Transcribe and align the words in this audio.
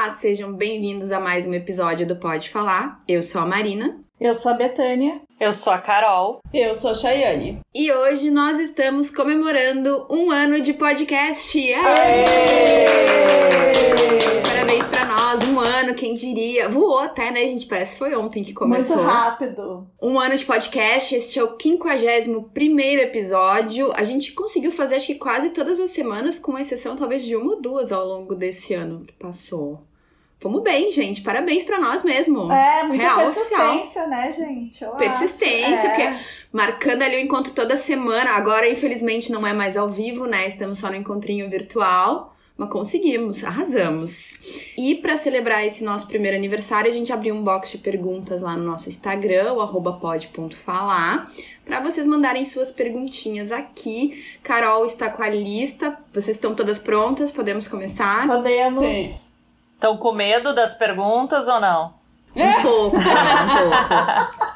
Olá, 0.00 0.10
sejam 0.10 0.52
bem-vindos 0.52 1.10
a 1.10 1.18
mais 1.18 1.44
um 1.48 1.52
episódio 1.52 2.06
do 2.06 2.14
Pode 2.14 2.50
Falar. 2.50 3.00
Eu 3.08 3.20
sou 3.20 3.40
a 3.40 3.44
Marina. 3.46 3.98
Eu 4.20 4.32
sou 4.32 4.52
a 4.52 4.54
Betânia. 4.54 5.20
Eu 5.40 5.52
sou 5.52 5.72
a 5.72 5.78
Carol. 5.78 6.40
Eu 6.54 6.72
sou 6.76 6.92
a 6.92 6.94
Chayane. 6.94 7.58
E 7.74 7.90
hoje 7.90 8.30
nós 8.30 8.60
estamos 8.60 9.10
comemorando 9.10 10.06
um 10.08 10.30
ano 10.30 10.60
de 10.60 10.72
podcast. 10.72 11.58
Aê! 11.58 11.74
Aê! 11.74 12.88
Parabéns 14.40 14.86
pra 14.86 15.04
nós, 15.04 15.42
um 15.42 15.58
ano, 15.58 15.94
quem 15.94 16.14
diria. 16.14 16.68
Voou 16.68 17.00
até, 17.00 17.32
né, 17.32 17.40
gente? 17.40 17.66
Parece 17.66 17.94
que 17.94 17.98
foi 17.98 18.14
ontem 18.14 18.44
que 18.44 18.54
começou. 18.54 18.98
Muito 18.98 19.08
rápido. 19.08 19.88
Um 20.00 20.16
ano 20.16 20.36
de 20.36 20.44
podcast, 20.44 21.12
este 21.12 21.40
é 21.40 21.42
o 21.42 21.58
51 21.60 22.40
primeiro 22.50 23.02
episódio. 23.02 23.90
A 23.96 24.04
gente 24.04 24.30
conseguiu 24.30 24.70
fazer, 24.70 24.94
acho 24.94 25.08
que 25.08 25.16
quase 25.16 25.50
todas 25.50 25.80
as 25.80 25.90
semanas, 25.90 26.38
com 26.38 26.56
exceção 26.56 26.94
talvez 26.94 27.24
de 27.24 27.34
uma 27.34 27.54
ou 27.54 27.60
duas 27.60 27.90
ao 27.90 28.06
longo 28.06 28.36
desse 28.36 28.74
ano 28.74 29.02
que 29.02 29.12
passou. 29.14 29.87
Fomos 30.40 30.62
bem, 30.62 30.90
gente. 30.90 31.20
Parabéns 31.22 31.64
pra 31.64 31.80
nós 31.80 32.02
mesmo. 32.04 32.50
É, 32.52 32.84
muita 32.84 33.02
Real 33.02 33.16
persistência, 33.18 33.80
oficial. 33.80 34.08
né, 34.08 34.32
gente? 34.32 34.84
Eu 34.84 34.92
Persistência, 34.92 35.68
acho. 35.74 35.86
É. 35.86 35.88
porque 36.12 36.24
marcando 36.52 37.02
ali 37.02 37.16
o 37.16 37.20
encontro 37.20 37.52
toda 37.52 37.76
semana. 37.76 38.30
Agora, 38.30 38.68
infelizmente, 38.68 39.32
não 39.32 39.46
é 39.46 39.52
mais 39.52 39.76
ao 39.76 39.88
vivo, 39.88 40.26
né? 40.26 40.46
Estamos 40.46 40.78
só 40.78 40.88
no 40.88 40.96
encontrinho 40.96 41.48
virtual. 41.50 42.34
Mas 42.56 42.70
conseguimos, 42.70 43.44
arrasamos. 43.44 44.36
E 44.76 44.96
para 44.96 45.16
celebrar 45.16 45.64
esse 45.64 45.84
nosso 45.84 46.08
primeiro 46.08 46.36
aniversário, 46.36 46.90
a 46.90 46.92
gente 46.92 47.12
abriu 47.12 47.32
um 47.32 47.42
box 47.42 47.70
de 47.70 47.78
perguntas 47.78 48.42
lá 48.42 48.56
no 48.56 48.64
nosso 48.64 48.88
Instagram, 48.88 49.52
o 49.52 49.60
arroba 49.60 49.92
pod.falar, 49.92 51.30
para 51.64 51.78
vocês 51.80 52.04
mandarem 52.04 52.44
suas 52.44 52.72
perguntinhas 52.72 53.52
aqui. 53.52 54.24
Carol 54.42 54.84
está 54.86 55.08
com 55.08 55.22
a 55.22 55.28
lista. 55.28 55.96
Vocês 56.12 56.36
estão 56.36 56.52
todas 56.52 56.80
prontas? 56.80 57.30
Podemos 57.30 57.68
começar? 57.68 58.26
Podemos. 58.26 58.80
Tem. 58.82 59.27
Estão 59.78 59.96
com 59.96 60.10
medo 60.10 60.52
das 60.52 60.74
perguntas 60.74 61.46
ou 61.46 61.60
não? 61.60 61.94
Um 62.34 62.62
pouco, 62.62 62.96
um 62.96 63.00
pouco. 63.00 64.48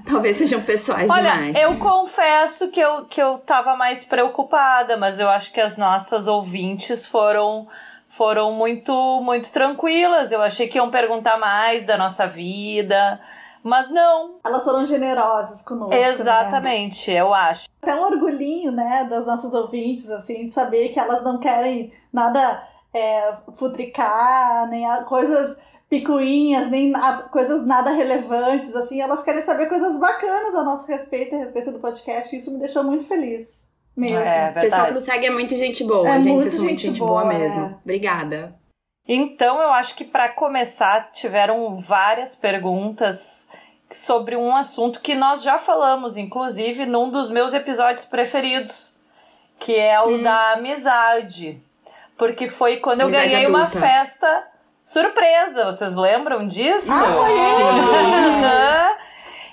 Talvez 0.08 0.38
sejam 0.38 0.62
pessoais 0.62 1.10
Olha, 1.10 1.32
demais. 1.32 1.56
eu 1.56 1.76
confesso 1.76 2.68
que 2.68 2.80
eu, 2.80 3.04
que 3.04 3.20
eu 3.20 3.36
tava 3.40 3.76
mais 3.76 4.02
preocupada, 4.02 4.96
mas 4.96 5.20
eu 5.20 5.28
acho 5.28 5.52
que 5.52 5.60
as 5.60 5.76
nossas 5.76 6.26
ouvintes 6.26 7.04
foram 7.04 7.68
foram 8.08 8.50
muito 8.52 9.20
muito 9.22 9.52
tranquilas. 9.52 10.32
Eu 10.32 10.40
achei 10.40 10.68
que 10.68 10.78
iam 10.78 10.90
perguntar 10.90 11.36
mais 11.36 11.84
da 11.84 11.98
nossa 11.98 12.26
vida, 12.26 13.20
mas 13.62 13.90
não. 13.90 14.36
Elas 14.42 14.64
foram 14.64 14.86
generosas 14.86 15.60
conosco. 15.60 15.90
Né? 15.90 16.08
Exatamente, 16.08 17.10
eu 17.10 17.34
acho. 17.34 17.68
Até 17.82 17.94
um 17.94 18.04
orgulhinho, 18.04 18.72
né, 18.72 19.06
das 19.10 19.26
nossas 19.26 19.52
ouvintes, 19.52 20.08
assim, 20.08 20.46
de 20.46 20.50
saber 20.52 20.88
que 20.88 20.98
elas 20.98 21.22
não 21.22 21.38
querem 21.38 21.92
nada 22.10 22.62
é, 22.96 23.36
futricar, 23.52 24.68
nem 24.68 24.86
a- 24.86 25.04
coisas 25.04 25.56
picuinhas, 25.88 26.68
nem 26.70 26.90
na- 26.90 27.22
coisas 27.30 27.64
nada 27.66 27.90
relevantes, 27.90 28.74
assim. 28.74 29.00
Elas 29.00 29.22
querem 29.22 29.42
saber 29.42 29.66
coisas 29.68 29.98
bacanas 29.98 30.54
a 30.54 30.64
nosso 30.64 30.86
respeito, 30.86 31.34
a 31.34 31.38
respeito 31.38 31.70
do 31.70 31.78
podcast. 31.78 32.34
E 32.34 32.38
isso 32.38 32.52
me 32.52 32.58
deixou 32.58 32.82
muito 32.82 33.04
feliz. 33.06 33.66
Mesmo. 33.96 34.18
É 34.18 34.50
O 34.50 34.60
pessoal 34.60 34.86
que 34.86 34.92
nos 34.92 35.04
segue 35.04 35.26
é 35.26 35.30
muito 35.30 35.54
gente 35.54 35.82
boa, 35.84 36.06
É 36.08 36.20
gente. 36.20 36.32
muito 36.32 36.42
Vocês 36.42 36.54
são 36.54 36.64
muito 36.64 36.78
gente 36.80 36.88
gente 36.88 36.98
boa, 36.98 37.22
boa, 37.22 37.32
mesmo. 37.32 37.60
é. 37.60 37.76
Obrigada. 37.82 38.54
Então, 39.08 39.58
eu 39.60 39.70
acho 39.72 39.94
que 39.94 40.04
para 40.04 40.28
começar, 40.28 41.12
tiveram 41.12 41.76
várias 41.78 42.34
perguntas 42.34 43.48
sobre 43.90 44.36
um 44.36 44.54
assunto 44.54 45.00
que 45.00 45.14
nós 45.14 45.42
já 45.42 45.58
falamos, 45.58 46.16
inclusive 46.16 46.84
num 46.84 47.08
dos 47.08 47.30
meus 47.30 47.54
episódios 47.54 48.04
preferidos, 48.04 48.96
que 49.60 49.74
é 49.76 49.98
o 50.02 50.18
da 50.22 50.54
amizade. 50.54 51.62
Porque 52.16 52.48
foi 52.48 52.78
quando 52.78 53.02
eu 53.02 53.06
Amizade 53.06 53.30
ganhei 53.30 53.46
uma 53.46 53.66
festa 53.68 54.46
surpresa. 54.82 55.64
Vocês 55.64 55.94
lembram 55.94 56.46
disso? 56.46 56.90
Ah, 56.90 57.12
foi! 57.12 57.32
Aham. 57.32 58.96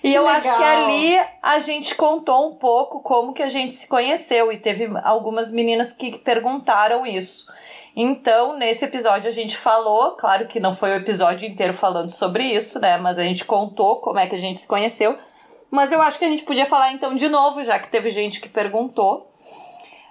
E 0.03 0.11
Que 0.11 0.15
eu 0.15 0.27
acho 0.27 0.41
que 0.41 0.63
legal. 0.63 0.85
ali 0.85 1.19
a 1.41 1.59
gente 1.59 1.95
contou 1.95 2.49
um 2.49 2.55
pouco 2.55 2.99
como 3.01 3.33
que 3.33 3.41
a 3.41 3.47
gente 3.47 3.73
se 3.73 3.87
conheceu 3.87 4.51
e 4.51 4.57
teve 4.57 4.89
algumas 5.01 5.49
meninas 5.49 5.93
que 5.93 6.17
perguntaram 6.17 7.05
isso. 7.05 7.49
Então, 7.95 8.57
nesse 8.57 8.83
episódio 8.83 9.29
a 9.29 9.31
gente 9.31 9.55
falou, 9.55 10.11
claro 10.17 10.47
que 10.47 10.59
não 10.59 10.73
foi 10.73 10.91
o 10.91 10.97
episódio 10.97 11.47
inteiro 11.47 11.73
falando 11.73 12.11
sobre 12.11 12.43
isso, 12.43 12.79
né? 12.79 12.97
Mas 12.97 13.17
a 13.17 13.23
gente 13.23 13.45
contou 13.45 14.01
como 14.01 14.19
é 14.19 14.27
que 14.27 14.35
a 14.35 14.39
gente 14.39 14.59
se 14.59 14.67
conheceu. 14.67 15.17
Mas 15.71 15.91
eu 15.91 16.01
acho 16.01 16.19
que 16.19 16.25
a 16.25 16.29
gente 16.29 16.43
podia 16.43 16.65
falar 16.65 16.91
então 16.91 17.15
de 17.15 17.29
novo, 17.29 17.63
já 17.63 17.79
que 17.79 17.87
teve 17.87 18.09
gente 18.09 18.41
que 18.41 18.49
perguntou. 18.49 19.32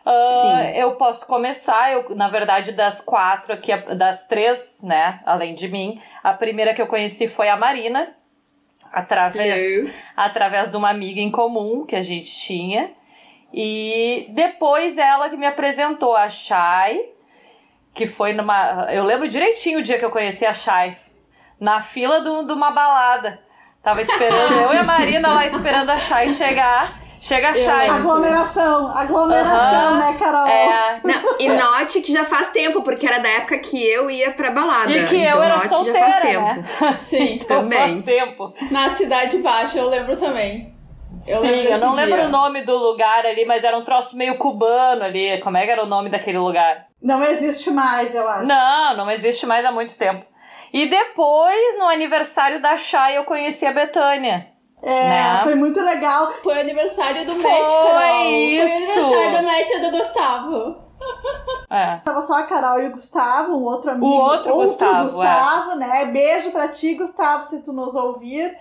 Sim. 0.05 0.79
eu 0.79 0.97
posso 0.97 1.27
começar, 1.27 1.93
eu, 1.93 2.15
na 2.17 2.29
verdade, 2.29 2.73
das 2.73 3.01
quatro 3.01 3.53
aqui, 3.53 3.77
das 3.95 4.27
três, 4.27 4.83
né, 4.83 5.21
além 5.25 5.55
de 5.55 5.69
mim, 5.69 6.01
a 6.23 6.33
primeira 6.33 6.75
que 6.75 6.83
eu 6.83 6.87
conheci 6.87 7.29
foi 7.29 7.49
a 7.49 7.57
Marina, 7.57 8.15
através, 8.93 9.63
Hello. 9.63 9.91
através 10.17 10.71
de 10.71 10.77
uma 10.77 10.91
amiga 10.91 11.21
em 11.21 11.31
comum 11.31 11.87
que 11.87 11.97
a 11.97 12.03
gente 12.03 12.35
tinha. 12.35 12.91
E 13.53 14.27
depois 14.31 14.99
ela 14.99 15.29
que 15.29 15.37
me 15.37 15.47
apresentou 15.47 16.17
a 16.17 16.29
Shai, 16.29 17.01
que 17.95 18.07
foi 18.07 18.33
numa. 18.33 18.89
Eu 18.91 19.05
lembro 19.05 19.29
direitinho 19.29 19.81
o 19.81 19.83
dia 19.83 19.99
que 19.99 20.05
eu 20.05 20.11
conheci 20.11 20.47
a 20.47 20.53
Shai, 20.53 20.97
na 21.61 21.81
fila 21.81 22.21
de 22.21 22.53
uma 22.53 22.71
balada. 22.71 23.41
Tava 23.83 24.01
esperando, 24.01 24.55
eu 24.61 24.73
e 24.73 24.79
a 24.79 24.85
Marina 24.85 25.29
lá 25.29 25.47
esperando 25.47 25.91
a 25.91 25.99
Shai 25.99 26.31
chegar. 26.31 27.02
Chega 27.23 27.51
a 27.51 27.55
Shai. 27.55 27.89
Aglomeração, 27.89 28.89
aglomeração, 28.97 29.97
né, 29.97 30.17
Carol? 30.19 30.45
É, 30.47 31.01
Não, 31.05 31.37
e 31.39 31.49
note 31.49 32.01
que 32.01 32.13
já 32.13 32.25
faz 32.25 32.49
tempo, 32.49 32.83
porque 32.83 33.07
era 33.07 33.19
da 33.21 33.29
época 33.29 33.59
que 33.59 33.81
eu 33.89 34.11
ia 34.11 34.33
pra 34.33 34.51
balada. 34.51 34.91
E 34.91 35.07
que 35.07 35.15
eu 35.15 35.21
então, 35.29 35.43
era 35.45 35.57
note 35.57 35.69
solteira, 35.69 36.01
já 36.01 36.11
faz 36.11 36.25
né? 36.25 36.33
tempo. 36.33 36.99
Sim. 36.99 37.35
então 37.35 37.59
Também. 37.63 37.79
faz 37.79 38.03
tempo. 38.03 38.53
Na 38.73 38.89
Cidade 38.91 39.39
Baixa 39.39 39.79
eu 39.79 39.89
lembro 39.89 40.17
também. 40.17 40.75
Eu 41.25 41.41
Sim, 41.41 41.47
lembro 41.49 41.73
eu 41.75 41.79
não 41.79 41.91
desse 41.95 42.03
lembro 42.03 42.17
dia. 42.19 42.27
o 42.27 42.31
nome 42.31 42.63
do 42.63 42.77
lugar 42.77 43.25
ali, 43.25 43.45
mas 43.45 43.63
era 43.63 43.79
um 43.79 43.85
troço 43.85 44.17
meio 44.17 44.37
cubano 44.37 45.05
ali. 45.05 45.41
Como 45.45 45.57
é 45.57 45.65
que 45.65 45.71
era 45.71 45.85
o 45.85 45.89
nome 45.89 46.11
daquele 46.11 46.39
lugar? 46.39 46.87
Não 47.01 47.23
existe 47.23 47.71
mais, 47.71 48.13
eu 48.13 48.27
acho. 48.27 48.47
Não, 48.47 48.97
não 48.97 49.09
existe 49.09 49.47
mais 49.47 49.65
há 49.65 49.71
muito 49.71 49.97
tempo. 49.97 50.25
E 50.73 50.89
depois, 50.91 51.79
no 51.79 51.87
aniversário 51.87 52.61
da 52.61 52.77
Chay, 52.77 53.17
eu 53.17 53.23
conheci 53.25 53.65
a 53.65 53.73
Betânia. 53.73 54.49
É, 54.83 55.09
Né? 55.09 55.41
foi 55.45 55.55
muito 55.55 55.81
legal. 55.81 56.33
Foi 56.43 56.57
o 56.57 56.61
aniversário 56.61 57.25
do 57.25 57.35
Foi 57.37 57.51
Matt, 57.51 57.71
Carol. 57.71 58.31
isso. 58.31 58.95
Foi 58.95 59.03
o 59.03 59.05
aniversário 59.05 59.39
do 59.39 59.47
Matt 59.47 59.71
e 59.71 59.79
do 59.79 59.91
Gustavo. 59.99 60.77
É. 61.71 61.97
Tava 62.05 62.23
só 62.23 62.39
a 62.39 62.43
Carol 62.45 62.81
e 62.83 62.87
o 62.87 62.91
Gustavo, 62.91 63.53
um 63.57 63.65
outro 63.65 63.91
amigo. 63.93 64.07
outro 64.07 64.53
Gustavo, 64.55 65.03
Gustavo, 65.05 65.75
né? 65.77 66.07
Beijo 66.07 66.51
pra 66.53 66.69
ti, 66.69 66.95
Gustavo, 66.95 67.45
se 67.45 67.63
tu 67.63 67.73
nos 67.73 67.95
ouvir. 67.95 68.57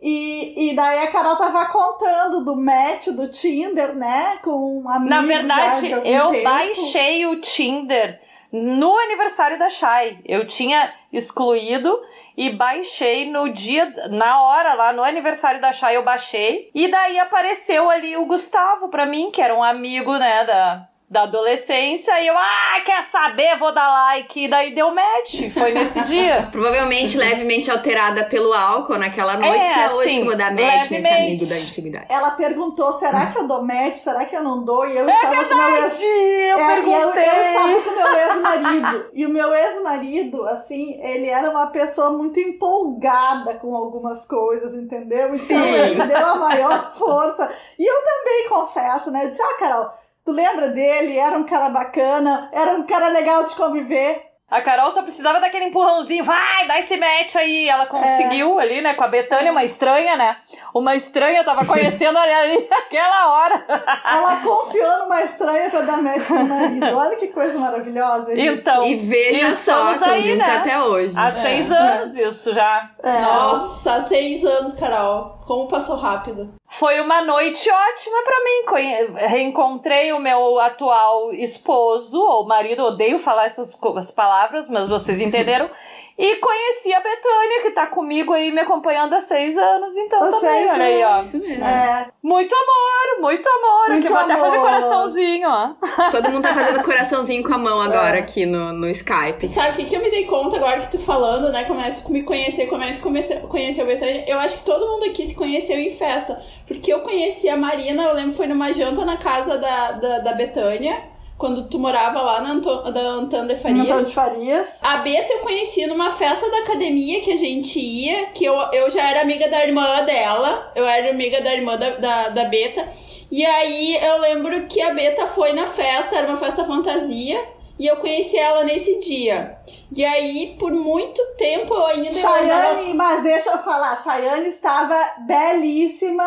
E, 0.00 0.70
e 0.70 0.76
daí 0.76 1.04
a 1.06 1.10
Carol 1.10 1.36
tava 1.36 1.64
contando 1.66 2.44
do 2.44 2.54
match 2.56 3.06
do 3.08 3.28
Tinder, 3.28 3.94
né? 3.94 4.36
Com 4.42 4.82
um 4.82 4.88
amigo 4.90 5.08
Na 5.08 5.22
verdade, 5.22 5.90
eu 5.90 6.28
tempo. 6.30 6.44
baixei 6.44 7.26
o 7.26 7.40
Tinder 7.40 8.20
no 8.52 8.94
aniversário 8.98 9.58
da 9.58 9.70
Chay. 9.70 10.18
Eu 10.26 10.46
tinha 10.46 10.92
excluído 11.12 11.98
e 12.36 12.50
baixei 12.50 13.30
no 13.30 13.48
dia, 13.48 13.92
na 14.10 14.42
hora 14.42 14.74
lá, 14.74 14.92
no 14.92 15.02
aniversário 15.02 15.60
da 15.60 15.72
Chay, 15.72 15.96
eu 15.96 16.04
baixei. 16.04 16.70
E 16.74 16.88
daí 16.88 17.18
apareceu 17.18 17.88
ali 17.88 18.16
o 18.16 18.26
Gustavo 18.26 18.88
pra 18.88 19.06
mim, 19.06 19.30
que 19.30 19.40
era 19.40 19.54
um 19.54 19.62
amigo, 19.62 20.16
né, 20.18 20.44
da, 20.44 20.88
da 21.08 21.22
adolescência. 21.22 22.20
E 22.20 22.26
eu, 22.26 22.34
ah, 22.36 22.80
quer 22.84 23.02
saber? 23.04 23.56
Vou 23.58 23.72
dar 23.72 23.88
like. 23.88 24.44
E 24.44 24.48
daí 24.48 24.74
deu 24.74 24.92
match. 24.92 25.52
Foi 25.54 25.72
nesse 25.72 26.00
dia. 26.06 26.48
Provavelmente 26.50 27.16
levemente 27.16 27.70
alterada 27.70 28.24
pelo 28.24 28.52
álcool 28.52 28.98
naquela 28.98 29.36
noite. 29.36 29.64
É, 29.64 29.72
se 29.72 29.78
é 29.78 29.92
hoje 29.92 30.08
assim, 30.08 30.16
que 30.16 30.22
eu 30.22 30.26
vou 30.26 30.36
dar 30.36 30.50
match 30.50 30.90
nesse 30.90 30.92
levemente. 30.94 31.26
amigo 31.26 31.46
da 31.46 31.54
antiguidade. 31.54 32.06
Ela 32.08 32.30
perguntou: 32.32 32.92
será 32.94 33.26
que 33.26 33.38
eu 33.38 33.46
dou 33.46 33.62
match? 33.62 33.96
Será 33.96 34.24
que 34.24 34.36
eu 34.36 34.42
não 34.42 34.64
dou? 34.64 34.86
E 34.88 34.96
eu 34.96 35.08
estava 35.08 35.44
com 35.44 35.54
meu 35.54 35.76
ex. 35.76 36.00
Eu 36.00 36.06
É, 36.06 36.46
e 36.46 36.48
eu, 36.50 36.56
perguntei. 36.56 37.22
eu 37.28 37.44
estava 37.44 37.82
com 37.82 37.90
o 37.90 37.94
meu 37.94 38.16
ex-marido. 38.16 39.06
e 39.14 39.26
o 39.26 39.28
meu 39.28 39.54
ex-marido, 39.54 40.42
assim, 40.44 41.00
ele 41.00 41.28
era 41.28 41.50
uma 41.50 41.68
pessoa 41.68 42.10
muito 42.10 42.40
empolgada 42.40 43.54
com 43.56 43.74
algumas 43.74 44.26
coisas, 44.26 44.74
entendeu? 44.74 45.26
Então 45.28 45.38
Sim. 45.38 45.74
ele 45.74 46.02
deu 46.06 46.18
a 46.26 46.34
maior 46.36 46.92
força. 46.94 47.52
E 47.78 47.84
eu 47.88 48.02
também 48.02 48.48
confesso, 48.48 49.10
né? 49.10 49.24
Eu 49.24 49.30
disse, 49.30 49.42
ah, 49.42 49.56
Carol, 49.58 49.90
tu 50.26 50.32
lembra 50.32 50.68
dele? 50.68 51.16
Era 51.16 51.38
um 51.38 51.44
cara 51.44 51.68
bacana, 51.70 52.50
era 52.52 52.72
um 52.72 52.82
cara 52.82 53.08
legal 53.08 53.44
de 53.44 53.54
conviver. 53.54 54.26
A 54.48 54.60
Carol 54.60 54.92
só 54.92 55.02
precisava 55.02 55.40
daquele 55.40 55.64
empurrãozinho, 55.64 56.22
vai, 56.22 56.68
dá 56.68 56.78
esse 56.78 56.96
match 56.96 57.34
aí. 57.34 57.68
Ela 57.68 57.84
conseguiu 57.86 58.60
ali, 58.60 58.80
né, 58.80 58.94
com 58.94 59.02
a 59.02 59.08
Betânia, 59.08 59.50
uma 59.50 59.64
estranha, 59.64 60.16
né? 60.16 60.36
Uma 60.72 60.94
estranha 60.94 61.42
tava 61.42 61.66
conhecendo 61.66 62.16
ali, 62.16 62.32
ali 62.32 62.66
naquela 62.70 63.32
hora. 63.32 63.64
Ela 64.04 64.36
confiou 64.36 64.98
numa 64.98 65.20
estranha 65.22 65.68
pra 65.68 65.80
dar 65.80 66.00
match 66.00 66.30
no 66.30 66.44
marido. 66.46 66.96
Olha 66.96 67.16
que 67.16 67.26
coisa 67.28 67.58
maravilhosa 67.58 68.38
isso. 68.38 68.60
Então, 68.60 68.84
E 68.84 68.94
veja 68.94 69.48
e 69.48 69.52
só, 69.52 69.92
estão 69.94 70.12
aí, 70.12 70.22
juntos 70.22 70.46
né? 70.46 70.56
até 70.58 70.80
hoje. 70.80 71.18
há 71.18 71.30
seis 71.32 71.72
anos 71.72 72.14
isso 72.14 72.54
já. 72.54 72.88
É. 73.02 73.20
Nossa, 73.22 73.94
há 73.94 74.00
seis 74.02 74.44
anos, 74.44 74.74
Carol. 74.74 75.44
Como 75.46 75.68
passou 75.68 75.94
rápido. 75.94 76.52
Foi 76.68 77.00
uma 77.00 77.24
noite 77.24 77.70
ótima 77.70 78.18
pra 78.24 78.36
mim. 78.42 79.16
Reencontrei 79.28 80.12
o 80.12 80.18
meu 80.18 80.58
atual 80.58 81.32
esposo, 81.32 82.20
ou 82.20 82.44
marido, 82.44 82.82
odeio 82.82 83.18
falar 83.18 83.46
essas 83.46 83.78
palavras, 84.10 84.68
mas 84.68 84.88
vocês 84.88 85.20
entenderam. 85.20 85.70
e 86.18 86.36
conheci 86.36 86.94
a 86.94 87.00
Betânia, 87.00 87.62
que 87.62 87.70
tá 87.72 87.86
comigo 87.86 88.32
aí 88.32 88.50
me 88.50 88.60
acompanhando 88.60 89.14
há 89.14 89.20
seis 89.20 89.56
anos, 89.56 89.96
então 89.96 90.18
Há 90.22 90.26
também, 90.30 90.40
seis 90.40 90.70
olha 90.72 90.84
aí, 90.84 91.04
ó. 91.04 91.16
Isso 91.18 91.38
mesmo. 91.38 91.64
É, 91.64 92.08
Muito 92.22 92.54
amor, 92.54 93.20
muito 93.20 93.46
amor. 93.48 93.88
Muito 93.90 94.04
Aqui 94.04 94.12
vou 94.12 94.22
até 94.22 94.36
fazer 94.36 94.58
coraçãozinho, 94.58 95.48
ó. 95.48 95.70
Todo 96.10 96.30
mundo 96.30 96.42
tá 96.42 96.54
fazendo 96.54 96.82
coraçãozinho 96.82 97.42
com 97.44 97.52
a 97.54 97.58
mão 97.58 97.80
agora 97.80 98.16
É. 98.16 98.20
aqui 98.20 98.46
no, 98.46 98.72
no 98.72 98.88
Skype. 98.88 99.48
Sabe 99.48 99.72
o 99.72 99.76
que, 99.76 99.84
que 99.90 99.96
eu 99.96 100.00
me 100.02 100.10
dei 100.10 100.24
conta 100.24 100.56
agora 100.56 100.80
que 100.80 100.90
tu 100.92 100.98
falando, 100.98 101.50
né? 101.52 101.64
Como 101.64 101.80
é 101.80 101.90
que 101.90 102.00
tu 102.02 102.10
me 102.12 102.22
conhecer, 102.22 102.66
como 102.66 102.82
é 102.82 102.92
que 102.92 102.96
tu 102.98 103.02
comece- 103.02 103.36
conheceu 103.48 103.84
a 103.84 103.86
Betânia? 103.86 104.24
Eu 104.26 104.38
acho 104.38 104.58
que 104.58 104.64
todo 104.64 104.86
mundo 104.90 105.04
aqui 105.04 105.26
se 105.26 105.34
conheceu 105.34 105.78
em 105.78 105.90
festa. 105.90 106.40
Porque 106.66 106.92
eu 106.92 107.00
conheci 107.00 107.48
a 107.48 107.56
Marina, 107.56 108.02
eu 108.04 108.14
lembro 108.14 108.34
foi 108.34 108.46
numa 108.46 108.72
janta 108.72 109.04
na 109.04 109.16
casa 109.16 109.56
da, 109.58 109.92
da, 109.92 110.18
da 110.18 110.32
Betânia, 110.32 111.00
quando 111.38 111.68
tu 111.68 111.78
morava 111.78 112.20
lá 112.22 112.40
na 112.40 112.52
Anto, 112.52 112.90
da 112.92 113.00
Antônio 113.00 113.54
de 113.54 113.60
Farias. 113.60 113.86
Antônio 113.86 114.04
de 114.06 114.12
Farias. 114.14 114.78
A 114.82 114.96
Beta 114.98 115.32
eu 115.32 115.40
conheci 115.40 115.86
numa 115.86 116.10
festa 116.12 116.50
da 116.50 116.58
academia 116.60 117.20
que 117.20 117.32
a 117.32 117.36
gente 117.36 117.78
ia, 117.78 118.26
que 118.26 118.44
eu, 118.44 118.54
eu 118.72 118.90
já 118.90 119.08
era 119.10 119.20
amiga 119.20 119.48
da 119.48 119.64
irmã 119.64 120.02
dela, 120.04 120.72
eu 120.74 120.86
era 120.86 121.10
amiga 121.10 121.40
da 121.42 121.54
irmã 121.54 121.76
da, 121.76 121.90
da, 121.90 122.28
da 122.30 122.44
Beta. 122.46 122.88
E 123.30 123.44
aí 123.44 123.96
eu 124.02 124.18
lembro 124.20 124.66
que 124.66 124.80
a 124.80 124.94
Beta 124.94 125.26
foi 125.26 125.52
na 125.52 125.66
festa, 125.66 126.16
era 126.16 126.28
uma 126.28 126.36
festa 126.36 126.64
fantasia, 126.64 127.44
e 127.78 127.86
eu 127.86 127.96
conheci 127.96 128.38
ela 128.38 128.64
nesse 128.64 128.98
dia. 129.00 129.58
E 129.94 130.04
aí, 130.04 130.56
por 130.58 130.72
muito 130.72 131.22
tempo, 131.36 131.74
eu 131.74 131.86
ainda 131.86 132.08
andava- 132.08 132.38
Chayane, 132.38 132.94
mas 132.94 133.22
deixa 133.22 133.50
eu 133.50 133.58
falar, 133.58 133.94
Chayane 133.96 134.48
estava 134.48 134.96
belíssima 135.26 136.24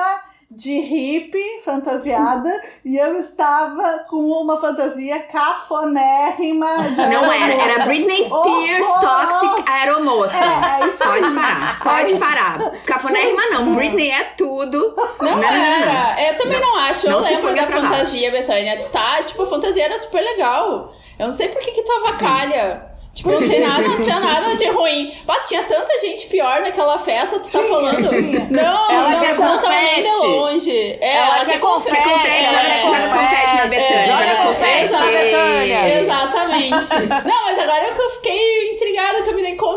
de 0.51 0.80
hippie, 0.80 1.62
fantasiada, 1.63 2.50
e 2.84 2.98
eu 2.98 3.18
estava 3.19 4.00
com 4.10 4.18
uma 4.18 4.60
fantasia 4.60 5.19
cafonérrima 5.19 6.90
de 6.90 6.96
Não 6.96 7.31
era, 7.31 7.54
era 7.54 7.86
Britney 7.86 8.24
Spears 8.24 8.88
Oh, 8.88 8.96
oh, 8.98 9.00
Toxic 9.00 9.69
Aeromoça. 9.69 10.36
É, 10.36 10.81
é 10.84 10.88
isso 10.88 11.04
aí. 11.04 11.22
Pode 11.22 11.36
parar, 11.36 11.80
É 11.80 11.84
pode 11.84 12.12
isso. 12.12 12.19
parar. 12.19 12.57
Cafonérrima 12.86 13.42
não, 13.51 13.75
Britney 13.75 14.10
é 14.10 14.24
tudo. 14.36 14.96
Não, 15.22 15.31
Não, 15.31 15.38
não, 15.38 15.42
não, 15.42 15.51
não. 15.51 15.88
era. 15.88 16.30
Eu 16.31 16.38
também 16.38 16.60
não, 16.60 16.75
acho. 16.78 17.06
Eu 17.06 17.12
Não 17.12 17.19
lembro 17.19 17.56
da 17.56 17.66
baixo. 17.68 17.72
fantasia, 17.81 18.31
Betânia. 18.31 18.78
Tu 18.80 18.90
tá, 18.90 19.24
tipo, 19.24 19.44
a 19.44 19.48
fantasia 19.48 19.86
era 19.86 20.00
super 20.00 20.22
legal. 20.24 20.94
Eu 21.19 21.28
não 21.28 21.34
sei 21.34 21.50
por 21.50 21.62
que 21.62 21.72
que 21.72 21.84
tu 21.84 21.92
avacalha. 21.92 22.90
Tipo, 23.19 23.31
não 23.31 23.39
tem 23.50 23.60
nada, 23.60 23.81
não 23.86 24.01
tinha 24.01 24.19
nada 24.19 24.56
de 24.56 24.66
ruim. 24.69 25.13
Pá, 25.27 25.39
tinha 25.42 25.62
tanta 25.63 26.00
gente 26.00 26.25
pior 26.27 26.62
naquela 26.62 26.98
festa, 26.98 27.38
tu 27.39 27.51
tá 27.51 27.60
Tinha, 27.60 27.63
falando. 27.63 28.07
tinha. 28.10 28.48
Não, 28.50 28.92
Ela 28.92 29.10
não, 29.10 29.19
quer 29.19 29.36
tu 29.36 29.42
não 29.42 29.60
tava 29.60 29.81
nem 29.81 30.04
de 30.04 30.10
longe. 30.10 30.98
É, 31.01 31.18
Ela 31.18 31.36
ela, 31.36 31.45
quer 31.45 31.60
confete. 31.60 31.95
Quer 31.95 32.04
confete, 32.04 32.45
joga, 32.50 32.62
É, 32.68 32.81
joga 32.81 33.10
confete 33.10 33.56
na 33.56 33.66
Betânia, 33.68 34.06
joga 34.06 34.24
joga 34.24 34.36
confete. 34.48 34.88
confete 34.88 34.92
na 34.94 35.06
Betânia. 35.12 36.00
Exatamente. 36.00 37.27
Não, 37.27 37.44
mas 37.44 37.60
agora 37.60 37.94
que 37.94 38.01
eu 38.01 38.10
fiquei 38.12 38.49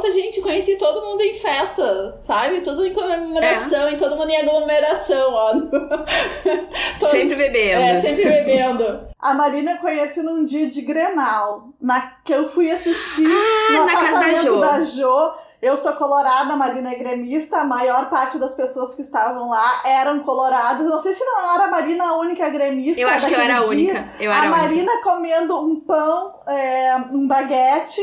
conta, 0.02 0.10
gente, 0.12 0.40
conheci 0.40 0.76
todo 0.76 1.06
mundo 1.06 1.20
em 1.22 1.34
festa, 1.34 2.18
sabe? 2.22 2.60
Tudo 2.60 2.84
em 2.84 2.92
comemoração, 2.92 3.88
e 3.90 3.96
todo 3.96 4.16
mundo 4.16 4.30
em 4.30 4.36
aglomeração, 4.36 5.32
ó. 5.32 5.52
Todo- 6.98 7.10
Sempre 7.10 7.36
bebendo. 7.36 7.80
É, 7.82 8.00
sempre 8.00 8.24
bebendo. 8.24 9.00
A 9.18 9.34
Marina 9.34 9.72
eu 9.72 9.78
conheci 9.78 10.22
num 10.22 10.44
dia 10.44 10.66
de 10.68 10.82
Grenal, 10.82 11.68
na, 11.80 12.00
que 12.24 12.32
eu 12.32 12.48
fui 12.48 12.70
assistir 12.70 13.26
Ah, 13.26 13.72
no 13.72 13.86
na 13.86 13.92
casa 13.92 14.02
da 14.02 14.10
apartamento 14.18 14.42
Jo. 14.42 14.60
da 14.60 14.80
Jo. 14.82 15.32
Eu 15.62 15.76
sou 15.76 15.92
colorada, 15.92 16.54
a 16.54 16.56
Marina 16.56 16.90
é 16.90 16.96
gremista, 16.96 17.58
a 17.58 17.64
maior 17.64 18.10
parte 18.10 18.36
das 18.36 18.52
pessoas 18.52 18.96
que 18.96 19.02
estavam 19.02 19.48
lá 19.48 19.80
eram 19.84 20.18
coloradas. 20.18 20.84
Não 20.88 20.98
sei 20.98 21.14
se 21.14 21.24
não 21.24 21.54
era 21.54 21.66
a 21.66 21.70
Marina 21.70 22.04
a 22.04 22.16
única 22.18 22.48
gremista. 22.50 23.00
Eu 23.00 23.06
acho 23.08 23.28
que 23.28 23.32
eu 23.32 23.38
daquele 23.38 23.52
era 23.52 23.60
a 23.60 23.68
dia. 23.68 23.70
única. 23.70 24.04
Eu 24.18 24.32
era 24.32 24.40
a 24.40 24.42
a 24.42 24.46
única. 24.48 24.60
Marina 24.60 24.92
comendo 25.04 25.60
um 25.64 25.78
pão, 25.78 26.40
é, 26.48 26.96
um 27.12 27.28
baguete 27.28 28.00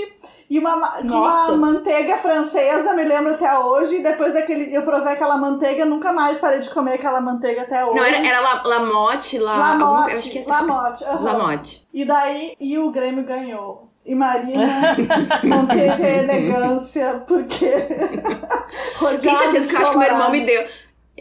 e 0.49 0.57
uma, 0.57 0.99
uma 1.01 1.55
manteiga 1.57 2.17
francesa, 2.17 2.93
me 2.93 3.03
lembro 3.03 3.33
até 3.35 3.57
hoje. 3.59 3.97
E 3.97 4.03
depois 4.03 4.33
daquele, 4.33 4.75
eu 4.75 4.81
provei 4.81 5.13
aquela 5.13 5.37
manteiga, 5.37 5.85
nunca 5.85 6.11
mais 6.11 6.37
parei 6.39 6.59
de 6.59 6.69
comer 6.71 6.93
aquela 6.95 7.21
manteiga 7.21 7.61
até 7.61 7.85
hoje. 7.85 7.95
Não, 7.95 8.03
era, 8.03 8.17
era 8.25 8.39
La, 8.39 8.63
Lamotte, 8.65 9.37
La, 9.37 9.57
Lamotte, 9.57 9.83
alguma- 9.83 10.11
eu 10.11 10.17
acho 10.17 10.31
que 10.31 10.39
é 10.39 10.45
Lamotte, 10.45 11.03
aham. 11.03 11.23
Lamotte. 11.23 11.87
E 11.93 12.03
daí, 12.05 12.53
e 12.59 12.77
o 12.79 12.89
Grêmio 12.91 13.23
ganhou. 13.23 13.87
E 14.05 14.15
Marina 14.15 14.95
manteve 15.43 16.03
a 16.03 16.17
elegância, 16.23 17.23
porque. 17.27 17.69
Tenho 19.21 19.37
certeza 19.37 19.67
que 19.67 19.75
eu 19.75 19.81
acho 19.81 19.91
que 19.91 19.97
meu 19.97 20.07
irmão 20.07 20.31
me 20.31 20.45
deu. 20.45 20.65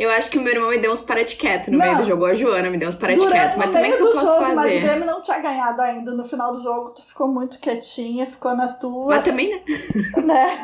Eu 0.00 0.09
acho 0.11 0.31
que 0.31 0.39
o 0.39 0.41
meu 0.41 0.53
irmão 0.53 0.71
me 0.71 0.79
deu 0.79 0.93
uns 0.93 1.03
para 1.03 1.25
de 1.25 1.35
quieto 1.35 1.73
no 1.73 1.79
Não. 1.79 1.85
meio 1.85 1.99
do 1.99 2.05
jogo. 2.05 2.23
Ou 2.23 2.31
a 2.31 2.35
Joana 2.35 2.71
me 2.71 2.79
deu 2.79 2.89
uns 2.89 2.95
para 2.95 3.15
de 3.15 3.27
quieto. 3.27 3.56
Mas 3.59 3.67
no 3.67 3.73
também 3.73 3.91
que 3.91 4.00
eu 4.00 4.06
posso 4.12 4.27
jogo, 4.27 4.41
mas 4.43 4.53
o 4.53 4.55
fazer. 4.55 4.81
Grêmio 4.81 5.06
não 5.06 5.21
tinha 5.21 5.39
ganhado 5.41 5.83
ainda. 5.83 6.12
No 6.15 6.25
final 6.25 6.53
do 6.53 6.62
jogo, 6.62 6.91
tu 6.91 7.03
ficou 7.03 7.27
muito 7.27 7.59
quietinha, 7.59 8.25
ficou 8.25 8.55
na 8.56 8.69
tua, 8.69 9.17
Mas 9.17 9.25
também, 9.25 9.50
né? 9.50 9.61
né? 10.25 10.59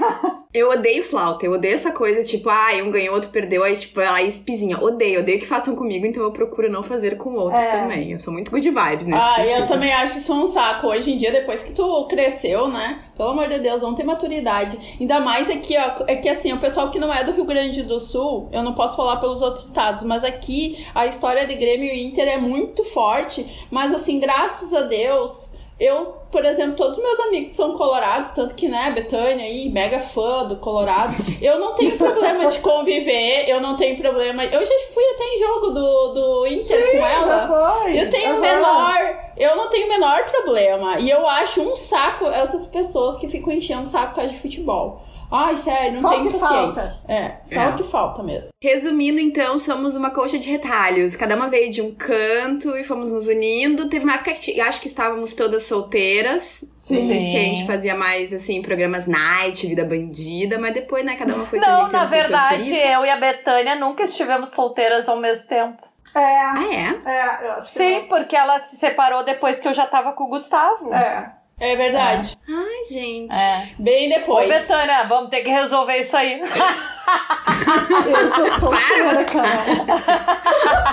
Eu 0.54 0.70
odeio 0.70 1.02
flauta, 1.02 1.44
eu 1.44 1.50
odeio 1.50 1.74
essa 1.74 1.90
coisa, 1.90 2.22
tipo, 2.22 2.48
ah, 2.48 2.68
um 2.84 2.92
ganhou, 2.92 3.12
outro 3.16 3.30
perdeu, 3.30 3.64
aí, 3.64 3.76
tipo, 3.76 4.00
ela 4.00 4.22
espizinha. 4.22 4.78
Odeio, 4.80 5.18
odeio 5.18 5.40
que 5.40 5.46
façam 5.48 5.74
comigo, 5.74 6.06
então 6.06 6.22
eu 6.22 6.30
procuro 6.30 6.70
não 6.70 6.84
fazer 6.84 7.16
com 7.16 7.30
o 7.30 7.34
outro 7.36 7.58
É. 7.58 7.80
também. 7.80 8.12
Eu 8.12 8.20
sou 8.20 8.32
muito 8.32 8.52
good 8.52 8.70
vibes 8.70 9.08
nesse 9.08 9.18
Ah, 9.20 9.34
sentido. 9.34 9.62
eu 9.62 9.66
também 9.66 9.92
acho 9.92 10.18
isso 10.18 10.32
um 10.32 10.46
saco. 10.46 10.86
Hoje 10.86 11.10
em 11.10 11.18
dia, 11.18 11.32
depois 11.32 11.60
que 11.60 11.72
tu 11.72 12.06
cresceu, 12.06 12.68
né? 12.68 13.02
Pelo 13.16 13.30
amor 13.30 13.48
de 13.48 13.58
Deus, 13.60 13.80
vamos 13.80 13.96
ter 13.96 14.04
maturidade. 14.04 14.96
Ainda 15.00 15.20
mais 15.20 15.48
aqui, 15.48 15.76
ó. 15.76 16.04
É 16.06 16.16
que 16.16 16.28
assim, 16.28 16.52
o 16.52 16.58
pessoal 16.58 16.90
que 16.90 16.98
não 16.98 17.12
é 17.12 17.22
do 17.22 17.32
Rio 17.32 17.44
Grande 17.44 17.82
do 17.82 18.00
Sul, 18.00 18.48
eu 18.52 18.62
não 18.62 18.74
posso 18.74 18.96
falar 18.96 19.16
pelos 19.16 19.40
outros 19.40 19.64
estados, 19.64 20.02
mas 20.02 20.24
aqui 20.24 20.84
a 20.94 21.06
história 21.06 21.46
de 21.46 21.54
Grêmio 21.54 21.92
e 21.92 22.04
Inter 22.04 22.26
é 22.26 22.38
muito 22.38 22.82
forte. 22.82 23.66
Mas 23.70 23.92
assim, 23.92 24.18
graças 24.18 24.74
a 24.74 24.82
Deus, 24.82 25.54
eu, 25.78 26.14
por 26.30 26.44
exemplo, 26.44 26.76
todos 26.76 26.98
meus 26.98 27.18
amigos 27.20 27.52
são 27.52 27.76
colorados, 27.76 28.30
tanto 28.30 28.54
que, 28.54 28.68
né, 28.68 28.92
Betânia 28.92 29.44
aí, 29.44 29.68
mega 29.70 29.98
fã 29.98 30.44
do 30.44 30.56
Colorado. 30.56 31.14
Eu 31.42 31.58
não 31.58 31.74
tenho 31.74 31.98
problema 31.98 32.46
de 32.46 32.58
conviver, 32.60 33.48
eu 33.48 33.60
não 33.60 33.74
tenho 33.76 33.96
problema. 33.96 34.44
Eu 34.44 34.64
já 34.64 34.74
fui 34.92 35.04
até 35.14 35.24
em 35.24 35.38
jogo 35.40 35.70
do, 35.70 36.08
do 36.08 36.46
Inter 36.46 36.92
com 36.92 37.06
ela. 37.06 37.28
Já 37.28 37.48
foi. 37.48 38.00
Eu 38.00 38.08
tenho 38.08 38.30
o 38.30 38.32
Aham. 38.34 38.40
menor, 38.40 39.20
eu 39.36 39.56
não 39.56 39.68
tenho 39.68 39.86
o 39.86 39.88
menor 39.88 40.24
problema. 40.26 41.00
E 41.00 41.10
eu 41.10 41.26
acho 41.28 41.60
um 41.60 41.74
saco 41.74 42.26
essas 42.28 42.66
pessoas 42.66 43.16
que 43.16 43.28
ficam 43.28 43.52
enchendo 43.52 43.82
o 43.82 43.86
saco 43.86 44.10
por 44.10 44.16
causa 44.16 44.32
de 44.32 44.38
futebol. 44.38 45.02
Ai, 45.30 45.56
sério, 45.56 45.94
não 45.94 46.00
Só 46.00 46.08
que 46.22 46.30
paciência. 46.38 46.82
falta. 46.82 47.12
É, 47.12 47.36
só 47.44 47.60
É. 47.60 47.68
o 47.70 47.76
que 47.76 47.82
falta 47.82 48.22
mesmo. 48.22 48.48
Resumindo, 48.62 49.20
então, 49.20 49.58
somos 49.58 49.96
uma 49.96 50.10
coxa 50.10 50.38
de 50.38 50.48
retalhos. 50.50 51.16
Cada 51.16 51.34
uma 51.34 51.48
veio 51.48 51.70
de 51.70 51.82
um 51.82 51.92
canto 51.94 52.76
e 52.76 52.84
fomos 52.84 53.10
nos 53.12 53.26
unindo. 53.28 53.88
Teve 53.88 54.04
uma 54.04 54.14
época 54.14 54.32
que 54.34 54.60
acho 54.60 54.80
que 54.80 54.86
estávamos 54.86 55.32
todas 55.34 55.64
solteiras. 55.64 56.64
Sim. 56.72 57.06
Que 57.06 57.36
a 57.36 57.40
gente 57.40 57.66
fazia 57.66 57.94
mais, 57.94 58.32
assim, 58.32 58.62
programas 58.62 59.06
night, 59.06 59.66
vida 59.66 59.84
bandida. 59.84 60.58
Mas 60.58 60.72
depois, 60.74 61.04
né, 61.04 61.16
cada 61.16 61.34
uma 61.34 61.46
foi 61.46 61.58
se 61.58 61.66
Não, 61.66 61.88
na 61.88 62.04
verdade, 62.04 62.74
eu 62.74 63.04
e 63.04 63.10
a 63.10 63.16
Betânia 63.16 63.74
nunca 63.74 64.04
estivemos 64.04 64.50
solteiras 64.50 65.08
ao 65.08 65.16
mesmo 65.16 65.48
tempo. 65.48 65.82
É, 66.14 66.20
Ah, 66.20 66.64
é? 66.70 67.10
é, 67.10 67.22
acho 67.50 67.58
que 67.60 67.78
Sim, 67.78 68.06
porque 68.08 68.36
ela 68.36 68.58
se 68.60 68.76
separou 68.76 69.24
depois 69.24 69.58
que 69.58 69.66
eu 69.66 69.72
já 69.72 69.84
tava 69.86 70.12
com 70.12 70.24
o 70.24 70.28
Gustavo. 70.28 70.94
É. 70.94 71.32
É 71.64 71.74
verdade. 71.76 72.36
Ai, 72.46 72.84
gente. 72.92 73.34
É. 73.34 73.68
Bem 73.78 74.12
Ô, 74.12 74.18
depois. 74.18 74.46
Betânia, 74.46 75.04
vamos 75.04 75.30
ter 75.30 75.40
que 75.40 75.48
resolver 75.48 75.96
isso 75.96 76.14
aí. 76.14 76.38
Eu 76.42 78.30
tô 78.34 78.60
solteira, 78.60 79.24
cara. 79.24 79.64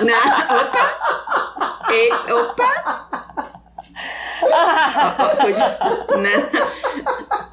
Não, 0.00 0.60
opa! 0.60 1.92
Ei, 1.92 2.10
opa! 2.32 3.08
Ó, 4.42 4.48
ó, 5.22 5.36
tô 5.36 5.46
de... 5.46 6.18
né? 6.22 6.32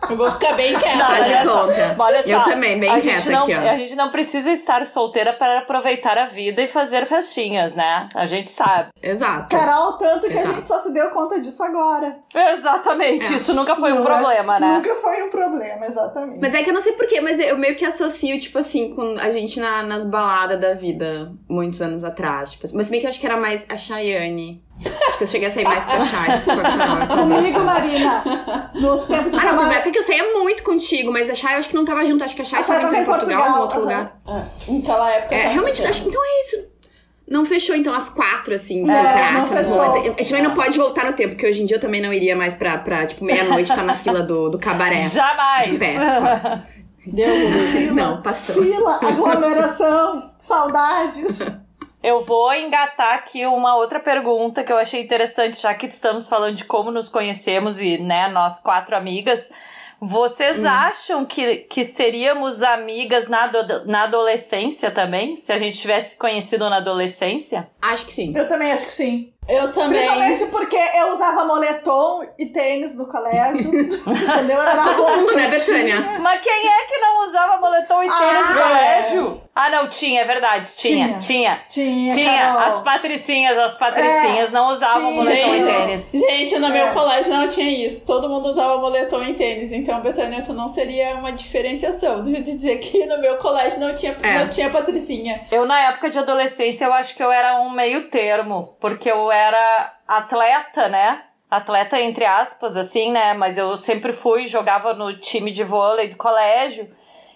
Eu 0.09 0.17
vou 0.17 0.31
ficar 0.31 0.53
bem 0.53 0.73
quieta. 0.77 0.97
Não, 0.97 1.09
olha 1.11 1.45
só, 1.45 1.61
conta. 1.67 1.95
Olha 1.99 2.23
só, 2.23 2.29
Eu 2.29 2.43
também, 2.43 2.79
bem 2.79 2.89
a 2.89 2.99
quieta 2.99 3.19
gente 3.21 3.29
não, 3.31 3.43
aqui, 3.43 3.53
ó. 3.55 3.69
A 3.69 3.77
gente 3.77 3.95
não 3.95 4.11
precisa 4.11 4.51
estar 4.51 4.85
solteira 4.85 5.33
para 5.33 5.59
aproveitar 5.59 6.17
a 6.17 6.25
vida 6.25 6.61
e 6.61 6.67
fazer 6.67 7.05
festinhas, 7.05 7.75
né? 7.75 8.07
A 8.15 8.25
gente 8.25 8.49
sabe. 8.51 8.89
Exato. 9.01 9.55
Carol, 9.55 9.93
tanto 9.97 10.27
que 10.27 10.37
a 10.37 10.41
Exato. 10.41 10.55
gente 10.55 10.67
só 10.67 10.79
se 10.79 10.93
deu 10.93 11.09
conta 11.11 11.39
disso 11.39 11.61
agora. 11.63 12.17
Exatamente, 12.33 13.33
É. 13.33 13.35
isso 13.37 13.53
nunca 13.53 13.75
foi 13.75 13.91
um 13.91 13.95
Não 13.95 14.01
é? 14.03 14.05
problema, 14.05 14.59
né? 14.59 14.73
Nunca 14.77 14.95
foi 14.95 15.23
um 15.23 15.29
problema, 15.29 15.85
exatamente. 15.85 16.39
Mas 16.41 16.53
é 16.53 16.63
que 16.63 16.69
eu 16.69 16.73
não 16.73 16.81
sei 16.81 16.93
porquê, 16.93 17.21
mas 17.21 17.39
eu 17.39 17.57
meio 17.57 17.75
que 17.75 17.85
associo, 17.85 18.39
tipo 18.39 18.57
assim, 18.59 18.93
com 18.95 19.15
a 19.19 19.31
gente 19.31 19.59
na- 19.59 19.83
nas 19.83 20.03
baladas 20.05 20.59
da 20.59 20.73
vida, 20.73 21.31
muitos 21.47 21.81
anos 21.81 22.03
atrás. 22.03 22.51
Tipo, 22.51 22.65
assim. 22.67 22.75
mas 22.77 22.89
bem 22.89 22.99
que 22.99 23.05
eu 23.05 23.09
acho 23.09 23.19
que 23.19 23.25
era 23.25 23.37
mais 23.37 23.65
a 23.69 23.77
Chayane. 23.77 24.63
Acho 25.09 25.17
que 25.17 25.23
eu 25.25 25.27
cheguei 25.27 25.49
a 25.49 25.51
sair 25.51 25.65
mais 25.65 25.83
com 25.83 25.91
a 25.91 25.99
Chay, 26.05 26.41
com 26.45 26.51
a 26.51 26.61
Carol. 26.61 27.07
Comigo, 27.27 27.59
Marina, 27.59 28.23
no 28.75 28.97
tempo 29.05 29.29
de 29.29 29.37
Ah, 29.37 29.51
não, 29.53 29.69
eu 29.99 30.03
saía 30.03 30.33
muito 30.33 30.63
contigo, 30.63 31.11
mas 31.11 31.29
a 31.29 31.35
Chay 31.35 31.53
eu 31.55 31.59
acho 31.59 31.69
que 31.69 31.75
não 31.75 31.85
tava 31.85 32.05
junto. 32.05 32.23
Acho 32.23 32.35
que 32.35 32.41
a 32.41 32.45
Chay 32.45 32.59
A 32.59 32.63
Chay 32.63 32.75
tava 32.75 32.87
tava 32.87 32.97
em 33.01 33.05
Portugal, 33.05 33.39
Portugal, 33.41 33.57
em 33.57 33.61
outro 33.61 33.77
aham. 33.77 33.83
lugar. 33.83 34.19
É, 34.67 34.71
naquela 34.71 35.09
época. 35.11 35.35
É, 35.35 35.47
realmente, 35.49 35.85
acho 35.85 36.01
que 36.03 36.09
então 36.09 36.21
é 36.23 36.39
isso. 36.41 36.69
Não 37.27 37.45
fechou, 37.45 37.75
então, 37.75 37.93
as 37.93 38.09
quatro, 38.09 38.55
assim, 38.55 38.81
É, 38.89 38.93
solteiraças. 38.93 39.33
não 39.33 39.45
fechou. 39.57 39.81
A 39.81 39.99
gente 40.07 40.29
também 40.29 40.43
não 40.43 40.53
pode 40.55 40.77
voltar 40.79 41.05
no 41.05 41.13
tempo, 41.13 41.29
porque 41.35 41.45
hoje 41.47 41.61
em 41.61 41.65
dia 41.67 41.77
eu 41.77 41.81
também 41.81 42.01
não 42.01 42.11
iria 42.11 42.35
mais 42.35 42.55
pra, 42.55 42.75
pra 42.79 43.05
tipo, 43.05 43.23
meia-noite 43.23 43.69
estar 43.69 43.83
na 43.83 43.93
fila 43.93 44.23
do, 44.23 44.49
do 44.49 44.57
cabaré. 44.57 45.07
Jamais! 45.07 45.67
De 45.67 45.77
pé. 45.77 45.93
Deus 47.05 47.69
Fila, 47.71 47.93
Não, 47.93 48.21
passou. 48.21 48.61
Fila, 48.63 48.99
aglomeração, 49.01 50.31
saudades. 50.39 51.39
Eu 52.01 52.23
vou 52.23 52.53
engatar 52.53 53.15
aqui 53.15 53.45
uma 53.45 53.75
outra 53.75 53.99
pergunta 53.99 54.63
que 54.63 54.71
eu 54.71 54.77
achei 54.77 55.01
interessante, 55.01 55.61
já 55.61 55.73
que 55.73 55.85
estamos 55.87 56.27
falando 56.27 56.55
de 56.55 56.65
como 56.65 56.91
nos 56.91 57.09
conhecemos 57.09 57.79
e, 57.79 57.97
né, 57.97 58.27
nós 58.29 58.59
quatro 58.59 58.95
amigas. 58.95 59.49
Vocês 60.01 60.63
acham 60.65 61.25
que, 61.25 61.57
que 61.57 61.83
seríamos 61.83 62.63
amigas 62.63 63.27
na, 63.27 63.43
ado- 63.43 63.85
na 63.85 64.03
adolescência 64.03 64.89
também? 64.91 65.35
Se 65.35 65.51
a 65.51 65.57
gente 65.57 65.77
tivesse 65.77 66.11
se 66.11 66.17
conhecido 66.17 66.69
na 66.69 66.77
adolescência? 66.77 67.69
Acho 67.81 68.05
que 68.05 68.13
sim. 68.13 68.33
Eu 68.35 68.47
também 68.47 68.71
acho 68.71 68.85
que 68.85 68.91
sim. 68.91 69.33
Eu 69.49 69.71
também. 69.71 69.99
Principalmente 69.99 70.45
porque 70.47 70.77
eu 70.77 71.13
usava 71.13 71.45
moletom 71.45 72.23
e 72.37 72.45
tênis 72.47 72.95
no 72.95 73.07
colégio. 73.07 73.69
entendeu? 73.73 74.61
Era 74.61 74.83
Todo 74.83 74.95
roupa 74.97 75.15
mundo, 75.17 75.35
né, 75.35 75.47
Betânia? 75.47 76.01
tinha. 76.01 76.19
Mas 76.19 76.41
quem 76.41 76.67
é 76.67 76.81
que 76.85 76.97
não 76.99 77.25
usava 77.27 77.57
moletom 77.57 78.03
e 78.03 78.07
tênis 78.07 78.49
no 78.49 78.59
Ah, 78.61 78.67
colégio? 78.67 79.41
Ah, 79.55 79.69
não, 79.69 79.89
tinha, 79.89 80.21
é 80.21 80.23
verdade. 80.25 80.69
Tinha, 80.77 81.19
tinha. 81.19 81.59
Tinha, 81.67 82.13
Tinha. 82.13 82.31
Carol. 82.39 82.59
As 82.61 82.79
patricinhas, 82.83 83.57
as 83.57 83.75
patricinhas 83.75 84.51
não 84.53 84.69
usavam 84.69 85.01
tinha. 85.11 85.15
moletom 85.23 85.55
e 85.55 85.63
tênis. 85.65 86.11
Gente, 86.13 86.59
no 86.59 86.69
meu 86.69 86.87
É. 86.87 86.93
colégio 86.93 87.33
não 87.33 87.47
tinha 87.47 87.85
isso. 87.85 88.05
Todo 88.05 88.29
mundo 88.29 88.49
usava 88.49 88.77
moletom 88.77 89.21
e 89.23 89.33
tênis. 89.33 89.73
Então, 89.73 89.99
Betânia, 90.01 90.41
tu 90.43 90.53
não 90.53 90.69
seria 90.69 91.15
uma 91.15 91.31
diferenciação. 91.33 92.21
Deixa 92.21 92.39
eu 92.39 92.43
te 92.43 92.55
dizer 92.55 92.77
que 92.77 93.05
no 93.05 93.19
meu 93.19 93.35
colégio 93.37 93.79
não 93.79 93.93
tinha, 93.95 94.15
É. 94.23 94.39
não 94.39 94.47
tinha 94.47 94.69
patricinha. 94.69 95.41
Eu, 95.51 95.65
na 95.65 95.79
época 95.89 96.09
de 96.09 96.19
adolescência, 96.19 96.85
eu 96.85 96.93
acho 96.93 97.13
que 97.15 97.23
eu 97.23 97.31
era 97.31 97.59
um 97.59 97.69
meio 97.69 98.09
termo, 98.09 98.75
porque 98.79 99.11
eu 99.11 99.29
era 99.31 99.38
atleta, 100.07 100.87
né? 100.87 101.23
Atleta 101.49 101.99
entre 101.99 102.25
aspas, 102.25 102.77
assim, 102.77 103.11
né? 103.11 103.33
Mas 103.33 103.57
eu 103.57 103.75
sempre 103.77 104.13
fui, 104.13 104.47
jogava 104.47 104.93
no 104.93 105.17
time 105.17 105.51
de 105.51 105.63
vôlei 105.63 106.07
do 106.07 106.15
colégio. 106.15 106.87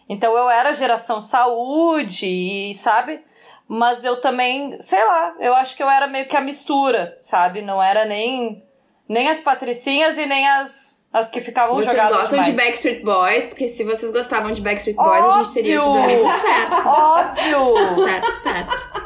Então 0.07 0.37
eu 0.37 0.49
era 0.49 0.73
geração 0.73 1.21
saúde 1.21 2.27
e, 2.27 2.75
sabe? 2.75 3.21
Mas 3.67 4.03
eu 4.03 4.19
também, 4.19 4.77
sei 4.81 5.03
lá, 5.03 5.33
eu 5.39 5.55
acho 5.55 5.75
que 5.75 5.81
eu 5.81 5.89
era 5.89 6.05
meio 6.05 6.27
que 6.27 6.35
a 6.35 6.41
mistura, 6.41 7.17
sabe? 7.19 7.61
Não 7.61 7.81
era 7.81 8.05
nem, 8.05 8.63
nem 9.07 9.29
as 9.29 9.39
patricinhas 9.39 10.17
e 10.17 10.25
nem 10.25 10.47
as, 10.47 11.03
as 11.11 11.29
que 11.29 11.39
ficavam 11.39 11.75
Vocês 11.75 11.87
jogadas 11.87 12.17
gostam 12.17 12.41
de 12.41 12.51
mais. 12.51 12.67
Backstreet 12.67 13.03
Boys, 13.03 13.47
porque 13.47 13.67
se 13.67 13.83
vocês 13.83 14.11
gostavam 14.11 14.51
de 14.51 14.61
Backstreet 14.61 14.97
Boys, 14.97 15.25
a 15.25 15.43
gente 15.43 15.53
teria 15.53 15.79
sido 15.79 15.89
Óbvio! 15.89 16.03
amigo 16.03 16.29
certo. 16.29 16.87
Óbvio! 16.87 18.05
Certo, 18.05 18.31
certo. 18.33 19.02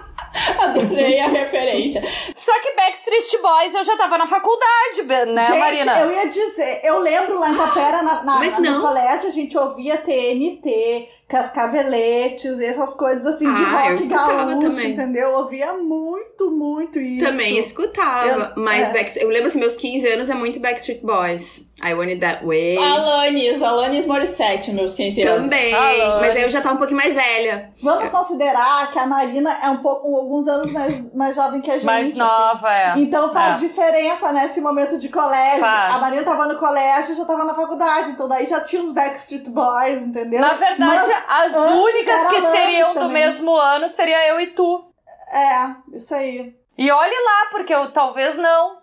Adorei 0.64 1.20
a 1.20 1.28
referência. 1.28 2.02
Só 2.36 2.52
que 2.62 2.74
Backstreet 2.76 3.42
Boys 3.42 3.74
eu 3.74 3.84
já 3.84 3.98
tava 3.98 4.18
na 4.18 4.28
faculdade, 4.28 5.04
né, 5.28 5.46
gente, 5.46 5.60
Marina? 5.60 6.00
eu 6.00 6.12
ia 6.12 6.28
dizer, 6.28 6.82
eu 6.84 7.00
lembro 7.00 7.40
lá 7.40 7.50
em 7.50 7.58
Tapera, 7.58 8.02
na, 8.04 8.24
na- 8.24 8.40
Mas 8.40 8.58
no 8.60 8.82
colégio, 8.82 9.30
a 9.30 9.32
gente 9.32 9.58
ouvia 9.58 9.98
TNT, 9.98 11.10
Cascaveletes, 11.28 12.60
essas 12.60 12.94
coisas 12.94 13.26
assim 13.26 13.54
de 13.54 13.62
Ah, 13.64 13.66
eu 13.66 13.92
rock 13.92 13.96
escutava 13.96 14.46
gaúcho, 14.46 14.62
também. 14.70 14.92
entendeu? 14.92 15.30
Eu 15.30 15.38
ouvia 15.40 15.74
muito, 15.74 16.52
muito 16.52 17.00
isso. 17.00 17.26
Também 17.26 17.58
escutava, 17.58 18.54
Eu- 18.56 18.64
mas 18.64 18.88
é. 18.90 18.94
Backstreet- 18.94 19.24
eu 19.24 19.30
lembro 19.30 19.48
assim, 19.48 19.60
meus 19.60 19.76
15 19.76 20.08
anos 20.08 20.30
é 20.30 20.34
muito 20.34 20.60
Backstreet 20.60 21.02
Boys. 21.02 21.66
I 21.80 21.94
Want 21.94 22.08
It 22.10 22.20
That 22.22 22.44
Way. 22.44 22.76
Alanis, 22.80 23.62
Alanis 23.62 24.08
Morissette, 24.08 24.72
meus 24.72 24.96
15 24.96 25.22
anos. 25.22 25.44
Também, 25.44 25.72
Alanis. 25.76 26.22
mas 26.22 26.36
aí 26.36 26.42
eu 26.42 26.50
já 26.50 26.60
tava 26.60 26.74
um 26.74 26.78
pouquinho 26.78 26.98
mais 27.00 27.14
velha. 27.14 27.70
Vamos 27.84 28.10
considerar 28.10 28.92
que 28.92 28.98
a 28.98 29.06
Marina 29.06 29.56
é 29.64 29.70
um 29.70 29.78
pouco, 29.78 30.08
alguns 30.16 30.48
anos 30.48 30.72
mais, 30.72 31.14
mais 31.14 31.36
jovem 31.36 31.62
que 31.62 31.70
a 31.70 31.76
gente. 31.76 31.86
Mais 31.86 32.08
assim. 32.08 32.18
nova, 32.18 32.74
é. 32.74 32.94
Então 32.98 33.32
faz 33.32 33.62
É. 33.62 33.68
diferença 33.68 34.32
nesse 34.32 34.60
momento 34.60 34.98
de 34.98 35.08
colégio. 35.10 35.60
Faz. 35.60 35.94
A 35.94 36.00
Marina 36.00 36.24
tava 36.24 36.48
no 36.48 36.58
colégio 36.58 37.14
e 37.14 37.16
já 37.16 37.26
tava 37.26 37.46
na 37.46 37.54
faculdade. 37.54 38.10
Então 38.10 38.28
daí 38.28 38.48
já 38.48 38.60
tinha 38.62 38.82
os 38.82 38.92
Backstreet 38.92 39.48
Boys, 39.50 40.02
entendeu? 40.02 40.42
Na 40.42 40.54
verdade, 40.56 40.80
Mas 40.80 41.17
as 41.28 41.54
antes 41.56 41.76
únicas 41.76 42.28
que 42.30 42.42
seriam 42.42 42.94
do 42.94 43.00
também. 43.02 43.24
mesmo 43.26 43.56
ano 43.56 43.90
seria 43.90 44.28
eu 44.28 44.40
e 44.40 44.48
tu. 44.48 44.84
É, 45.32 45.96
isso 45.96 46.14
aí. 46.16 46.56
E 46.78 46.92
olhe 46.92 47.16
lá, 47.26 47.48
porque 47.52 47.74
eu 47.74 47.92
talvez 47.92 48.38
não. 48.38 48.78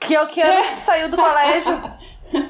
Que 0.00 0.14
eu 0.14 0.26
que 0.28 0.40
ano 0.40 0.62
que 0.62 0.74
tu 0.74 0.80
saiu 0.80 1.08
do 1.08 1.16
colégio? 1.20 1.80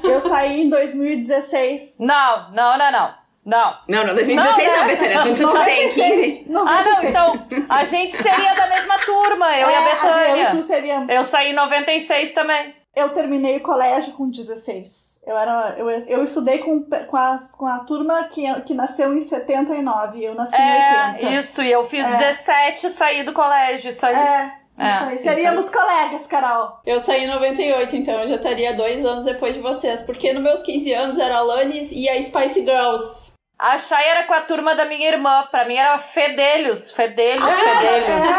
Eu 0.03 0.21
saí 0.21 0.61
em 0.63 0.69
2016. 0.69 1.97
Não, 1.99 2.51
não, 2.51 2.77
não, 2.77 2.91
não. 2.91 3.19
Não. 3.45 3.73
Não, 3.87 4.03
não, 4.05 4.13
2016 4.13 4.67
não, 4.67 4.75
Não, 4.75 4.85
né? 4.85 4.93
Betânia. 4.95 5.17
Quando 5.23 5.35
você 5.37 5.47
só 5.47 5.63
tem 5.63 5.89
15. 5.89 6.45
96, 6.45 6.45
Ah, 6.49 6.51
não, 6.51 6.65
96. 6.65 7.09
então 7.09 7.65
a 7.69 7.83
gente 7.85 8.17
seria 8.17 8.53
da 8.53 8.67
mesma 8.67 8.99
turma, 8.99 9.57
eu 9.57 9.69
e 9.69 9.73
a 9.75 9.81
É, 9.81 9.81
Eu 9.81 9.87
e 9.87 9.89
tu 9.89 10.35
Betânia. 10.41 10.63
seríamos. 10.63 11.09
Eu 11.09 11.23
saí 11.23 11.47
em 11.51 11.55
96 11.55 12.33
também. 12.33 12.75
Eu 12.95 13.09
terminei 13.13 13.57
o 13.57 13.61
colégio 13.61 14.13
com 14.13 14.29
16. 14.29 15.08
Eu, 15.29 15.37
era, 15.37 15.75
eu, 15.77 15.87
eu 15.89 16.23
estudei 16.23 16.57
com, 16.57 16.81
com, 16.83 17.15
a, 17.17 17.39
com 17.55 17.65
a 17.67 17.79
turma 17.85 18.23
que, 18.33 18.51
que 18.61 18.73
nasceu 18.73 19.13
em 19.13 19.21
79. 19.21 20.23
Eu 20.23 20.33
nasci 20.33 20.55
em 20.55 20.59
É, 20.59 21.11
80. 21.17 21.33
isso, 21.35 21.61
e 21.61 21.71
eu 21.71 21.83
fiz 21.87 22.03
É. 22.07 22.17
17 22.17 22.87
e 22.87 22.89
saí 22.89 23.23
do 23.23 23.31
colégio. 23.31 23.91
Isso 23.91 24.05
aí. 24.07 24.15
É, 24.15 24.51
É, 24.79 24.89
isso 24.89 25.03
aí. 25.03 25.15
isso 25.17 25.23
Seríamos 25.25 25.69
colegas, 25.69 26.25
Carol. 26.25 26.79
Eu 26.83 26.99
saí 26.99 27.25
em 27.25 27.27
98, 27.27 27.95
então 27.95 28.13
eu 28.21 28.27
já 28.27 28.35
estaria 28.37 28.73
dois 28.73 29.05
anos 29.05 29.23
depois 29.23 29.53
de 29.53 29.61
vocês. 29.61 30.01
Porque 30.01 30.33
nos 30.33 30.41
meus 30.41 30.63
15 30.63 30.91
anos 30.93 31.19
era 31.19 31.37
Alanis 31.37 31.91
e 31.91 32.09
a 32.09 32.19
Spice 32.23 32.61
Girls. 32.65 33.33
A 33.61 33.77
Chay 33.77 34.03
era 34.07 34.23
com 34.23 34.33
a 34.33 34.41
turma 34.41 34.73
da 34.73 34.85
minha 34.85 35.09
irmã. 35.09 35.45
Pra 35.51 35.65
mim 35.67 35.75
era 35.75 35.99
Fedelhos, 35.99 36.91
Fedelhos, 36.93 37.45
Ah, 37.45 37.55
Fedelhos. 37.55 38.38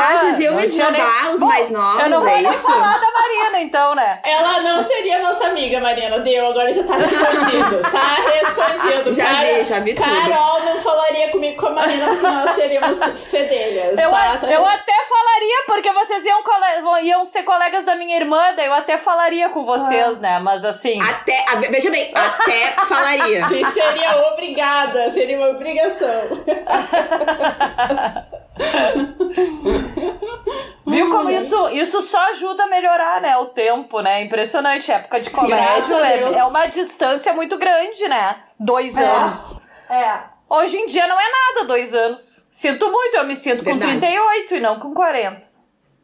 Ah, 0.00 0.16
vocês 0.18 0.38
iam 0.40 0.54
nem- 0.54 0.64
esnobar 0.66 1.30
os 1.32 1.40
Bom, 1.40 1.46
mais 1.46 1.70
novos, 1.70 2.02
Eu 2.02 2.08
não 2.10 2.20
vou 2.20 2.28
é 2.28 2.42
nem 2.42 2.50
isso? 2.50 2.62
falar 2.70 2.98
da 3.00 3.10
Marina, 3.10 3.60
então, 3.60 3.94
né? 3.94 4.20
Ela 4.22 4.60
não 4.60 4.82
seria 4.82 5.18
nossa 5.20 5.46
amiga, 5.46 5.80
Mariana. 5.80 6.18
Deu, 6.20 6.46
agora 6.46 6.72
já 6.72 6.82
tá 6.84 6.96
respondido. 6.96 7.82
Tá 7.92 8.14
respondido. 8.30 9.14
Já 9.14 9.24
Cara- 9.24 9.46
vi, 9.58 9.64
já 9.64 9.78
vi 9.80 9.94
tudo. 9.94 10.06
Carol 10.06 10.60
não 10.64 10.78
falaria 10.80 11.28
comigo 11.30 11.60
com 11.60 11.66
a 11.66 11.70
Marina 11.70 12.06
porque 12.08 12.26
nós 12.26 12.54
seríamos 12.54 12.98
fedelhas. 13.30 13.98
Eu, 13.98 14.10
tá? 14.10 14.32
a- 14.32 14.36
Tá- 14.38 14.46
eu 14.50 14.66
até 14.66 14.92
falaria, 15.08 15.62
porque 15.66 15.92
vocês 15.92 16.24
iam, 16.24 16.42
cole- 16.42 17.02
iam 17.04 17.24
ser 17.24 17.42
colegas 17.42 17.84
da 17.84 17.94
minha 17.94 18.16
irmã, 18.16 18.54
daí 18.54 18.66
eu 18.66 18.72
até 18.74 18.96
falaria 18.98 19.48
com 19.50 19.64
vocês, 19.64 20.18
né? 20.18 20.38
Mas 20.38 20.64
assim. 20.64 21.00
Até, 21.02 21.44
ah, 21.48 21.56
veja 21.56 21.90
bem, 21.90 22.12
até 22.14 22.72
falaria. 22.86 23.46
Seria 23.72 24.16
obrigada, 24.32 25.10
seria 25.10 25.36
uma 25.38 25.48
obrigação. 25.50 26.22
Viu 30.86 31.10
como 31.10 31.30
isso, 31.30 31.68
isso 31.70 32.02
só 32.02 32.18
ajuda 32.30 32.64
a 32.64 32.66
melhorar, 32.66 33.20
né? 33.20 33.36
O 33.38 33.46
tempo, 33.46 34.00
né? 34.00 34.22
Impressionante. 34.22 34.90
Época 34.92 35.20
de 35.20 35.30
Deus. 35.30 35.90
é, 35.90 36.38
é 36.38 36.44
uma 36.44 36.66
distância 36.66 37.32
muito 37.32 37.56
grande, 37.56 38.06
né? 38.08 38.36
Dois 38.58 38.96
É. 38.96 39.04
anos. 39.04 39.60
É. 39.88 40.32
Hoje 40.48 40.76
em 40.76 40.86
dia 40.86 41.06
não 41.06 41.18
é 41.18 41.24
nada, 41.30 41.66
dois 41.66 41.94
anos. 41.94 42.46
Sinto 42.52 42.90
muito, 42.90 43.14
eu 43.16 43.24
me 43.26 43.36
sinto 43.36 43.62
Verdade. 43.64 43.94
com 43.94 44.00
38 44.00 44.54
e 44.56 44.60
não 44.60 44.78
com 44.78 44.92
40. 44.92 45.51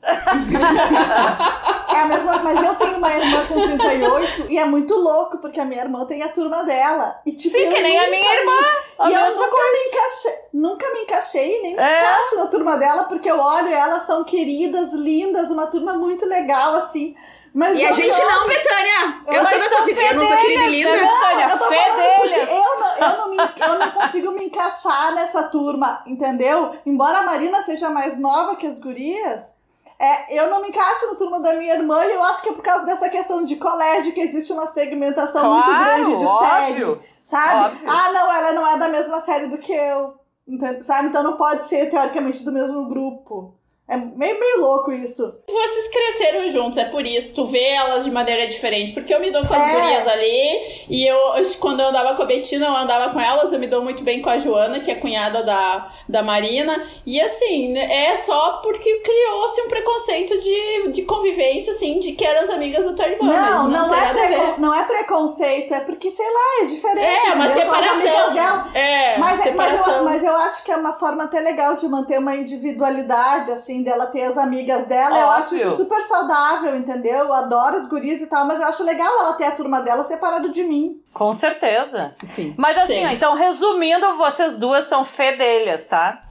É 1.88 2.00
a 2.02 2.05
mesma, 2.07 2.37
mas 2.38 2.64
eu 2.64 2.75
tenho 2.76 2.99
uma 2.99 3.12
irmã 3.12 3.45
com 3.47 3.55
38 3.61 4.47
e 4.50 4.59
é 4.59 4.64
muito 4.64 4.95
louco, 4.95 5.38
porque 5.38 5.59
a 5.59 5.64
minha 5.64 5.83
irmã 5.83 6.05
tem 6.05 6.23
a 6.23 6.28
turma 6.28 6.62
dela. 6.62 7.19
E, 7.26 7.33
tipo, 7.33 7.57
Sim, 7.57 7.64
eu 7.64 7.73
que 7.73 7.81
nem 7.81 7.99
a 7.99 8.02
nunca 8.02 8.11
minha 8.11 8.31
me- 8.31 8.37
irmã. 8.40 8.59
A 9.00 9.11
e 9.11 9.14
eu 9.14 9.35
nunca 9.37 9.49
coisa. 9.50 9.73
me 9.73 9.78
encaixei, 9.88 10.33
nunca 10.52 10.90
me 10.93 11.00
encaixei, 11.00 11.62
nem 11.62 11.75
me 11.75 11.83
É. 11.83 11.99
encaixo 11.99 12.37
na 12.37 12.47
turma 12.47 12.76
dela, 12.76 13.05
porque 13.05 13.28
eu 13.28 13.38
olho 13.40 13.69
elas 13.73 14.02
são 14.05 14.23
queridas, 14.23 14.93
lindas, 14.93 15.50
uma 15.50 15.67
turma 15.67 15.95
muito 15.95 16.25
legal, 16.26 16.75
assim. 16.75 17.17
Mas 17.55 17.76
E 17.78 17.85
a 17.85 17.88
eu 17.88 17.95
gente 17.95 18.23
não, 18.23 18.47
Betânia. 18.47 19.23
Eu 19.26 19.43
Mas 19.43 19.49
sou 19.49 19.59
da 19.59 19.69
Patrícia, 19.78 20.02
eu 20.11 20.14
não 20.14 20.26
sou 20.26 20.37
querida 20.37 20.62
e 20.64 20.69
linda. 20.71 20.93
né, 20.93 20.99
Betânia? 20.99 21.45
eu 21.50 21.59
tô 21.59 21.64
falando 21.64 22.17
porque 22.17 22.40
eu 22.40 22.81
não, 22.81 22.97
eu, 22.99 23.19
não 23.19 23.31
me, 23.31 23.37
eu 23.38 23.78
não 23.78 23.90
consigo 23.90 24.31
me 24.33 24.45
encaixar 24.45 25.14
nessa 25.14 25.45
turma, 25.45 26.02
entendeu? 26.07 26.76
Embora 26.87 27.19
a 27.19 27.23
Marina 27.23 27.62
seja 27.64 27.88
mais 27.90 28.17
nova 28.19 28.55
que 28.57 28.67
as 28.67 28.78
gurias, 28.78 29.55
é, 30.00 30.38
eu 30.40 30.49
não 30.50 30.62
me 30.62 30.69
encaixo 30.69 31.07
na 31.09 31.14
turma 31.17 31.40
da 31.40 31.55
minha 31.55 31.75
irmã 31.75 32.05
e 32.05 32.12
eu 32.12 32.23
acho 32.23 32.40
que 32.43 32.49
é 32.50 32.52
por 32.52 32.62
causa 32.62 32.87
dessa 32.87 33.09
questão 33.09 33.45
de 33.45 33.57
colégio 33.57 34.12
que 34.12 34.21
existe 34.21 34.52
uma 34.52 34.67
segmentação 34.67 35.52
muito 35.55 35.64
Claro, 35.67 35.85
grande 36.05 36.17
de 36.17 36.25
óbvio. 36.25 36.49
série, 36.49 37.00
sabe? 37.25 37.75
Óbvio. 37.75 37.90
Ah, 37.90 38.12
não, 38.12 38.33
ela 38.33 38.52
não 38.52 38.67
é 38.67 38.78
da 38.78 38.88
mesma 38.88 39.21
série 39.21 39.47
do 39.49 39.59
que 39.59 39.73
eu, 39.73 40.14
entende? 40.47 40.85
sabe? 40.85 41.09
Então 41.09 41.23
não 41.23 41.37
pode 41.37 41.64
ser, 41.64 41.90
teoricamente, 41.90 42.45
do 42.45 42.52
mesmo 42.52 42.87
grupo. 42.88 43.58
É 43.90 43.97
meio, 43.97 44.38
meio 44.38 44.61
louco 44.61 44.92
isso. 44.92 45.35
Vocês 45.49 45.88
cresceram 45.88 46.49
juntos, 46.50 46.76
é 46.76 46.85
por 46.85 47.07
isso. 47.07 47.33
Tu 47.35 47.45
vê 47.47 47.64
elas 47.71 48.04
de 48.04 48.11
maneira 48.11 48.47
diferente. 48.47 48.92
Porque 48.92 49.14
eu 49.14 49.18
me 49.21 49.30
dou 49.30 49.47
com 49.47 49.54
as 49.54 49.62
É. 49.62 49.73
gurias 49.73 50.07
ali. 50.09 50.85
E 50.90 51.07
eu, 51.07 51.18
quando 51.59 51.80
eu 51.80 51.87
andava 51.88 52.14
com 52.14 52.23
a 52.23 52.26
Betina, 52.26 52.66
eu 52.66 52.76
andava 52.76 53.12
com 53.12 53.18
elas. 53.21 53.50
Eu 53.52 53.59
me 53.59 53.66
dou 53.66 53.80
muito 53.83 54.02
bem 54.02 54.21
com 54.21 54.28
a 54.28 54.38
Joana, 54.38 54.80
que 54.80 54.90
é 54.90 54.95
cunhada 54.95 55.42
da, 55.42 55.90
da 56.09 56.23
Marina. 56.23 56.87
E 57.07 57.18
assim, 57.18 57.78
é 57.78 58.14
só 58.16 58.59
porque 58.62 58.99
criou-se 59.00 59.62
um 59.62 59.68
preconceito 59.68 60.38
de, 60.38 60.88
de 60.92 61.02
convivência, 61.02 61.73
assim, 61.73 61.99
de 61.99 62.12
que 62.12 62.25
eram 62.26 62.42
as 62.42 62.50
amigas 62.50 62.85
da 62.85 62.92
tua 62.92 63.09
irmã. 63.09 63.33
Não, 63.33 63.68
não, 63.68 63.88
tem 63.88 64.35
é 64.35 64.54
não 64.59 64.75
é 64.75 64.85
preconceito, 64.85 65.73
é 65.73 65.80
porque, 65.80 66.11
sei 66.11 66.26
lá, 66.26 66.62
é 66.62 66.64
diferente. 66.66 67.26
É, 67.26 67.33
uma 67.33 67.45
as 67.47 67.52
amigas 67.52 67.76
separação. 68.02 68.35
dela. 68.35 68.68
É, 68.75 69.16
Mas, 69.18 69.33
é- 69.47 69.50
mas, 69.52 69.71
separação. 69.71 69.95
eu, 69.97 70.04
mas 70.04 70.23
eu 70.25 70.37
acho 70.37 70.62
que 70.64 70.71
é 70.71 70.76
uma 70.76 70.92
forma 70.92 71.25
até 71.25 71.40
legal 71.40 71.76
de 71.76 71.88
manter 71.88 72.18
uma 72.18 72.37
individualidade, 72.37 73.50
assim, 73.50 73.77
dela 73.82 74.06
ter 74.06 74.23
as 74.25 74.37
amigas 74.38 74.87
dela. 74.87 75.18
Eu 75.18 75.30
acho 75.30 75.56
isso 75.56 75.76
super 75.76 76.00
saudável, 76.02 76.76
entendeu? 76.76 77.14
Eu 77.18 77.32
adoro 77.32 77.76
as 77.76 77.87
gurias 77.87 78.20
e 78.20 78.26
tal, 78.26 78.44
mas 78.47 78.61
eu 78.61 78.66
acho 78.66 78.82
legal 78.85 79.12
ela 79.20 79.32
ter 79.35 79.44
a 79.47 79.50
turma 79.52 79.80
dela 79.82 80.04
separado 80.04 80.50
de 80.50 80.62
mim. 80.64 81.00
Com 81.12 81.32
certeza. 81.32 82.14
Sim. 82.25 82.54
Mas 82.56 82.76
assim, 82.78 82.94
Sim. 83.00 83.06
ó, 83.06 83.11
então 83.11 83.35
resumindo, 83.35 84.16
vocês 84.16 84.58
duas 84.58 84.85
são 84.85 85.04
fedelhas, 85.04 85.88
tá? 85.88 86.20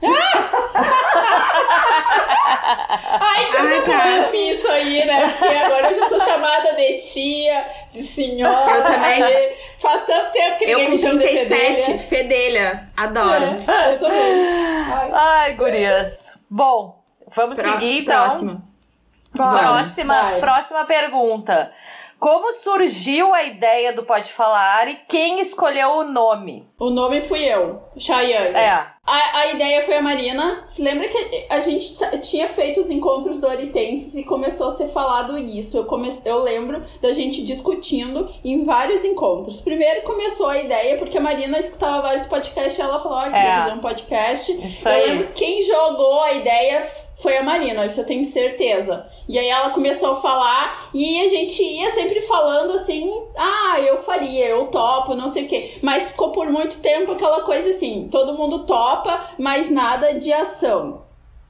Ai, 3.20 3.46
coisa 3.50 3.74
Ai, 3.74 3.82
cara. 3.82 4.18
enfim, 4.18 4.50
isso 4.50 4.68
aí, 4.68 5.06
né? 5.06 5.28
Porque 5.38 5.54
agora 5.54 5.90
eu 5.90 5.94
já 6.00 6.08
sou 6.08 6.20
chamada 6.20 6.72
de 6.74 6.96
tia, 6.98 7.66
de 7.90 8.02
senhora. 8.02 8.76
Eu 8.76 8.84
também. 8.84 9.56
Faz 9.78 10.04
tanto 10.06 10.32
tempo 10.32 10.58
que 10.58 10.64
Eu 10.64 10.78
ninguém 10.78 10.86
com 10.86 10.92
me 10.92 10.98
chama 10.98 11.14
de 11.20 11.26
37, 11.26 11.98
fedelha. 11.98 11.98
fedelha. 11.98 12.88
Adoro. 12.96 13.56
É, 13.70 13.94
eu 13.94 13.98
também. 13.98 14.46
Ai. 14.92 15.10
Ai, 15.12 15.52
gurias. 15.54 16.38
Bom, 16.50 16.97
vamos 17.34 17.58
Pró- 17.58 17.72
seguir 17.72 18.02
então. 18.02 18.24
Próxima. 18.26 18.62
Bora. 19.34 19.58
Próxima, 19.58 20.14
Vai. 20.22 20.40
próxima 20.40 20.84
pergunta. 20.84 21.72
Como 22.18 22.52
surgiu 22.52 23.32
a 23.32 23.44
ideia 23.44 23.92
do 23.92 24.02
Pode 24.02 24.32
Falar 24.32 24.88
e 24.88 24.96
quem 25.06 25.38
escolheu 25.38 25.98
o 25.98 26.02
nome? 26.04 26.66
O 26.76 26.90
nome 26.90 27.20
fui 27.20 27.44
eu, 27.44 27.80
Chayane. 27.96 28.56
É. 28.56 28.70
A, 28.70 29.38
a 29.38 29.46
ideia 29.52 29.80
foi 29.82 29.96
a 29.98 30.02
Marina. 30.02 30.62
Se 30.66 30.82
lembra 30.82 31.06
que 31.06 31.46
a 31.48 31.60
gente 31.60 31.96
tinha 32.22 32.48
feito 32.48 32.80
os 32.80 32.90
encontros 32.90 33.38
doritenses 33.38 34.16
e 34.16 34.24
começou 34.24 34.70
a 34.70 34.76
ser 34.76 34.88
falado 34.88 35.38
isso. 35.38 35.76
Eu, 35.76 35.86
eu 36.24 36.42
lembro 36.42 36.82
da 37.00 37.12
gente 37.12 37.44
discutindo 37.44 38.28
em 38.44 38.64
vários 38.64 39.04
encontros. 39.04 39.60
Primeiro 39.60 40.02
começou 40.02 40.48
a 40.48 40.58
ideia, 40.58 40.98
porque 40.98 41.18
a 41.18 41.20
Marina 41.20 41.56
escutava 41.60 42.02
vários 42.02 42.26
podcasts 42.26 42.76
e 42.76 42.82
ela 42.82 42.98
falou: 42.98 43.18
ah, 43.18 43.24
queria 43.30 43.38
É. 43.38 43.58
fazer 43.62 43.74
um 43.74 43.78
podcast. 43.80 44.52
Isso 44.66 44.88
eu 44.88 44.92
aí. 44.92 45.06
lembro 45.08 45.26
que 45.28 45.34
quem 45.34 45.62
jogou 45.62 46.20
a 46.20 46.32
ideia 46.32 46.84
foi 47.18 47.36
a 47.36 47.42
Marina, 47.42 47.84
isso 47.84 48.00
eu 48.00 48.06
tenho 48.06 48.24
certeza. 48.24 49.06
E 49.28 49.36
aí 49.38 49.48
ela 49.48 49.70
começou 49.70 50.12
a 50.12 50.16
falar 50.20 50.88
e 50.94 51.20
a 51.20 51.28
gente 51.28 51.62
ia 51.62 51.90
sempre 51.90 52.20
falando 52.20 52.72
assim: 52.72 53.12
ah, 53.36 53.80
eu 53.80 53.98
faria, 53.98 54.46
eu 54.46 54.66
topo, 54.68 55.16
não 55.16 55.26
sei 55.26 55.44
o 55.44 55.48
quê. 55.48 55.78
Mas 55.82 56.10
ficou 56.10 56.30
por 56.30 56.48
muito 56.48 56.78
tempo 56.78 57.12
aquela 57.12 57.42
coisa 57.42 57.70
assim: 57.70 58.08
todo 58.08 58.38
mundo 58.38 58.64
topa, 58.66 59.30
mas 59.36 59.68
nada 59.68 60.14
de 60.14 60.32
ação. 60.32 61.07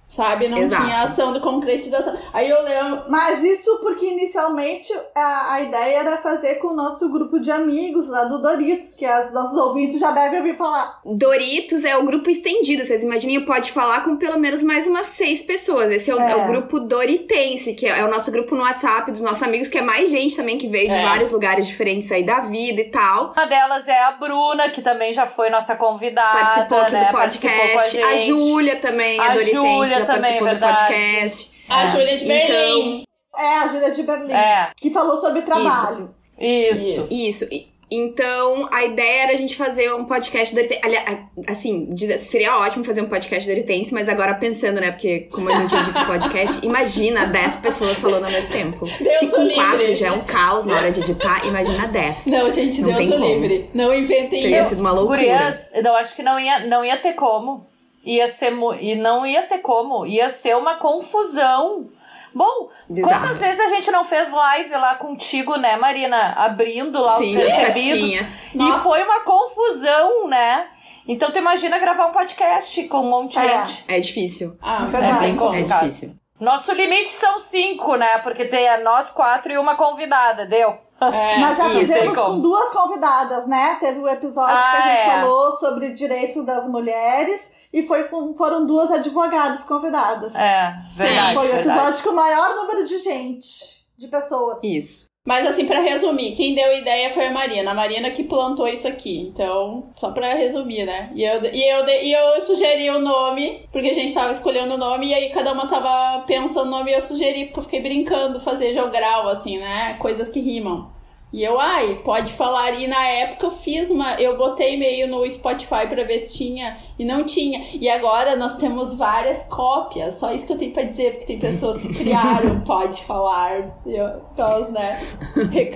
Sabe? 0.08 0.48
Não 0.48 0.56
Exato. 0.58 0.82
tinha 0.84 1.02
ação 1.02 1.32
de 1.34 1.40
concretização. 1.40 2.16
Aí 2.32 2.48
eu 2.48 2.62
lembro. 2.62 3.04
Mas 3.10 3.44
isso 3.44 3.78
porque 3.82 4.06
inicialmente 4.06 4.90
a, 5.14 5.52
a 5.54 5.62
ideia 5.62 5.98
era 5.98 6.16
fazer 6.16 6.54
com 6.56 6.68
o 6.68 6.74
nosso 6.74 7.10
grupo 7.12 7.38
de 7.38 7.50
amigos 7.50 8.08
lá 8.08 8.24
do 8.24 8.40
Doritos, 8.40 8.94
que 8.94 9.06
os 9.06 9.32
nossos 9.32 9.56
ouvintes 9.58 10.00
já 10.00 10.10
devem 10.10 10.38
ouvir 10.38 10.56
falar. 10.56 10.98
Doritos 11.04 11.84
é 11.84 11.96
o 11.96 12.04
grupo 12.04 12.30
estendido. 12.30 12.84
Vocês 12.84 13.04
imaginem, 13.04 13.44
pode 13.44 13.70
falar 13.70 14.02
com 14.02 14.16
pelo 14.16 14.38
menos 14.38 14.62
mais 14.62 14.86
umas 14.86 15.06
seis 15.08 15.42
pessoas. 15.42 15.90
Esse 15.90 16.10
é 16.10 16.14
o, 16.14 16.20
É. 16.20 16.32
é 16.32 16.36
o 16.36 16.46
grupo 16.46 16.80
Doritense, 16.80 17.74
que 17.74 17.86
é 17.86 18.02
o 18.04 18.08
nosso 18.10 18.30
grupo 18.30 18.54
no 18.54 18.62
WhatsApp 18.62 19.10
dos 19.12 19.20
nossos 19.20 19.42
amigos, 19.42 19.68
que 19.68 19.76
é 19.78 19.82
mais 19.82 20.08
gente 20.10 20.34
também 20.36 20.56
que 20.56 20.68
veio 20.68 20.88
de 20.88 20.96
É. 20.96 21.02
vários 21.04 21.28
lugares 21.30 21.66
diferentes 21.66 22.10
aí 22.10 22.22
da 22.22 22.40
vida 22.40 22.80
e 22.80 22.90
tal. 22.90 23.32
Uma 23.36 23.46
delas 23.46 23.86
é 23.86 23.98
a 24.04 24.12
Bruna, 24.12 24.70
que 24.70 24.80
também 24.80 25.12
já 25.12 25.26
foi 25.26 25.50
nossa 25.50 25.76
convidada. 25.76 26.38
Participou 26.38 26.78
aqui 26.80 26.92
né? 26.94 27.04
do 27.04 27.10
podcast. 27.12 28.00
a, 28.02 28.08
A. 28.08 28.16
Júlia 28.16 28.76
também 28.76 29.18
é 29.18 29.22
A 29.22 29.34
Doritense, 29.34 29.54
Júlia 29.62 29.97
já 30.00 30.06
também, 30.06 30.20
participou 30.40 30.48
é 30.48 30.54
do 30.54 30.60
podcast. 30.60 31.50
A 31.68 31.84
É. 31.84 31.88
Júlia 31.88 32.18
de 32.18 32.24
Berlim. 32.24 33.02
É, 33.36 33.58
a 33.58 33.68
Júlia 33.68 33.90
de 33.92 34.02
Berlim, 34.02 34.32
É, 34.32 34.70
que 34.76 34.90
falou 34.90 35.20
sobre 35.20 35.42
trabalho. 35.42 36.14
isso. 36.38 37.06
Isso. 37.10 37.48
E- 37.50 37.68
Então, 37.90 38.68
a 38.70 38.84
ideia 38.84 39.22
era 39.22 39.32
a 39.32 39.34
gente 39.34 39.56
fazer 39.56 39.90
um 39.94 40.04
podcast 40.04 40.54
doritense. 40.54 40.78
Aliás, 40.84 41.20
assim, 41.48 41.88
seria 42.18 42.58
ótimo 42.58 42.84
fazer 42.84 43.00
um 43.00 43.08
podcast 43.08 43.48
doritense, 43.48 43.94
mas 43.94 44.10
agora 44.10 44.34
pensando, 44.34 44.78
né? 44.78 44.90
Porque 44.90 45.20
como 45.32 45.48
a 45.50 45.54
gente 45.54 45.74
edita 45.74 46.04
podcast, 46.04 46.60
imagina 46.66 47.24
10 47.26 47.56
pessoas 47.56 47.98
falando 47.98 48.26
ao 48.26 48.30
mesmo 48.30 48.50
tempo. 48.50 48.84
Deus 49.00 49.16
Se 49.20 49.28
com 49.28 49.40
livre. 49.40 49.54
4 49.54 49.94
já 49.94 50.08
é 50.08 50.12
um 50.12 50.20
caos 50.20 50.66
na 50.66 50.76
hora 50.76 50.90
de 50.90 51.00
editar, 51.00 51.46
imagina 51.46 51.86
10. 51.86 52.26
Não, 52.26 52.50
gente, 52.50 52.82
Não 52.82 52.88
Deus 52.88 52.98
tem 52.98 53.08
o 53.08 53.12
como. 53.12 53.24
livre. 53.24 53.70
Não 53.72 53.94
inventem 53.94 54.42
Teria 54.42 54.60
isso. 54.60 54.68
sido 54.68 54.80
uma 54.82 54.92
loucura. 54.92 55.20
Gurias, 55.22 55.70
eu 55.72 55.96
acho 55.96 56.14
que 56.14 56.22
não 56.22 56.38
ia, 56.38 56.66
não 56.66 56.84
ia 56.84 56.98
ter 56.98 57.14
como. 57.14 57.66
Ia 58.10 58.26
ser 58.28 58.52
e 58.80 58.94
não 58.96 59.26
ia 59.26 59.42
ter 59.46 59.58
como. 59.58 60.06
Ia 60.06 60.30
ser 60.30 60.56
uma 60.56 60.76
confusão. 60.76 61.88
Bom, 62.34 62.68
Bizarro. 62.88 63.20
quantas 63.20 63.38
vezes 63.38 63.60
a 63.60 63.68
gente 63.68 63.90
não 63.90 64.04
fez 64.04 64.30
live 64.30 64.70
lá 64.76 64.94
contigo, 64.94 65.56
né, 65.56 65.76
Marina? 65.76 66.32
Abrindo 66.36 67.00
lá 67.02 67.18
Sim, 67.18 67.36
os 67.36 67.54
caixinhas. 67.54 68.26
E 68.54 68.72
foi 68.82 69.02
uma 69.02 69.20
confusão, 69.20 70.26
né? 70.28 70.68
Então 71.06 71.30
tu 71.32 71.38
imagina 71.38 71.78
gravar 71.78 72.06
um 72.06 72.12
podcast 72.12 72.82
com 72.88 72.98
um 73.00 73.10
monte 73.10 73.32
de 73.32 73.38
É. 73.46 73.66
gente. 73.66 73.84
É 73.88 74.00
difícil. 74.00 74.56
Ah, 74.62 74.82
É 74.82 74.86
verdade. 74.86 75.12
não 75.12 75.20
tem 75.20 75.36
como. 75.36 75.54
É 75.54 75.62
difícil. 75.62 76.14
Nosso 76.40 76.72
limite 76.72 77.10
são 77.10 77.38
cinco, 77.40 77.96
né? 77.96 78.18
Porque 78.18 78.44
tem 78.44 78.68
a 78.68 78.78
nós 78.80 79.10
quatro 79.10 79.52
e 79.52 79.58
uma 79.58 79.74
convidada, 79.76 80.46
deu? 80.46 80.68
É. 81.00 81.36
Mas 81.40 81.56
já 81.56 81.64
fizemos 81.70 82.04
tem 82.04 82.14
como. 82.14 82.36
com 82.36 82.40
duas 82.40 82.70
convidadas, 82.70 83.46
né? 83.46 83.76
Teve 83.80 83.98
o 84.00 84.08
episódio 84.08 84.54
Ah, 84.56 84.70
que 84.70 84.76
a 84.76 84.80
gente 84.96 85.00
é. 85.00 85.20
falou 85.20 85.52
sobre 85.56 85.90
direitos 85.90 86.44
das 86.46 86.66
mulheres 86.68 87.57
e 87.72 87.82
foi 87.82 88.04
com, 88.04 88.34
foram 88.34 88.66
duas 88.66 88.90
advogadas 88.90 89.64
convidadas. 89.64 90.34
É, 90.34 90.76
verdade. 90.96 91.34
foi 91.34 91.46
o 91.46 91.52
verdade. 91.52 91.68
episódio 91.68 92.04
com 92.04 92.10
o 92.10 92.16
maior 92.16 92.56
número 92.56 92.84
de 92.84 92.98
gente, 92.98 93.84
de 93.96 94.08
pessoas. 94.08 94.62
Isso. 94.62 95.08
Mas 95.28 95.46
assim, 95.46 95.66
pra 95.66 95.80
resumir, 95.80 96.34
quem 96.34 96.54
deu 96.54 96.70
a 96.70 96.78
ideia 96.78 97.10
foi 97.10 97.26
a 97.26 97.30
Marina. 97.30 97.70
A 97.70 97.74
Marina 97.74 98.10
que 98.10 98.24
plantou 98.24 98.66
isso 98.66 98.88
aqui. 98.88 99.30
Então, 99.30 99.90
só 99.94 100.10
pra 100.10 100.32
resumir, 100.32 100.86
né? 100.86 101.10
E 101.14 101.22
eu, 101.22 101.42
e 101.52 101.70
eu, 101.70 101.86
e 101.86 102.12
eu 102.14 102.40
sugeri 102.40 102.88
o 102.88 102.98
nome, 102.98 103.68
porque 103.70 103.90
a 103.90 103.94
gente 103.94 104.14
tava 104.14 104.30
escolhendo 104.30 104.72
o 104.72 104.78
nome, 104.78 105.08
e 105.08 105.14
aí 105.14 105.28
cada 105.28 105.52
uma 105.52 105.68
tava 105.68 106.24
pensando 106.26 106.70
no 106.70 106.78
nome 106.78 106.92
e 106.92 106.94
eu 106.94 107.02
sugeri, 107.02 107.44
porque 107.44 107.58
eu 107.58 107.64
fiquei 107.64 107.82
brincando, 107.82 108.40
fazer 108.40 108.72
jogral, 108.72 109.28
assim, 109.28 109.58
né? 109.58 109.98
Coisas 109.98 110.30
que 110.30 110.40
rimam. 110.40 110.90
E 111.30 111.42
eu, 111.44 111.60
ai, 111.60 112.00
pode 112.04 112.32
falar. 112.32 112.72
E 112.80 112.86
na 112.86 113.04
época 113.04 113.46
eu 113.46 113.50
fiz 113.50 113.90
uma. 113.90 114.14
Eu 114.20 114.38
botei 114.38 114.76
meio 114.78 115.06
no 115.08 115.30
Spotify 115.30 115.86
pra 115.86 116.02
ver 116.04 116.18
se 116.20 116.38
tinha. 116.38 116.78
E 116.98 117.04
não 117.04 117.24
tinha. 117.24 117.66
E 117.74 117.88
agora 117.88 118.34
nós 118.34 118.56
temos 118.56 118.94
várias 118.96 119.42
cópias. 119.44 120.14
Só 120.14 120.32
isso 120.32 120.46
que 120.46 120.52
eu 120.54 120.58
tenho 120.58 120.72
pra 120.72 120.84
dizer, 120.84 121.12
porque 121.12 121.26
tem 121.26 121.38
pessoas 121.38 121.80
que 121.82 121.92
criaram 121.92 122.60
Pode 122.66 123.02
Falar. 123.04 123.78
Eu- 123.86 124.22
Aquelas, 124.32 124.70
né? 124.70 124.98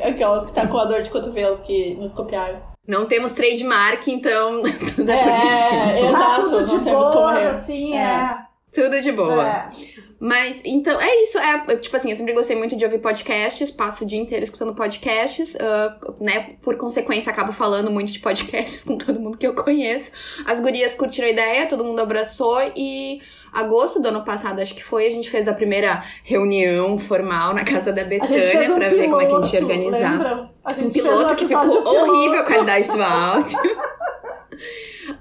Aquelas 0.08 0.44
que 0.46 0.52
tá 0.52 0.66
com 0.66 0.78
a 0.78 0.84
dor 0.84 1.02
de 1.02 1.10
cotovelo 1.10 1.58
que 1.58 1.94
nos 1.94 2.12
copiaram. 2.12 2.58
Não 2.88 3.06
temos 3.06 3.32
trademark, 3.32 4.08
então 4.08 4.62
tudo 4.96 5.10
é, 5.10 5.22
permitido. 5.22 5.74
É, 5.74 6.00
Tá 6.00 6.08
exato. 6.08 6.42
tudo 6.50 6.64
de 6.66 6.78
boa, 6.78 7.32
assim, 7.50 7.94
É. 7.96 8.00
é. 8.02 8.38
Tudo 8.74 9.00
de 9.02 9.12
boa. 9.12 9.46
é. 9.46 9.70
Mas, 10.24 10.62
então, 10.64 11.00
é 11.00 11.22
isso. 11.24 11.36
É, 11.36 11.76
tipo 11.78 11.96
assim, 11.96 12.10
eu 12.10 12.14
sempre 12.14 12.32
gostei 12.32 12.54
muito 12.54 12.76
de 12.76 12.84
ouvir 12.84 13.00
podcasts, 13.00 13.72
passo 13.72 14.04
o 14.04 14.06
dia 14.06 14.20
inteiro 14.20 14.44
escutando 14.44 14.72
podcasts, 14.72 15.56
ah, 15.56 15.98
né? 16.20 16.50
Por 16.62 16.76
consequência, 16.76 17.32
acabo 17.32 17.50
falando 17.50 17.90
muito 17.90 18.12
de 18.12 18.20
podcasts 18.20 18.84
com 18.86 18.96
todo 18.96 19.18
mundo 19.18 19.36
que 19.36 19.44
eu 19.44 19.52
conheço. 19.52 20.12
As 20.46 20.60
gurias 20.60 20.94
curtiram 20.94 21.26
a 21.26 21.30
ideia, 21.32 21.66
todo 21.66 21.84
mundo 21.84 21.98
abraçou 22.00 22.60
e 22.76 23.20
agosto 23.52 24.00
do 24.00 24.06
ano 24.10 24.24
passado, 24.24 24.60
acho 24.60 24.76
que 24.76 24.84
foi, 24.84 25.08
a 25.08 25.10
gente 25.10 25.28
fez 25.28 25.48
a 25.48 25.54
primeira 25.54 26.00
reunião 26.22 26.96
formal 26.98 27.52
na 27.52 27.64
casa 27.64 27.92
da 27.92 28.04
Betânia 28.04 28.70
um 28.70 28.76
pra 28.76 28.88
ver 28.90 29.10
como 29.10 29.20
é 29.20 29.26
que 29.26 29.32
a 29.32 29.40
gente 29.40 29.54
ia 29.54 29.58
piloto, 29.58 29.74
organizar. 29.74 30.12
lembram? 30.12 30.50
A 30.64 30.72
gente 30.72 30.86
Um 30.86 31.02
piloto 31.02 31.34
que 31.34 31.48
ficou 31.48 31.64
horrível 31.64 32.38
a 32.38 32.44
piloto. 32.44 32.44
qualidade 32.44 32.90
do 32.92 33.02
áudio. 33.02 33.58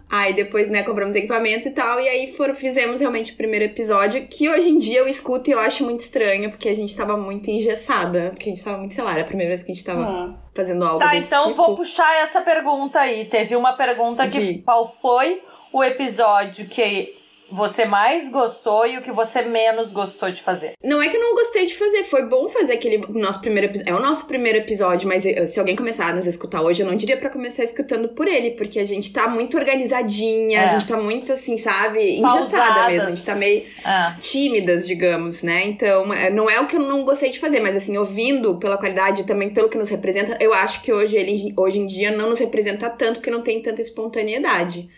Aí 0.10 0.34
depois, 0.34 0.68
né, 0.70 0.84
compramos 0.84 1.16
equipamentos 1.16 1.66
e 1.66 1.72
tal, 1.72 2.00
e 2.00 2.08
aí 2.08 2.34
foram, 2.34 2.54
fizemos 2.54 3.00
realmente 3.00 3.32
o 3.32 3.36
primeiro 3.36 3.66
episódio, 3.66 4.28
que 4.28 4.50
hoje 4.50 4.70
em 4.70 4.78
dia 4.78 5.00
eu 5.00 5.08
escuto 5.08 5.50
e 5.50 5.54
eu 5.54 5.60
acho 5.60 5.84
muito 5.84 6.02
estranho, 6.02 6.50
porque 6.50 6.68
a 6.70 6.76
gente 6.76 6.96
tava 6.96 7.16
muito 7.18 7.50
engessada, 7.50 8.30
porque 8.32 8.50
a 8.50 8.52
gente 8.52 8.64
tava 8.64 8.78
muito, 8.78 8.94
sei 8.94 9.04
lá, 9.04 9.14
era 9.14 9.22
a 9.22 9.26
primeira 9.26 9.50
vez 9.50 9.64
que 9.64 9.72
a 9.72 9.76
gente 9.76 9.86
tava 9.86 10.04
Ah. 10.04 10.36
fazendo 10.54 10.84
algo 10.86 11.00
Tá, 11.00 11.12
desse 11.12 11.28
então 11.28 11.48
tipo. 11.50 11.56
vou 11.56 11.76
puxar 11.78 12.14
essa 12.24 12.42
pergunta 12.42 13.00
aí. 13.00 13.26
Teve 13.26 13.56
uma 13.56 13.74
pergunta 13.74 14.28
que 14.28 14.40
De- 14.40 14.60
qual 14.60 14.86
foi 14.92 15.42
o 15.72 15.82
episódio 15.84 16.68
que 16.68 17.16
você 17.52 17.86
mais 17.86 18.30
gostou 18.32 18.86
e 18.88 18.98
o 18.98 19.02
que 19.02 19.12
você 19.12 19.42
menos 19.42 19.92
gostou 19.92 20.32
de 20.32 20.42
fazer? 20.42 20.74
Não 20.84 21.02
é 21.02 21.10
que 21.10 21.18
eu 21.18 21.22
não 21.22 21.36
gostei 21.36 21.66
de 21.66 21.76
fazer, 21.78 22.04
foi 22.06 22.26
bom 22.26 22.48
fazer 22.50 22.74
aquele 22.74 22.98
nosso 23.10 23.42
primeiro 23.42 23.68
episódio. 23.68 23.92
É 23.94 23.96
o 23.98 24.02
nosso 24.02 24.26
primeiro 24.26 24.58
episódio, 24.60 25.08
mas 25.08 25.26
eh, 25.26 25.46
se 25.46 25.60
alguém 25.60 25.76
começar 25.76 26.08
a 26.10 26.14
nos 26.14 26.26
escutar 26.26 26.62
hoje, 26.62 26.82
eu 26.84 26.88
não 26.88 26.96
diria 26.96 27.18
pra 27.18 27.30
começar 27.30 27.64
escutando 27.64 28.10
por 28.10 28.28
ele, 28.28 28.52
porque 28.52 28.80
a 28.80 28.86
gente 28.86 29.12
tá 29.12 29.28
muito 29.28 29.58
organizadinha, 29.58 30.60
É. 30.60 30.64
a 30.64 30.68
gente 30.68 30.88
tá 30.88 30.98
muito 30.98 31.32
assim, 31.34 31.58
sabe, 31.58 32.18
engessada 32.18 32.66
Pausadas. 32.66 32.88
mesmo, 32.94 33.08
a 33.08 33.10
gente 33.12 33.26
tá 33.26 33.36
meio 33.36 33.66
Ah, 33.84 34.16
tímidas, 34.20 34.88
digamos, 34.88 35.44
né? 35.44 35.64
Então, 35.66 36.14
é, 36.14 36.30
não 36.30 36.50
é 36.50 36.60
o 36.60 36.68
que 36.68 36.76
eu 36.76 36.80
não 36.82 37.04
gostei 37.04 37.30
de 37.30 37.40
fazer, 37.40 37.60
mas 37.60 37.76
assim, 37.76 37.98
ouvindo 37.98 38.58
pela 38.58 38.78
qualidade 38.78 39.22
e 39.22 39.26
também 39.26 39.50
pelo 39.50 39.70
que 39.70 39.78
nos 39.78 39.90
representa, 39.90 40.38
eu 40.40 40.54
acho 40.54 40.82
que 40.82 40.92
hoje 40.94 41.18
ele 41.18 41.54
hoje 41.58 41.80
em 41.80 41.86
dia 41.86 42.12
não 42.12 42.30
nos 42.30 42.40
representa 42.40 42.90
tanto 42.90 43.16
porque 43.20 43.32
não 43.32 43.42
tem 43.42 43.62
tanta 43.62 43.82
espontaneidade. 43.82 44.90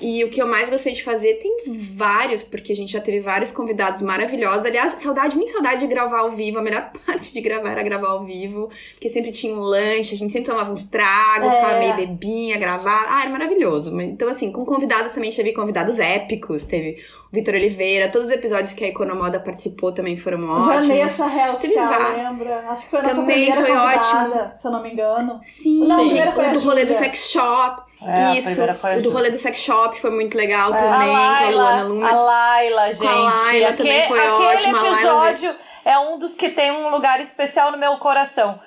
E 0.00 0.22
o 0.24 0.30
que 0.30 0.40
eu 0.42 0.46
mais 0.46 0.68
gostei 0.68 0.92
de 0.92 1.02
fazer, 1.02 1.34
tem 1.34 1.56
vários, 1.94 2.42
porque 2.42 2.72
a 2.72 2.76
gente 2.76 2.92
já 2.92 3.00
teve 3.00 3.20
vários 3.20 3.50
convidados 3.50 4.02
maravilhosos. 4.02 4.66
Aliás, 4.66 4.92
saudade, 5.00 5.34
muita 5.36 5.52
saudade 5.52 5.80
de 5.80 5.86
gravar 5.86 6.18
ao 6.20 6.30
vivo. 6.30 6.58
A 6.58 6.62
melhor 6.62 6.90
parte 7.06 7.32
de 7.32 7.40
gravar 7.40 7.70
era 7.70 7.82
gravar 7.82 8.08
ao 8.08 8.24
vivo, 8.24 8.68
porque 8.92 9.08
sempre 9.08 9.32
tinha 9.32 9.54
um 9.54 9.60
lanche, 9.60 10.14
a 10.14 10.16
gente 10.18 10.30
sempre 10.32 10.50
tomava 10.50 10.70
uns 10.70 10.84
tragos, 10.84 11.50
É. 11.50 11.56
ficava 11.56 11.78
meio 11.78 11.94
bebinha, 11.96 12.58
gravar. 12.58 13.06
Ah, 13.08 13.22
era 13.22 13.30
maravilhoso. 13.30 13.98
Então, 14.00 14.28
assim, 14.28 14.52
com 14.52 14.64
convidados 14.64 15.12
também 15.12 15.30
teve 15.30 15.52
convidados 15.52 15.98
épicos. 15.98 16.66
Teve 16.66 16.98
o 17.32 17.34
Vitor 17.34 17.54
Oliveira, 17.54 18.08
todos 18.10 18.26
os 18.28 18.32
episódios 18.32 18.72
que 18.72 18.84
a 18.84 18.88
Economoda 18.88 19.40
participou 19.40 19.92
também 19.92 20.16
foram 20.16 20.48
ótimos. 20.48 20.86
Vanessa 20.86 21.24
vá- 21.26 22.08
lembra? 22.30 22.58
Acho 22.70 22.84
que 22.84 22.90
foi 22.90 22.98
a 22.98 23.02
nossa 23.02 23.14
Também 23.14 23.44
primeira 23.46 23.66
foi 23.66 23.76
convidada, 23.76 24.56
se 24.56 24.66
eu 24.66 24.70
não 24.72 24.82
me 24.82 24.92
engano. 24.92 25.40
Sim, 25.42 25.86
Não, 25.86 26.06
o 26.06 26.10
sim. 26.10 26.16
foi 26.34 26.48
o 26.48 26.52
do 26.52 26.58
rolê 26.60 26.84
do 26.84 26.94
sex 26.94 27.30
shop. 27.30 27.86
É, 28.02 28.24
a 28.24 28.34
Isso, 28.36 28.54
foi 28.54 28.64
a 28.68 28.72
o 28.72 28.96
do 28.96 29.04
Júlia. 29.04 29.12
rolê 29.12 29.30
do 29.30 29.38
sex 29.38 29.58
shop 29.58 29.98
foi 30.00 30.10
muito 30.10 30.36
legal 30.36 30.72
É. 30.74 30.78
também, 30.78 31.08
com 31.08 31.16
a 31.16 31.48
Luana 31.50 31.82
Lumetz. 31.84 32.12
a 32.12 32.16
Laila, 32.20 32.86
gente. 32.92 32.98
Com 33.00 33.08
a 33.08 33.14
Laila 33.44 33.72
também 33.72 33.98
Aque- 34.00 34.08
foi 34.08 34.18
aquele 34.20 34.44
ótima, 34.46 34.78
a 34.78 34.82
Laila 34.82 34.96
episódio 35.30 35.56
é 35.84 35.98
um 35.98 36.18
dos 36.18 36.34
que 36.36 36.50
tem 36.50 36.70
um 36.70 36.90
lugar 36.90 37.20
especial 37.20 37.72
no 37.72 37.78
meu 37.78 37.96
coração. 37.98 38.60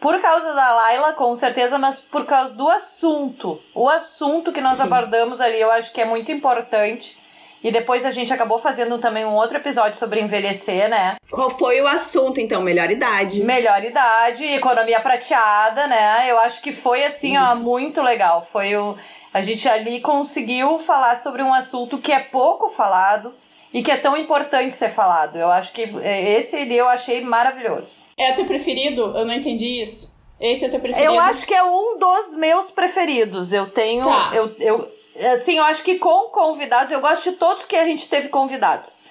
Por 0.00 0.20
causa 0.20 0.52
da 0.54 0.74
Laila, 0.74 1.12
com 1.12 1.34
certeza, 1.34 1.78
mas 1.78 1.98
por 1.98 2.24
causa 2.26 2.52
do 2.54 2.68
assunto. 2.68 3.60
O 3.74 3.88
assunto 3.88 4.50
que 4.52 4.60
nós 4.60 4.76
Sim. 4.76 4.82
abordamos 4.84 5.40
ali, 5.40 5.60
eu 5.60 5.70
acho 5.70 5.92
que 5.92 6.00
é 6.00 6.04
muito 6.04 6.30
importante. 6.32 7.18
E 7.64 7.72
depois 7.72 8.04
a 8.04 8.10
gente 8.10 8.30
acabou 8.30 8.58
fazendo 8.58 8.98
também 8.98 9.24
um 9.24 9.32
outro 9.32 9.56
episódio 9.56 9.98
sobre 9.98 10.20
envelhecer, 10.20 10.86
né? 10.86 11.16
Qual 11.30 11.48
foi 11.48 11.80
o 11.80 11.86
assunto, 11.86 12.38
então? 12.38 12.60
Melhor 12.60 12.90
idade. 12.90 13.42
Melhor 13.42 13.82
idade, 13.82 14.44
economia 14.44 15.00
prateada, 15.00 15.86
né? 15.86 16.30
Eu 16.30 16.38
acho 16.38 16.60
que 16.60 16.72
foi 16.72 17.02
assim, 17.04 17.38
ó, 17.38 17.54
Isso. 17.54 17.62
muito 17.62 18.02
legal. 18.02 18.46
Foi 18.52 18.76
o 18.76 18.94
a 19.32 19.40
gente 19.40 19.66
ali 19.66 20.00
conseguiu 20.00 20.78
falar 20.78 21.16
sobre 21.16 21.42
um 21.42 21.54
assunto 21.54 21.98
que 21.98 22.12
é 22.12 22.20
pouco 22.20 22.68
falado 22.68 23.34
e 23.72 23.82
que 23.82 23.90
é 23.90 23.96
tão 23.96 24.14
importante 24.16 24.76
ser 24.76 24.90
falado. 24.90 25.36
Eu 25.36 25.50
acho 25.50 25.72
que 25.72 25.82
é, 26.02 26.38
esse 26.38 26.70
eu 26.72 26.86
achei 26.86 27.22
maravilhoso. 27.22 28.02
É 28.16 28.32
teu 28.32 28.44
preferido? 28.44 29.16
Eu 29.16 29.24
não 29.24 29.34
entendi 29.34 29.82
isso. 29.82 30.14
Esse 30.38 30.66
é 30.66 30.68
teu 30.68 30.78
preferido? 30.80 31.14
Eu 31.14 31.18
acho 31.18 31.46
que 31.46 31.54
é 31.54 31.64
um 31.64 31.98
dos 31.98 32.36
meus 32.36 32.70
preferidos. 32.70 33.54
Eu 33.54 33.70
tenho 33.70 34.04
Tá. 34.04 34.30
eu, 34.34 34.54
eu 34.60 34.92
assim, 35.32 35.58
eu 35.58 35.64
acho 35.64 35.82
que 35.82 35.98
com 35.98 36.28
convidados, 36.30 36.92
eu 36.92 37.00
gosto 37.00 37.30
de 37.30 37.36
todos 37.36 37.64
que 37.64 37.76
a 37.76 37.84
gente 37.84 38.08
teve 38.08 38.28
convidados. 38.28 39.02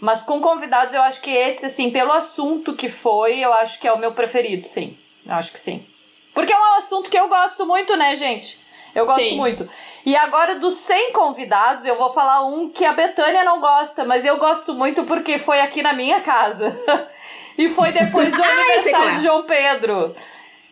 Mas 0.00 0.22
com 0.22 0.40
convidados, 0.40 0.94
eu 0.94 1.02
acho 1.02 1.20
que 1.20 1.30
esse, 1.30 1.66
assim, 1.66 1.90
pelo 1.90 2.12
assunto 2.12 2.74
que 2.74 2.88
foi, 2.88 3.38
eu 3.40 3.52
acho 3.52 3.80
que 3.80 3.88
é 3.88 3.92
o 3.92 3.98
meu 3.98 4.12
preferido, 4.12 4.66
sim. 4.66 4.96
Eu 5.26 5.34
acho 5.34 5.52
que 5.52 5.58
sim. 5.58 5.84
Porque 6.32 6.52
é 6.52 6.58
um 6.58 6.74
assunto 6.74 7.10
que 7.10 7.18
eu 7.18 7.28
gosto 7.28 7.66
muito, 7.66 7.96
né, 7.96 8.14
gente? 8.14 8.60
Eu 8.94 9.06
gosto 9.06 9.20
Sim. 9.20 9.36
muito. 9.36 9.68
E 10.04 10.16
agora, 10.16 10.58
dos 10.58 10.74
100 10.74 11.12
convidados, 11.12 11.84
eu 11.84 11.96
vou 11.96 12.12
falar 12.12 12.44
um 12.46 12.68
que 12.68 12.84
a 12.84 12.92
Betânia 12.92 13.44
não 13.44 13.60
gosta, 13.60 14.04
mas 14.04 14.24
eu 14.24 14.36
gosto 14.38 14.74
muito 14.74 15.04
porque 15.04 15.38
foi 15.38 15.60
aqui 15.60 15.82
na 15.82 15.92
minha 15.92 16.20
casa. 16.20 16.76
e 17.56 17.68
foi 17.68 17.92
depois 17.92 18.32
do 18.32 18.38
qual 18.42 18.50
aniversário 18.50 19.08
é. 19.10 19.14
de 19.16 19.22
João 19.22 19.42
Pedro. 19.44 20.16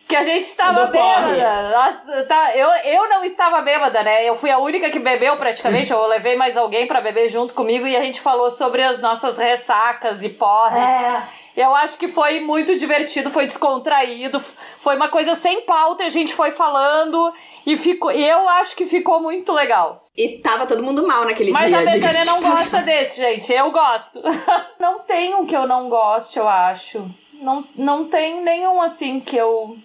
Que 0.07 0.15
a 0.15 0.23
gente 0.23 0.45
estava 0.45 0.85
bêbada. 0.85 1.69
Nossa, 1.69 2.23
tá, 2.23 2.55
eu, 2.55 2.69
eu 2.85 3.09
não 3.09 3.25
estava 3.25 3.61
bêbada, 3.61 4.01
né? 4.03 4.23
Eu 4.23 4.35
fui 4.35 4.49
a 4.49 4.57
única 4.57 4.89
que 4.89 4.99
bebeu 4.99 5.35
praticamente. 5.35 5.91
eu 5.91 6.07
levei 6.07 6.35
mais 6.35 6.55
alguém 6.55 6.87
pra 6.87 7.01
beber 7.01 7.27
junto 7.27 7.53
comigo 7.53 7.85
e 7.85 7.95
a 7.95 8.01
gente 8.01 8.21
falou 8.21 8.49
sobre 8.49 8.81
as 8.83 9.01
nossas 9.01 9.37
ressacas 9.37 10.23
e 10.23 10.29
porres. 10.29 10.77
É, 10.77 11.23
Eu 11.57 11.75
acho 11.75 11.97
que 11.97 12.07
foi 12.07 12.39
muito 12.39 12.77
divertido, 12.77 13.29
foi 13.29 13.47
descontraído, 13.47 14.39
foi 14.79 14.95
uma 14.95 15.09
coisa 15.09 15.35
sem 15.35 15.61
pauta, 15.61 16.05
a 16.05 16.09
gente 16.09 16.33
foi 16.33 16.51
falando 16.51 17.33
e 17.65 17.75
ficou. 17.75 18.11
Eu 18.11 18.47
acho 18.47 18.75
que 18.75 18.85
ficou 18.85 19.19
muito 19.19 19.51
legal. 19.51 20.05
E 20.15 20.37
tava 20.37 20.65
todo 20.65 20.81
mundo 20.81 21.05
mal 21.05 21.25
naquele 21.25 21.51
Mas 21.51 21.67
dia. 21.67 21.79
a 21.79 21.85
diga-se 21.85 21.99
Betânia 21.99 22.25
não 22.25 22.41
gosta 22.41 22.81
desse, 22.81 23.19
gente. 23.19 23.51
Eu 23.51 23.71
gosto. 23.71 24.21
não 24.79 24.99
tem 24.99 25.35
um 25.35 25.45
que 25.45 25.55
eu 25.55 25.67
não 25.67 25.89
goste, 25.89 26.39
eu 26.39 26.47
acho. 26.47 27.09
Não, 27.33 27.65
não 27.75 28.05
tem 28.05 28.41
nenhum 28.41 28.81
assim 28.81 29.19
que 29.19 29.35
eu 29.35 29.77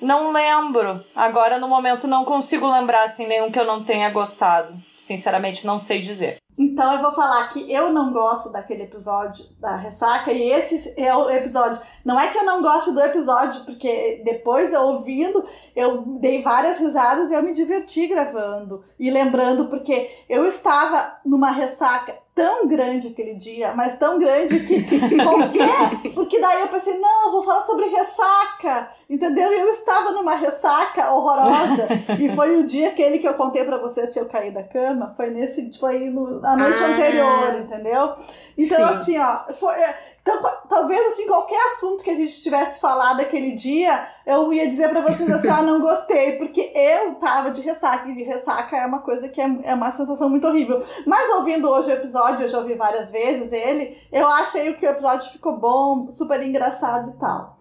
não 0.00 0.32
lembro. 0.32 1.04
Agora, 1.14 1.58
no 1.58 1.68
momento, 1.68 2.06
não 2.06 2.24
consigo 2.24 2.70
lembrar 2.70 3.04
assim 3.04 3.26
nenhum 3.26 3.50
que 3.50 3.58
eu 3.58 3.66
não 3.66 3.84
tenha 3.84 4.10
gostado. 4.10 4.74
Sinceramente, 4.98 5.66
não 5.66 5.78
sei 5.78 6.00
dizer. 6.00 6.40
Então 6.58 6.92
eu 6.92 7.00
vou 7.00 7.10
falar 7.12 7.48
que 7.48 7.72
eu 7.72 7.90
não 7.90 8.12
gosto 8.12 8.50
daquele 8.50 8.82
episódio 8.82 9.46
da 9.58 9.76
ressaca 9.76 10.30
e 10.30 10.50
esse 10.50 10.92
é 10.96 11.14
o 11.16 11.30
episódio. 11.30 11.80
Não 12.04 12.20
é 12.20 12.28
que 12.28 12.36
eu 12.36 12.44
não 12.44 12.60
gosto 12.60 12.92
do 12.92 13.00
episódio, 13.00 13.64
porque 13.64 14.20
depois 14.24 14.70
eu 14.70 14.82
ouvindo, 14.82 15.42
eu 15.74 16.02
dei 16.20 16.42
várias 16.42 16.78
risadas 16.78 17.30
e 17.30 17.34
eu 17.34 17.42
me 17.42 17.54
diverti 17.54 18.06
gravando 18.08 18.84
e 18.98 19.10
lembrando, 19.10 19.68
porque 19.68 20.10
eu 20.28 20.44
estava 20.46 21.18
numa 21.24 21.50
ressaca 21.50 22.14
tão 22.34 22.66
grande 22.66 23.08
aquele 23.08 23.34
dia, 23.34 23.74
mas 23.74 23.98
tão 23.98 24.18
grande 24.18 24.60
que 24.60 24.82
qualquer. 25.22 26.12
Porque 26.14 26.38
daí 26.38 26.60
eu 26.60 26.68
pensei, 26.68 26.98
não, 26.98 27.26
eu 27.26 27.32
vou 27.32 27.42
falar 27.42 27.64
sobre 27.64 27.86
ressaca, 27.86 28.90
entendeu? 29.10 29.52
Eu 29.52 29.68
estava 29.70 30.12
numa 30.12 30.34
ressaca 30.36 31.10
horrorosa. 31.10 31.88
e 32.18 32.28
foi 32.30 32.60
o 32.60 32.64
dia 32.64 32.88
aquele 32.90 33.18
que 33.18 33.26
eu 33.28 33.34
contei 33.34 33.64
pra 33.64 33.76
vocês 33.78 34.12
se 34.12 34.18
eu 34.20 34.26
caí 34.26 34.52
da 34.52 34.62
cama, 34.62 35.12
foi 35.16 35.30
nesse. 35.30 35.70
Foi 35.78 35.98
no, 36.10 36.40
a 36.46 36.56
noite 36.56 36.82
Ah. 36.82 36.86
anterior, 36.86 37.60
entendeu? 37.60 38.12
Então, 38.56 38.88
Sim. 38.88 38.94
assim, 38.94 39.18
ó, 39.18 39.52
foi, 39.54 39.74
é, 39.74 39.96
então, 40.22 40.38
talvez 40.68 41.00
assim, 41.12 41.26
qualquer 41.26 41.60
assunto 41.72 42.04
que 42.04 42.10
a 42.10 42.14
gente 42.14 42.42
tivesse 42.42 42.78
falado 42.78 43.20
aquele 43.20 43.52
dia, 43.52 44.06
eu 44.26 44.52
ia 44.52 44.68
dizer 44.68 44.90
pra 44.90 45.00
vocês 45.00 45.30
assim, 45.30 45.48
ah, 45.48 45.62
não 45.62 45.80
gostei, 45.80 46.32
porque 46.36 46.70
eu 46.74 47.14
tava 47.14 47.50
de 47.50 47.62
ressaca, 47.62 48.08
e 48.08 48.14
de 48.14 48.22
ressaca 48.22 48.76
é 48.76 48.86
uma 48.86 48.98
coisa 49.00 49.28
que 49.28 49.40
é, 49.40 49.58
é 49.64 49.74
uma 49.74 49.90
sensação 49.92 50.28
muito 50.28 50.46
horrível. 50.46 50.84
Mas 51.06 51.28
ouvindo 51.36 51.68
hoje 51.70 51.90
o 51.90 51.94
episódio, 51.94 52.44
eu 52.44 52.48
já 52.48 52.58
ouvi 52.58 52.74
várias 52.74 53.10
vezes 53.10 53.50
ele, 53.50 53.96
eu 54.12 54.28
achei 54.28 54.72
que 54.74 54.86
o 54.86 54.90
episódio 54.90 55.30
ficou 55.32 55.58
bom, 55.58 56.10
super 56.12 56.42
engraçado 56.42 57.10
e 57.10 57.18
tal. 57.18 57.59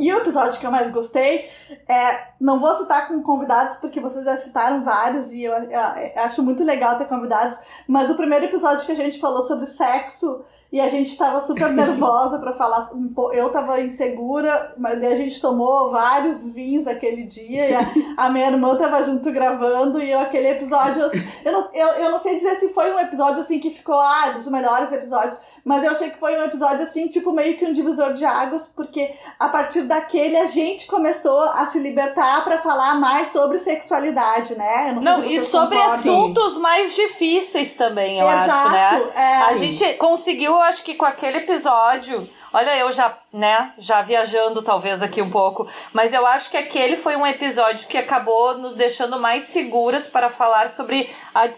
E 0.00 0.12
o 0.12 0.18
episódio 0.18 0.58
que 0.58 0.66
eu 0.66 0.70
mais 0.70 0.90
gostei 0.90 1.48
é. 1.88 2.30
Não 2.40 2.58
vou 2.58 2.74
citar 2.76 3.06
com 3.08 3.22
convidados, 3.22 3.76
porque 3.76 4.00
vocês 4.00 4.24
já 4.24 4.36
citaram 4.36 4.82
vários 4.82 5.30
e 5.32 5.42
eu, 5.44 5.52
eu- 5.52 5.68
eu 5.70 6.22
acho 6.24 6.42
muito 6.42 6.64
legal 6.64 6.96
ter 6.96 7.06
convidados. 7.06 7.58
Mas 7.86 8.10
o 8.10 8.14
primeiro 8.16 8.46
episódio 8.46 8.86
que 8.86 8.92
a 8.92 8.96
gente 8.96 9.20
falou 9.20 9.42
sobre 9.42 9.66
sexo 9.66 10.42
e 10.72 10.80
a 10.80 10.88
gente 10.88 11.16
tava 11.16 11.40
super 11.40 11.70
nervosa 11.72 12.38
pra 12.38 12.52
falar. 12.52 12.90
Eu 13.32 13.50
tava 13.50 13.80
insegura, 13.80 14.74
mas 14.78 15.02
a 15.04 15.16
gente 15.16 15.40
tomou 15.40 15.90
vários 15.90 16.50
vinhos 16.50 16.86
aquele 16.86 17.24
dia 17.24 17.68
e 17.70 17.74
a, 17.74 17.80
a 18.16 18.28
minha 18.28 18.48
irmã 18.48 18.76
tava 18.76 19.02
junto 19.02 19.30
gravando 19.32 20.00
e 20.00 20.10
eu, 20.10 20.18
aquele 20.20 20.48
episódio. 20.48 21.02
Eu 21.44 21.52
não, 21.52 21.68
eu, 21.74 21.86
eu 22.04 22.10
não 22.10 22.20
sei 22.20 22.36
dizer 22.36 22.56
se 22.56 22.68
foi 22.68 22.92
um 22.92 22.98
episódio 23.00 23.40
assim 23.40 23.58
que 23.58 23.70
ficou, 23.70 23.98
ah, 23.98 24.30
dos 24.36 24.46
melhores 24.48 24.92
episódios, 24.92 25.38
mas 25.64 25.82
eu 25.84 25.90
achei 25.90 26.10
que 26.10 26.18
foi 26.18 26.38
um 26.38 26.44
episódio 26.44 26.82
assim, 26.82 27.08
tipo, 27.08 27.32
meio 27.32 27.56
que 27.56 27.64
um 27.66 27.72
divisor 27.72 28.12
de 28.12 28.24
águas, 28.24 28.66
porque 28.68 29.14
a 29.38 29.48
partir 29.48 29.82
daquele 29.82 30.36
a 30.36 30.46
gente 30.46 30.86
começou 30.86 31.40
a 31.40 31.66
se 31.66 31.78
libertar 31.78 32.44
pra 32.44 32.58
falar 32.58 32.94
mais 32.94 33.28
sobre 33.28 33.58
sexualidade, 33.58 34.56
né? 34.56 34.92
Não, 35.02 35.18
Não, 35.18 35.26
se 35.28 35.34
e 35.34 35.40
sobre 35.40 35.76
concordam. 35.78 35.98
assuntos 35.98 36.56
mais 36.58 36.94
difíceis 36.94 37.74
também, 37.74 38.18
eu 38.20 38.28
Exato, 38.28 38.50
acho, 38.50 38.72
né? 38.72 39.12
é. 39.14 39.36
A 39.42 39.48
Sim. 39.52 39.58
gente 39.72 39.94
conseguiu, 39.94 40.59
eu 40.60 40.64
acho 40.64 40.84
que 40.84 40.94
com 40.94 41.06
aquele 41.06 41.38
episódio. 41.38 42.28
Olha, 42.52 42.76
eu 42.76 42.90
já, 42.92 43.16
né, 43.32 43.72
já 43.78 44.02
viajando 44.02 44.60
talvez 44.60 45.02
aqui 45.02 45.22
um 45.22 45.30
pouco, 45.30 45.68
mas 45.92 46.12
eu 46.12 46.26
acho 46.26 46.50
que 46.50 46.56
aquele 46.56 46.96
foi 46.96 47.16
um 47.16 47.26
episódio 47.26 47.86
que 47.86 47.96
acabou 47.96 48.58
nos 48.58 48.76
deixando 48.76 49.20
mais 49.20 49.44
seguras 49.44 50.08
para 50.08 50.28
falar 50.28 50.68
sobre 50.68 51.08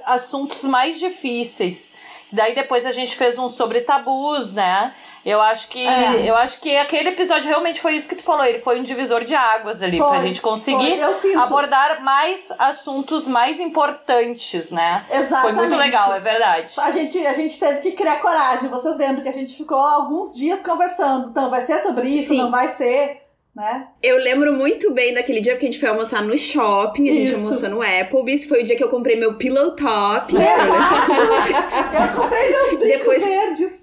assuntos 0.05 0.65
mais 0.65 0.99
difíceis. 0.99 1.95
Daí 2.33 2.55
depois 2.55 2.87
a 2.87 2.93
gente 2.93 3.15
fez 3.17 3.39
um 3.39 3.49
sobre 3.49 3.83
tabus, 3.83 4.53
né? 4.53 4.95
Eu 5.25 5.41
acho 5.41 5.69
que 5.69 5.87
É. 5.87 6.29
eu 6.29 6.35
acho 6.35 6.61
que 6.61 6.77
aquele 6.77 7.11
episódio 7.11 7.49
realmente 7.49 7.81
foi 7.81 7.95
isso 7.95 8.09
que 8.09 8.17
tu 8.17 8.23
falou, 8.25 8.45
ele 8.45 8.59
foi 8.59 8.81
um 8.81 8.83
divisor 8.83 9.23
de 9.25 9.35
águas 9.37 9.81
ali 9.81 9.97
Foi, 9.99 10.09
pra 10.09 10.21
gente 10.21 10.41
conseguir 10.41 10.99
abordar 11.39 12.03
mais 12.03 12.49
assuntos 12.59 13.29
mais 13.29 13.61
importantes, 13.61 14.71
né? 14.73 15.01
Exatamente. 15.09 15.43
Foi 15.43 15.53
muito 15.69 15.79
legal, 15.79 16.13
é 16.15 16.21
verdade. 16.21 16.73
A 16.77 16.91
gente, 16.91 17.25
a 17.25 17.35
gente 17.35 17.59
teve 17.59 17.81
que 17.83 17.93
criar 17.93 18.17
coragem. 18.21 18.69
Vocês 18.69 18.97
lembram 18.99 19.23
que 19.23 19.29
a 19.29 19.33
gente 19.33 19.55
ficou 19.57 19.79
alguns 19.79 20.35
dias 20.35 20.61
conversando. 20.61 21.29
Então, 21.31 21.49
vai 21.51 21.63
ser 21.63 21.79
sobre 21.83 22.09
isso? 22.09 22.31
Sim. 22.31 22.39
Não 22.39 22.51
vai 22.51 22.69
ser? 22.71 23.22
Né? 23.55 23.87
Eu 24.03 24.17
lembro 24.17 24.55
muito 24.55 24.93
bem 24.95 25.13
daquele 25.13 25.41
dia 25.41 25.53
porque 25.53 25.67
a 25.67 25.71
gente 25.71 25.79
foi 25.81 25.91
almoçar 25.91 26.23
no 26.23 26.37
shopping, 26.39 27.11
a 27.11 27.13
gente 27.13 27.25
Isso. 27.33 27.35
almoçou 27.35 27.69
no 27.69 27.83
Applebee's, 27.83 28.47
foi 28.47 28.63
o 28.63 28.65
dia 28.65 28.75
que 28.75 28.83
eu 28.83 28.89
comprei 28.89 29.15
meu 29.15 29.35
pillow 29.35 29.73
top. 29.77 30.35
Exato! 30.35 31.13
Eu 32.03 32.23
comprei 32.23 32.49
meus 32.51 32.69
brincos 32.79 32.89
Depois- 32.99 33.23
verdes. 33.23 33.83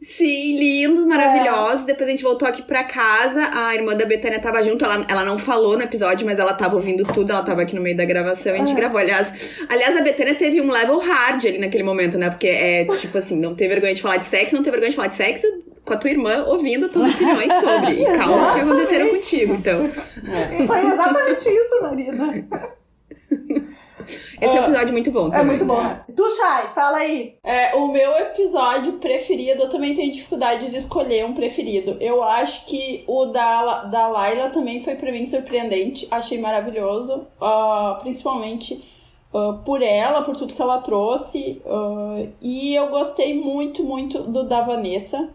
Sim, 0.00 0.56
lindos, 0.58 1.06
maravilhosos. 1.06 1.84
Depois 1.84 2.08
a 2.08 2.10
gente 2.10 2.22
voltou 2.22 2.48
aqui 2.48 2.62
pra 2.62 2.82
casa, 2.82 3.48
a 3.52 3.74
irmã 3.74 3.94
da 3.94 4.04
Betânia 4.06 4.40
tava 4.40 4.60
junto, 4.62 4.84
ela, 4.84 5.06
ela 5.08 5.24
não 5.24 5.38
falou 5.38 5.76
no 5.76 5.82
episódio, 5.84 6.26
mas 6.26 6.38
ela 6.38 6.52
tava 6.54 6.74
ouvindo 6.74 7.04
tudo, 7.04 7.30
ela 7.30 7.42
tava 7.42 7.62
aqui 7.62 7.76
no 7.76 7.80
meio 7.82 7.96
da 7.96 8.04
gravação, 8.04 8.52
a 8.52 8.56
gente 8.56 8.72
Ah. 8.72 8.74
gravou. 8.74 8.98
Aliás, 8.98 9.60
aliás, 9.68 9.96
a 9.96 10.00
Betânia 10.00 10.34
teve 10.34 10.60
um 10.60 10.70
level 10.70 10.98
hard 10.98 11.44
ali 11.46 11.58
naquele 11.58 11.84
momento, 11.84 12.18
né? 12.18 12.28
Porque 12.30 12.48
é 12.48 12.84
tipo 12.96 13.16
assim, 13.18 13.38
não 13.38 13.54
ter 13.54 13.68
vergonha 13.68 13.94
de 13.94 14.02
falar 14.02 14.16
de 14.16 14.24
sexo, 14.24 14.56
não 14.56 14.62
ter 14.64 14.70
vergonha 14.72 14.90
de 14.90 14.96
falar 14.96 15.08
de 15.08 15.14
sexo 15.14 15.46
com 15.84 15.94
a 15.94 15.96
tua 15.96 16.10
irmã 16.10 16.44
ouvindo 16.46 16.86
as 16.86 16.92
tuas 16.92 17.14
opiniões 17.14 17.52
sobre. 17.54 18.02
E 18.02 18.04
causas 18.16 18.52
que 18.52 18.60
aconteceram 18.60 19.08
contigo, 19.10 19.54
então. 19.54 19.86
E 19.86 20.66
foi 20.66 20.86
exatamente 20.86 21.48
isso, 21.48 21.82
Marina. 21.82 22.48
Esse 24.40 24.56
é 24.56 24.60
episódio 24.62 24.92
muito 24.92 25.10
bom 25.12 25.28
É 25.28 25.30
também. 25.30 25.46
muito 25.46 25.64
bom. 25.66 25.82
Tu, 26.16 26.30
Shai, 26.30 26.68
fala 26.74 26.98
aí. 26.98 27.34
É, 27.44 27.74
o 27.76 27.88
meu 27.88 28.10
episódio 28.18 28.94
preferido, 28.94 29.62
eu 29.62 29.68
também 29.70 29.94
tenho 29.94 30.12
dificuldade 30.12 30.70
de 30.70 30.76
escolher 30.78 31.24
um 31.26 31.34
preferido. 31.34 31.96
Eu 32.00 32.22
acho 32.22 32.64
que 32.66 33.04
o 33.06 33.26
da, 33.26 33.84
da 33.84 34.08
Laila 34.08 34.50
também 34.50 34.82
foi 34.82 34.94
pra 34.96 35.12
mim 35.12 35.26
surpreendente. 35.26 36.08
Achei 36.10 36.40
maravilhoso. 36.40 37.26
ah, 37.40 37.98
principalmente 38.02 38.82
ah, 39.32 39.60
por 39.64 39.82
ela, 39.82 40.22
por 40.22 40.34
tudo 40.36 40.54
que 40.54 40.62
ela 40.62 40.78
trouxe. 40.78 41.60
ah, 41.66 42.24
e 42.40 42.74
eu 42.74 42.88
gostei 42.88 43.34
muito, 43.38 43.84
muito 43.84 44.22
do 44.22 44.42
da 44.42 44.62
Vanessa. 44.62 45.28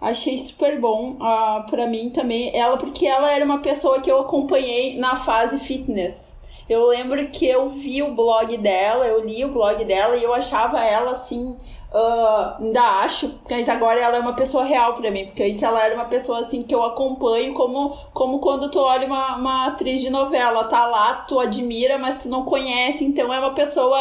Achei 0.00 0.38
super 0.38 0.80
bom 0.80 1.16
ah, 1.20 1.66
pra 1.68 1.86
mim 1.86 2.10
também. 2.10 2.56
Ela, 2.56 2.76
porque 2.78 3.06
ela 3.06 3.30
era 3.30 3.44
uma 3.44 3.58
pessoa 3.58 4.00
que 4.00 4.10
eu 4.10 4.20
acompanhei 4.20 4.96
na 4.96 5.14
fase 5.14 5.58
fitness. 5.58 6.38
Eu 6.68 6.86
lembro 6.86 7.28
que 7.28 7.44
eu 7.46 7.68
vi 7.68 8.02
o 8.02 8.14
blog 8.14 8.56
dela, 8.56 9.04
eu 9.06 9.24
li 9.24 9.44
o 9.44 9.52
blog 9.52 9.84
dela 9.84 10.16
e 10.16 10.22
eu 10.22 10.32
achava 10.32 10.82
ela 10.82 11.10
assim. 11.10 11.56
Ah, 11.92 12.56
ainda 12.60 12.82
acho, 12.82 13.34
mas 13.50 13.68
agora 13.68 14.00
ela 14.00 14.16
é 14.16 14.20
uma 14.20 14.34
pessoa 14.34 14.62
real 14.64 14.94
pra 14.94 15.10
mim, 15.10 15.26
porque 15.26 15.42
antes 15.42 15.62
ela 15.62 15.84
era 15.84 15.94
uma 15.94 16.04
pessoa 16.04 16.40
assim 16.40 16.62
que 16.62 16.74
eu 16.74 16.84
acompanho 16.84 17.52
como, 17.52 17.96
como 18.12 18.38
quando 18.38 18.70
tu 18.70 18.78
olha 18.78 19.06
uma, 19.06 19.36
uma 19.36 19.66
atriz 19.66 20.00
de 20.00 20.08
novela, 20.08 20.64
tá 20.64 20.86
lá, 20.86 21.14
tu 21.26 21.40
admira, 21.40 21.98
mas 21.98 22.22
tu 22.22 22.28
não 22.28 22.44
conhece, 22.44 23.04
então 23.04 23.34
é 23.34 23.40
uma 23.40 23.54
pessoa 23.54 23.98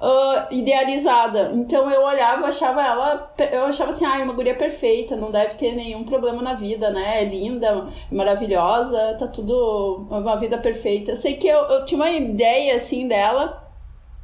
ah, 0.00 0.48
idealizada. 0.50 1.52
Então 1.54 1.88
eu 1.88 2.02
olhava, 2.02 2.48
achava 2.48 2.82
ela, 2.82 3.32
eu 3.52 3.66
achava 3.66 3.90
assim, 3.90 4.04
ah, 4.04 4.18
é 4.18 4.24
uma 4.24 4.32
guria 4.32 4.56
perfeita, 4.56 5.14
não 5.14 5.30
deve 5.30 5.54
ter 5.54 5.72
nenhum 5.72 6.02
problema 6.04 6.42
na 6.42 6.54
vida, 6.54 6.90
né? 6.90 7.22
É 7.22 7.24
linda, 7.24 7.86
maravilhosa, 8.10 9.16
tá 9.18 9.28
tudo 9.28 10.06
uma 10.10 10.36
vida 10.36 10.58
perfeita. 10.58 11.12
Eu 11.12 11.16
sei 11.16 11.36
que 11.36 11.46
eu, 11.46 11.58
eu 11.66 11.84
tinha 11.84 12.00
uma 12.00 12.10
ideia 12.10 12.74
assim 12.74 13.06
dela 13.06 13.69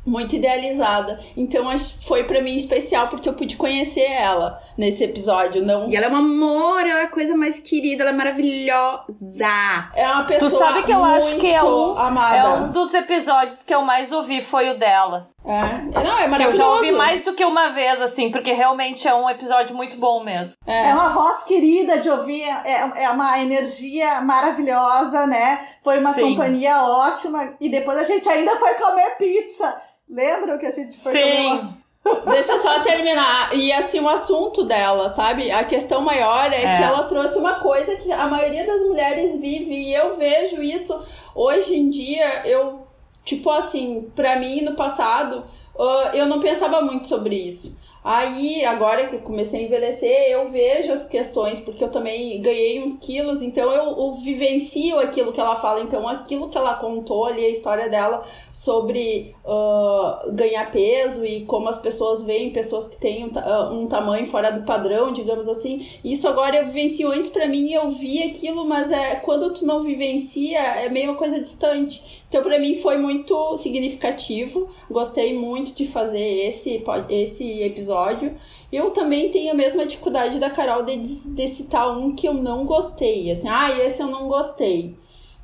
muito 0.07 0.37
idealizada. 0.37 1.21
Então 1.37 1.65
foi 2.03 2.25
pra 2.25 2.41
mim 2.41 2.55
especial 2.55 3.09
porque 3.09 3.29
eu 3.29 3.35
pude 3.35 3.57
conhecer 3.57 4.09
ela 4.11 4.61
nesse 4.79 5.03
episódio, 5.05 5.65
não 5.65 5.89
E 5.89 5.97
ela 5.97 6.07
é 6.07 6.09
um 6.11 6.17
amor, 6.17 6.87
ela 6.87 7.01
é 7.01 7.05
a 7.05 7.11
coisa 7.11 7.37
mais 7.37 7.59
querida, 7.59 8.03
ela 8.05 8.11
é 8.13 8.15
maravilhosa. 8.15 9.91
é 9.95 10.07
uma 10.07 10.25
pessoa 10.25 10.51
Tu 10.51 10.57
sabe 10.57 10.83
que 10.85 10.93
eu 10.93 11.05
acho 11.05 11.37
que 11.37 11.47
é 11.49 11.61
muito 11.61 11.93
um, 11.95 11.99
amada. 11.99 12.37
é 12.37 12.49
um 12.61 12.73
dos 12.73 12.95
episódios 12.95 13.63
que 13.63 13.75
eu 13.75 13.83
mais 13.83 14.13
ouvi 14.13 14.41
foi 14.41 14.71
o 14.71 14.79
dela. 14.79 15.29
É. 15.45 15.79
Não, 16.03 16.19
é 16.19 16.19
Que 16.19 16.25
eu 16.25 16.29
maravilhoso. 16.31 16.57
já 16.57 16.69
ouvi 16.69 16.91
mais 16.93 17.25
do 17.25 17.33
que 17.35 17.45
uma 17.45 17.71
vez, 17.71 18.01
assim, 18.03 18.33
porque 18.33 18.51
realmente 18.53 19.07
é 19.07 19.15
um 19.15 19.31
episódio 19.31 19.77
muito 19.77 19.97
bom 19.97 20.23
mesmo. 20.25 20.57
É 20.67 20.93
uma 20.93 21.11
voz 21.11 21.45
querida 21.45 21.99
de 21.99 22.11
ouvir, 22.11 22.43
é, 22.43 23.05
é 23.05 23.11
uma 23.11 23.39
energia 23.41 24.21
maravilhosa, 24.23 25.25
né? 25.27 25.69
Foi 25.85 26.01
uma 26.01 26.13
Sim. 26.13 26.31
companhia 26.31 26.83
ótima. 26.83 27.55
E 27.61 27.69
depois 27.69 27.97
a 27.99 28.05
gente 28.05 28.29
ainda 28.29 28.57
foi 28.57 28.75
comer 28.75 29.17
pizza. 29.19 29.81
Lembram 30.09 30.59
que 30.59 30.67
a 30.67 30.71
gente 30.71 30.97
foi 30.99 31.13
Sim. 31.13 31.69
Deixa 32.31 32.53
eu 32.53 32.59
só 32.59 32.81
terminar. 32.81 33.53
E 33.57 33.73
assim, 33.73 33.99
o 33.99 34.09
assunto 34.09 34.63
dela, 34.63 35.09
sabe? 35.09 35.51
A 35.51 35.65
questão 35.65 36.01
maior 36.01 36.53
é, 36.53 36.63
É. 36.63 36.77
que 36.77 36.83
ela 36.83 37.03
trouxe 37.05 37.37
uma 37.37 37.55
coisa 37.57 37.97
que 37.97 38.13
a 38.13 38.29
maioria 38.29 38.65
das 38.65 38.83
mulheres 38.83 39.33
vive. 39.41 39.75
E 39.75 39.93
eu 39.95 40.17
vejo 40.17 40.63
isso 40.63 41.05
hoje 41.35 41.75
em 41.75 41.91
dia. 41.91 42.43
Eu, 42.45 42.87
tipo 43.25 43.51
assim, 43.51 44.09
pra 44.15 44.37
mim 44.37 44.61
no 44.61 44.77
passado, 44.77 45.45
ah, 45.79 46.11
eu 46.15 46.27
não 46.27 46.39
pensava 46.39 46.81
muito 46.81 47.09
sobre 47.09 47.35
isso. 47.35 47.77
Aí, 48.09 48.65
agora 48.65 49.09
que 49.09 49.17
eu 49.17 49.21
comecei 49.21 49.59
a 49.59 49.63
envelhecer, 49.65 50.31
eu 50.31 50.49
vejo 50.49 50.93
as 50.93 51.09
questões, 51.09 51.59
porque 51.59 51.83
eu 51.83 51.91
também 51.91 52.41
ganhei 52.41 52.81
uns 52.81 53.01
quilos, 53.01 53.43
então 53.43 53.73
eu, 53.73 53.99
eu 53.99 54.13
vivencio 54.13 54.97
aquilo 55.01 55.33
que 55.33 55.41
ela 55.41 55.57
fala. 55.57 55.81
Então, 55.81 56.07
aquilo 56.07 56.49
que 56.49 56.57
ela 56.57 56.75
contou 56.75 57.25
ali, 57.25 57.45
a 57.45 57.49
história 57.49 57.89
dela 57.89 58.25
sobre 58.53 59.35
ah, 59.45 60.25
ganhar 60.31 60.71
peso 60.71 61.27
e 61.27 61.45
como 61.47 61.69
as 61.69 61.81
pessoas 61.81 62.23
veem 62.23 62.53
pessoas 62.53 62.87
que 62.87 62.97
têm 62.97 63.25
um, 63.25 63.33
ah, 63.35 63.71
um 63.73 63.89
tamanho 63.89 64.25
fora 64.25 64.53
do 64.53 64.65
padrão, 64.65 65.13
digamos 65.13 65.49
assim. 65.49 65.89
Isso 66.05 66.29
agora 66.29 66.59
eu 66.59 66.65
vivencio 66.65 67.11
antes 67.11 67.33
pra 67.33 67.49
mim, 67.49 67.73
eu 67.73 67.91
vi 67.91 68.23
aquilo, 68.23 68.65
mas 68.65 68.93
é 68.93 69.17
quando 69.17 69.53
tu 69.53 69.67
não 69.67 69.81
vivencia, 69.83 70.61
é 70.61 70.89
meio 70.89 71.11
uma 71.11 71.19
coisa 71.19 71.41
distante. 71.41 72.25
Então, 72.29 72.43
pra 72.43 72.59
mim 72.59 72.75
foi 72.75 72.97
muito 72.97 73.57
significativo. 73.59 74.69
Gostei 74.91 75.39
muito 75.39 75.73
de 75.73 75.87
fazer 75.87 76.47
esse, 76.47 76.85
esse 77.09 77.63
episódio. 77.63 78.35
Eu 78.73 78.91
também 78.91 79.31
tenho 79.31 79.53
a 79.53 79.55
mesma 79.55 79.87
dificuldade 79.87 80.39
da 80.39 80.51
Carol 80.51 80.83
de, 80.83 80.97
de 80.97 81.49
citar 81.49 81.97
um 81.97 82.15
que 82.15 82.27
eu 82.27 82.35
não 82.35 82.67
gostei. 82.67 83.31
Assim, 83.31 83.49
ah, 83.49 83.71
esse 83.79 84.03
eu 84.03 84.09
não 84.09 84.29
gostei. 84.29 84.97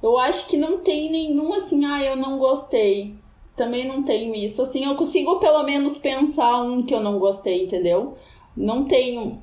Eu 0.02 0.18
acho 0.18 0.48
que 0.48 0.56
não 0.56 0.78
tem 0.78 1.10
nenhum 1.10 1.54
assim, 1.54 1.84
ah, 1.84 2.02
eu 2.02 2.16
não 2.16 2.38
gostei. 2.38 3.14
Também 3.54 3.86
não 3.86 4.02
tenho 4.02 4.34
isso. 4.34 4.60
Assim, 4.60 4.84
eu 4.84 4.96
consigo 4.96 5.38
pelo 5.38 5.62
menos 5.62 5.96
pensar 5.96 6.62
um 6.62 6.82
que 6.82 6.92
eu 6.92 7.00
não 7.00 7.18
gostei, 7.18 7.64
entendeu? 7.64 8.16
Não 8.56 8.84
tenho 8.84 9.40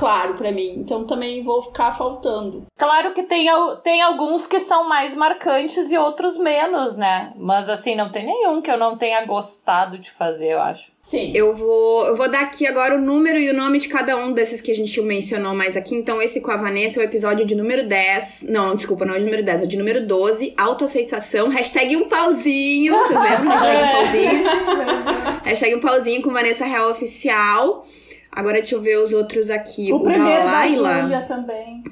claro 0.00 0.34
pra 0.34 0.50
mim. 0.50 0.76
Então 0.78 1.04
também 1.04 1.42
vou 1.42 1.60
ficar 1.60 1.92
faltando. 1.92 2.64
Claro 2.78 3.12
que 3.12 3.22
tem, 3.22 3.46
tem 3.84 4.00
alguns 4.00 4.46
que 4.46 4.58
são 4.58 4.88
mais 4.88 5.14
marcantes 5.14 5.90
e 5.90 5.98
outros 5.98 6.38
menos, 6.38 6.96
né? 6.96 7.34
Mas 7.36 7.68
assim, 7.68 7.94
não 7.94 8.10
tem 8.10 8.24
nenhum 8.24 8.62
que 8.62 8.70
eu 8.70 8.78
não 8.78 8.96
tenha 8.96 9.26
gostado 9.26 9.98
de 9.98 10.10
fazer, 10.10 10.54
eu 10.54 10.60
acho. 10.60 10.90
Sim. 11.02 11.32
Eu 11.34 11.54
vou, 11.54 12.06
eu 12.06 12.16
vou 12.16 12.30
dar 12.30 12.42
aqui 12.42 12.66
agora 12.66 12.94
o 12.94 13.00
número 13.00 13.38
e 13.38 13.50
o 13.50 13.54
nome 13.54 13.78
de 13.78 13.88
cada 13.88 14.16
um 14.16 14.32
desses 14.32 14.60
que 14.60 14.70
a 14.70 14.74
gente 14.74 15.00
mencionou 15.00 15.54
mais 15.54 15.76
aqui. 15.76 15.94
Então, 15.94 16.20
esse 16.20 16.40
com 16.40 16.50
a 16.50 16.56
Vanessa 16.56 17.00
é 17.00 17.02
o 17.02 17.04
episódio 17.04 17.44
de 17.44 17.54
número 17.54 17.86
10. 17.86 18.46
Não, 18.48 18.70
não, 18.70 18.76
desculpa, 18.76 19.04
não 19.04 19.14
é 19.14 19.18
de 19.18 19.24
número 19.24 19.42
10, 19.42 19.62
é 19.62 19.66
de 19.66 19.76
número 19.76 20.06
12. 20.06 20.54
Autoaceitação. 20.56 21.48
Hashtag 21.48 21.96
um 21.96 22.08
pauzinho. 22.08 22.94
Vocês 22.94 23.20
lembram? 23.20 23.48
Hashtag 23.50 23.82
um 23.84 23.92
pauzinho. 23.92 25.40
Hashtag 25.44 25.74
um 25.74 25.80
pauzinho 25.80 26.22
com 26.22 26.30
Vanessa 26.30 26.64
Real 26.64 26.90
Oficial. 26.90 27.84
Agora 28.32 28.58
deixa 28.58 28.74
eu 28.74 28.80
ver 28.80 28.98
os 28.98 29.12
outros 29.12 29.50
aqui. 29.50 29.92
O 29.92 30.00
primeiro 30.00 30.44
da 30.44 30.44
da 30.46 30.52
Laila. 30.52 31.02
Júlia 31.02 31.20
também. 31.22 31.82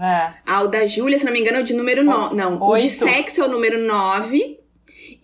É. 0.00 0.32
Ah, 0.46 0.62
o 0.62 0.68
da 0.68 0.86
Júlia, 0.86 1.18
se 1.18 1.24
não 1.24 1.32
me 1.32 1.40
engano, 1.40 1.58
é 1.58 1.60
o 1.60 1.64
de 1.64 1.74
número 1.74 2.04
9. 2.04 2.36
Não, 2.36 2.54
o 2.54 2.76
de 2.78 2.84
Oito. 2.86 2.88
sexo 2.98 3.42
é 3.42 3.44
o 3.44 3.48
número 3.48 3.78
9. 3.80 4.60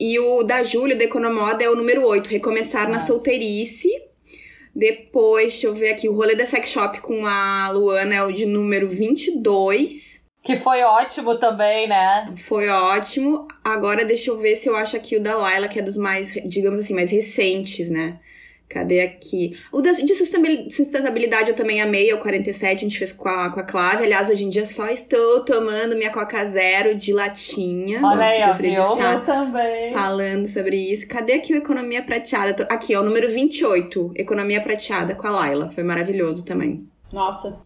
E 0.01 0.19
o 0.19 0.43
da 0.43 0.63
Júlia, 0.65 0.97
da 0.97 1.05
Economoda, 1.05 1.63
é 1.63 1.71
o 1.71 1.77
número 1.77 2.05
8. 2.05 2.29
Recomeçar 2.29 2.89
na 2.89 2.97
Ah. 2.97 3.01
solteirice. 3.01 3.89
Depois, 4.75 5.53
deixa 5.53 5.67
eu 5.69 5.75
ver 5.75 5.91
aqui, 5.91 6.09
o 6.09 6.15
rolê 6.15 6.35
da 6.35 6.45
sex 6.47 6.69
shop 6.71 7.01
com 7.01 7.25
a 7.27 7.71
Luana 7.71 8.15
é 8.17 8.23
o 8.25 8.33
de 8.33 8.45
número 8.45 8.89
22. 8.89 10.21
Que 10.43 10.57
foi 10.57 10.83
ótimo 10.83 11.39
também, 11.39 11.89
né? 11.89 12.35
Foi 12.37 12.69
ótimo. 12.69 13.47
Agora 13.63 14.05
deixa 14.05 14.31
eu 14.31 14.39
ver 14.39 14.57
se 14.57 14.69
eu 14.69 14.77
acho 14.77 14.97
aqui 14.97 15.17
o 15.17 15.23
da 15.23 15.37
Laila, 15.37 15.69
que 15.69 15.79
é 15.79 15.83
dos 15.83 15.97
mais, 15.97 16.33
digamos 16.45 16.81
assim, 16.81 16.93
mais 16.93 17.11
recentes, 17.11 17.89
né? 17.91 18.19
Cadê 18.69 19.03
aqui? 19.03 19.57
O 19.71 19.81
de 19.81 20.15
sustentabil- 20.15 20.69
sustentabilidade 20.71 21.51
eu 21.51 21.55
também 21.57 21.81
amei, 21.81 22.11
é 22.11 22.15
o 22.15 22.19
47, 22.19 22.77
a 22.79 22.89
gente 22.89 22.99
fez 22.99 23.13
com 23.13 23.29
a, 23.29 23.51
com 23.51 23.61
a 23.61 23.63
Clave. 23.63 24.05
Aliás, 24.05 24.31
hoje 24.31 24.45
em 24.45 24.49
dia 24.49 24.67
só 24.67 24.89
estou 24.89 25.45
tomando 25.45 25.95
minha 25.97 26.11
Coca 26.11 26.45
Zero 26.47 26.95
de 26.95 27.13
latinha. 27.13 28.01
Olha 28.05 28.25
aí, 28.25 28.43
ó, 28.43 28.47
gostaria 28.47 28.73
de 28.75 28.81
estar 28.81 29.13
Eu 29.15 29.21
também. 29.25 29.93
falando 29.93 30.47
sobre 30.47 30.77
isso. 30.77 31.07
Cadê 31.07 31.35
aqui 31.35 31.53
o 31.53 31.57
Economia 31.59 32.03
Prateada? 32.03 32.67
Aqui, 32.71 32.97
ó, 32.97 33.01
o 33.01 33.05
número 33.05 33.31
28, 33.31 34.13
Economia 34.17 34.61
Prateada 34.61 35.15
com 35.15 35.27
a 35.27 35.31
Laila. 35.31 35.71
Foi 35.71 35.85
maravilhoso 35.85 36.45
também. 36.45 36.89
Nossa. 37.13 37.57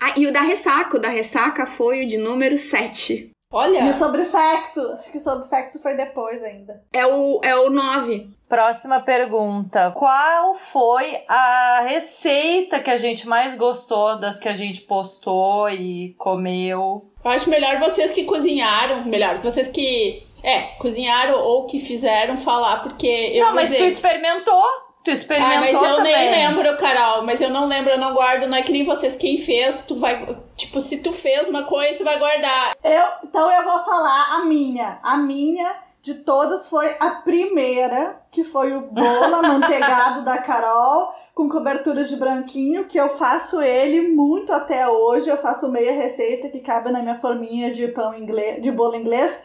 Ah, 0.00 0.14
e 0.16 0.26
o 0.26 0.32
da 0.32 0.40
Ressaca, 0.40 0.96
o 0.96 1.00
da 1.00 1.08
Ressaca 1.08 1.66
foi 1.66 2.04
o 2.04 2.06
de 2.08 2.18
número 2.18 2.58
7. 2.58 3.30
Olha. 3.52 3.84
E 3.86 3.90
o 3.90 3.94
sobre 3.94 4.24
sexo? 4.24 4.80
Acho 4.92 5.12
que 5.12 5.20
sobre 5.20 5.46
sexo 5.46 5.80
foi 5.80 5.94
depois 5.94 6.42
ainda. 6.42 6.82
É 6.92 7.06
o, 7.06 7.40
é 7.44 7.54
o 7.54 7.70
9. 7.70 8.28
Próxima 8.48 9.00
pergunta. 9.00 9.92
Qual 9.94 10.54
foi 10.54 11.22
a 11.28 11.84
receita 11.86 12.80
que 12.80 12.90
a 12.90 12.96
gente 12.96 13.28
mais 13.28 13.54
gostou 13.54 14.18
das 14.18 14.38
que 14.40 14.48
a 14.48 14.54
gente 14.54 14.80
postou 14.80 15.68
e 15.68 16.14
comeu? 16.16 17.10
Eu 17.22 17.30
acho 17.30 17.50
melhor 17.50 17.78
vocês 17.78 18.10
que 18.10 18.24
cozinharam, 18.24 19.04
melhor, 19.04 19.38
vocês 19.40 19.68
que, 19.68 20.26
é, 20.42 20.62
cozinharam 20.78 21.38
ou 21.38 21.66
que 21.66 21.78
fizeram 21.78 22.38
falar, 22.38 22.82
porque 22.82 23.06
eu 23.06 23.46
não, 23.46 23.54
mas 23.54 23.68
dizer... 23.68 23.82
tu 23.82 23.84
experimentou. 23.84 24.64
Tu 25.04 25.10
experimentou 25.12 25.56
Ah, 25.56 25.60
mas 25.60 25.74
eu 25.74 25.96
também. 25.96 26.12
nem 26.14 26.30
lembro, 26.30 26.76
Carol. 26.76 27.22
Mas 27.22 27.40
eu 27.40 27.50
não 27.50 27.66
lembro, 27.66 27.90
eu 27.90 27.98
não 27.98 28.14
guardo. 28.14 28.46
Não 28.46 28.58
é 28.58 28.62
que 28.62 28.72
nem 28.72 28.84
vocês, 28.84 29.14
quem 29.14 29.38
fez, 29.38 29.82
tu 29.86 29.96
vai. 29.96 30.36
Tipo, 30.56 30.80
se 30.80 30.98
tu 30.98 31.12
fez 31.12 31.48
uma 31.48 31.62
coisa, 31.62 31.98
tu 31.98 32.04
vai 32.04 32.18
guardar. 32.18 32.76
Eu, 32.82 33.04
então 33.24 33.50
eu 33.50 33.64
vou 33.64 33.78
falar 33.84 34.34
a 34.34 34.44
minha. 34.44 34.98
A 35.02 35.16
minha 35.16 35.87
de 36.02 36.14
todas 36.14 36.68
foi 36.68 36.86
a 37.00 37.10
primeira, 37.22 38.22
que 38.30 38.44
foi 38.44 38.74
o 38.74 38.82
bolo 38.82 39.34
amanteigado 39.34 40.24
da 40.24 40.38
Carol, 40.38 41.12
com 41.34 41.48
cobertura 41.48 42.04
de 42.04 42.16
branquinho, 42.16 42.86
que 42.86 42.98
eu 42.98 43.08
faço 43.08 43.60
ele 43.60 44.08
muito 44.08 44.52
até 44.52 44.88
hoje. 44.88 45.28
Eu 45.28 45.36
faço 45.36 45.70
meia 45.70 45.92
receita 45.92 46.48
que 46.48 46.60
cabe 46.60 46.90
na 46.90 47.00
minha 47.00 47.18
forminha 47.18 47.72
de 47.72 47.88
pão 47.88 48.14
inglês, 48.14 48.62
de 48.62 48.70
bolo 48.70 48.96
inglês. 48.96 49.38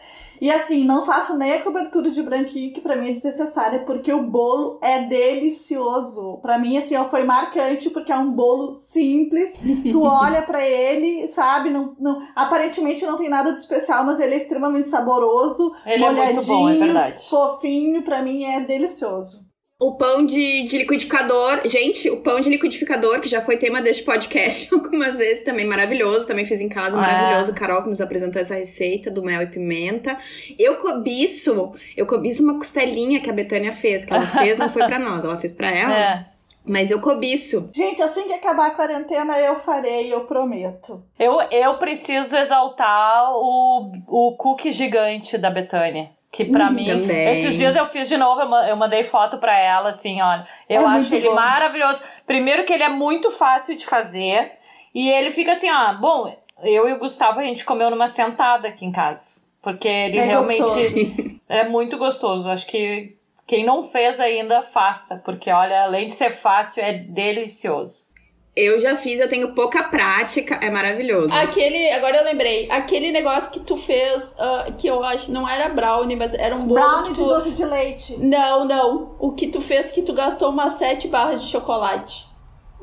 E 0.43 0.51
assim, 0.51 0.83
não 0.83 1.05
faço 1.05 1.37
nem 1.37 1.53
a 1.53 1.61
cobertura 1.61 2.11
de 2.11 2.21
branquinho, 2.21 2.73
que 2.73 2.81
pra 2.81 2.97
mim 2.97 3.11
é 3.11 3.13
desnecessária, 3.13 3.79
porque 3.85 4.11
o 4.11 4.23
bolo 4.23 4.77
é 4.81 5.03
delicioso. 5.03 6.37
Pra 6.41 6.57
mim, 6.57 6.77
assim, 6.77 6.95
foi 7.09 7.23
marcante, 7.23 7.89
porque 7.89 8.11
é 8.11 8.17
um 8.17 8.29
bolo 8.29 8.73
simples. 8.73 9.57
Tu 9.89 9.95
olha 10.03 10.41
pra 10.41 10.61
ele, 10.61 11.29
sabe? 11.29 11.69
Não, 11.69 11.95
não, 11.97 12.27
aparentemente 12.35 13.05
não 13.05 13.15
tem 13.15 13.29
nada 13.29 13.53
de 13.53 13.59
especial, 13.59 14.03
mas 14.03 14.19
ele 14.19 14.35
é 14.35 14.37
extremamente 14.39 14.89
saboroso, 14.89 15.73
Ele 15.85 16.03
é 16.03 16.11
molhadinho, 16.11 16.33
muito 16.33 16.93
bom, 16.93 16.99
é 16.99 17.17
fofinho. 17.17 18.01
Pra 18.01 18.21
mim 18.21 18.43
é 18.43 18.59
delicioso. 18.59 19.42
O 19.79 19.95
pão 19.95 20.25
de, 20.25 20.61
de 20.63 20.77
liquidificador. 20.77 21.61
Gente, 21.65 22.09
o 22.09 22.17
pão 22.21 22.39
de 22.39 22.49
liquidificador, 22.49 23.19
que 23.19 23.27
já 23.27 23.41
foi 23.41 23.57
tema 23.57 23.81
deste 23.81 24.03
podcast 24.03 24.69
algumas 24.73 25.17
vezes, 25.17 25.43
também 25.43 25.65
maravilhoso. 25.65 26.25
Também 26.27 26.45
fiz 26.45 26.61
em 26.61 26.69
casa, 26.69 26.97
Ah. 26.97 27.01
maravilhoso. 27.01 27.53
Carol 27.53 27.81
que 27.83 27.89
nos 27.89 27.99
apresentou 27.99 28.41
essa 28.41 28.55
receita 28.55 29.11
do 29.11 29.23
mel 29.23 29.41
e 29.41 29.47
pimenta. 29.47 30.17
Eu 30.57 30.75
cobiço, 30.77 31.73
eu 31.97 32.05
cobiço 32.05 32.41
uma 32.43 32.57
costelinha 32.57 33.19
que 33.19 33.29
a 33.29 33.33
Betânia 33.33 33.73
fez. 33.73 34.05
Que 34.05 34.13
ela 34.13 34.25
fez, 34.27 34.57
não 34.57 34.69
foi 34.69 34.85
pra 34.85 34.97
nós, 34.99 35.25
ela 35.25 35.37
fez 35.37 35.51
pra 35.51 35.69
ela. 35.69 35.97
É. 35.99 36.25
Mas 36.65 36.89
eu 36.89 37.01
cobiço. 37.01 37.67
Gente, 37.75 38.01
assim 38.01 38.25
que 38.25 38.31
acabar 38.33 38.67
a 38.67 38.71
quarentena, 38.71 39.37
eu 39.37 39.55
farei, 39.57 40.13
eu 40.13 40.21
prometo. 40.25 41.03
Eu, 41.19 41.41
eu 41.51 41.77
preciso 41.77 42.37
exaltar 42.37 43.33
o, 43.33 43.91
o 44.07 44.37
cookie 44.37 44.71
gigante 44.71 45.37
da 45.37 45.49
Betânia. 45.49 46.09
Que 46.33 46.45
pra 46.45 46.71
mim, 46.71 46.87
também. 46.87 47.27
esses 47.29 47.55
dias 47.57 47.75
eu 47.75 47.85
fiz 47.85 48.09
de 48.09 48.17
novo, 48.17 48.41
eu 48.41 48.49
ma- 48.49 48.67
eu 48.67 48.75
mandei 48.75 49.03
foto 49.03 49.37
pra 49.37 49.55
ela, 49.57 49.89
assim, 49.89 50.19
olha. 50.19 50.45
Eu 50.67 50.81
É 50.81 50.85
acho 50.95 51.13
ele 51.13 51.29
bom. 51.29 51.35
maravilhoso. 51.35 52.01
Primeiro 52.25 52.63
que 52.63 52.73
ele 52.73 52.81
é 52.81 52.89
muito 52.89 53.29
fácil 53.29 53.77
de 53.77 53.85
fazer. 53.85 54.51
E 54.95 55.09
ele 55.11 55.29
fica 55.29 55.51
assim, 55.51 55.69
ó, 55.71 55.93
bom, 55.93 56.35
eu 56.63 56.89
e 56.89 56.93
o 56.93 56.97
Gustavo 56.99 57.39
a 57.39 57.43
gente 57.43 57.63
comeu 57.63 57.91
numa 57.91 58.07
sentada 58.07 58.67
aqui 58.67 58.83
em 58.83 58.91
casa. 58.91 59.41
Porque 59.61 59.87
ele 59.87 60.17
É 60.17 60.23
realmente 60.25 60.59
gostoso. 60.63 61.39
é 61.47 61.63
muito 61.69 61.97
gostoso. 61.99 62.49
Acho 62.49 62.65
que 62.65 63.15
quem 63.45 63.63
não 63.63 63.83
fez 63.83 64.19
ainda, 64.19 64.63
faça. 64.63 65.21
Porque, 65.23 65.51
olha, 65.51 65.83
além 65.83 66.07
de 66.07 66.13
ser 66.15 66.31
fácil, 66.31 66.83
é 66.83 66.93
delicioso. 66.93 68.11
Eu 68.55 68.79
já 68.79 68.95
fiz, 68.95 69.19
eu 69.19 69.27
tenho 69.27 69.53
pouca 69.55 69.81
prática, 69.85 70.55
é 70.61 70.69
maravilhoso. 70.69 71.33
Aquele, 71.33 71.89
agora 71.91 72.17
eu 72.17 72.23
lembrei, 72.23 72.69
aquele 72.69 73.11
negócio 73.11 73.49
que 73.49 73.59
tu 73.59 73.75
fez, 73.75 74.35
ah, 74.37 74.67
que 74.77 74.85
eu 74.85 75.03
acho, 75.03 75.31
não 75.31 75.49
era 75.49 75.69
brownie, 75.69 76.15
mas 76.15 76.35
era 76.35 76.55
um 76.55 76.59
bolo 76.67 76.79
Brownie 76.79 77.03
que 77.07 77.13
de 77.13 77.21
tu... 77.23 77.27
doce 77.27 77.49
de 77.51 77.65
leite. 77.65 78.19
Não, 78.19 78.63
não. 78.65 79.15
O 79.19 79.31
que 79.31 79.47
tu 79.47 79.59
fez 79.59 79.89
que 79.89 80.03
tu 80.03 80.13
gastou 80.13 80.49
umas 80.49 80.73
sete 80.73 81.07
barras 81.07 81.41
de 81.41 81.49
chocolate. 81.49 82.31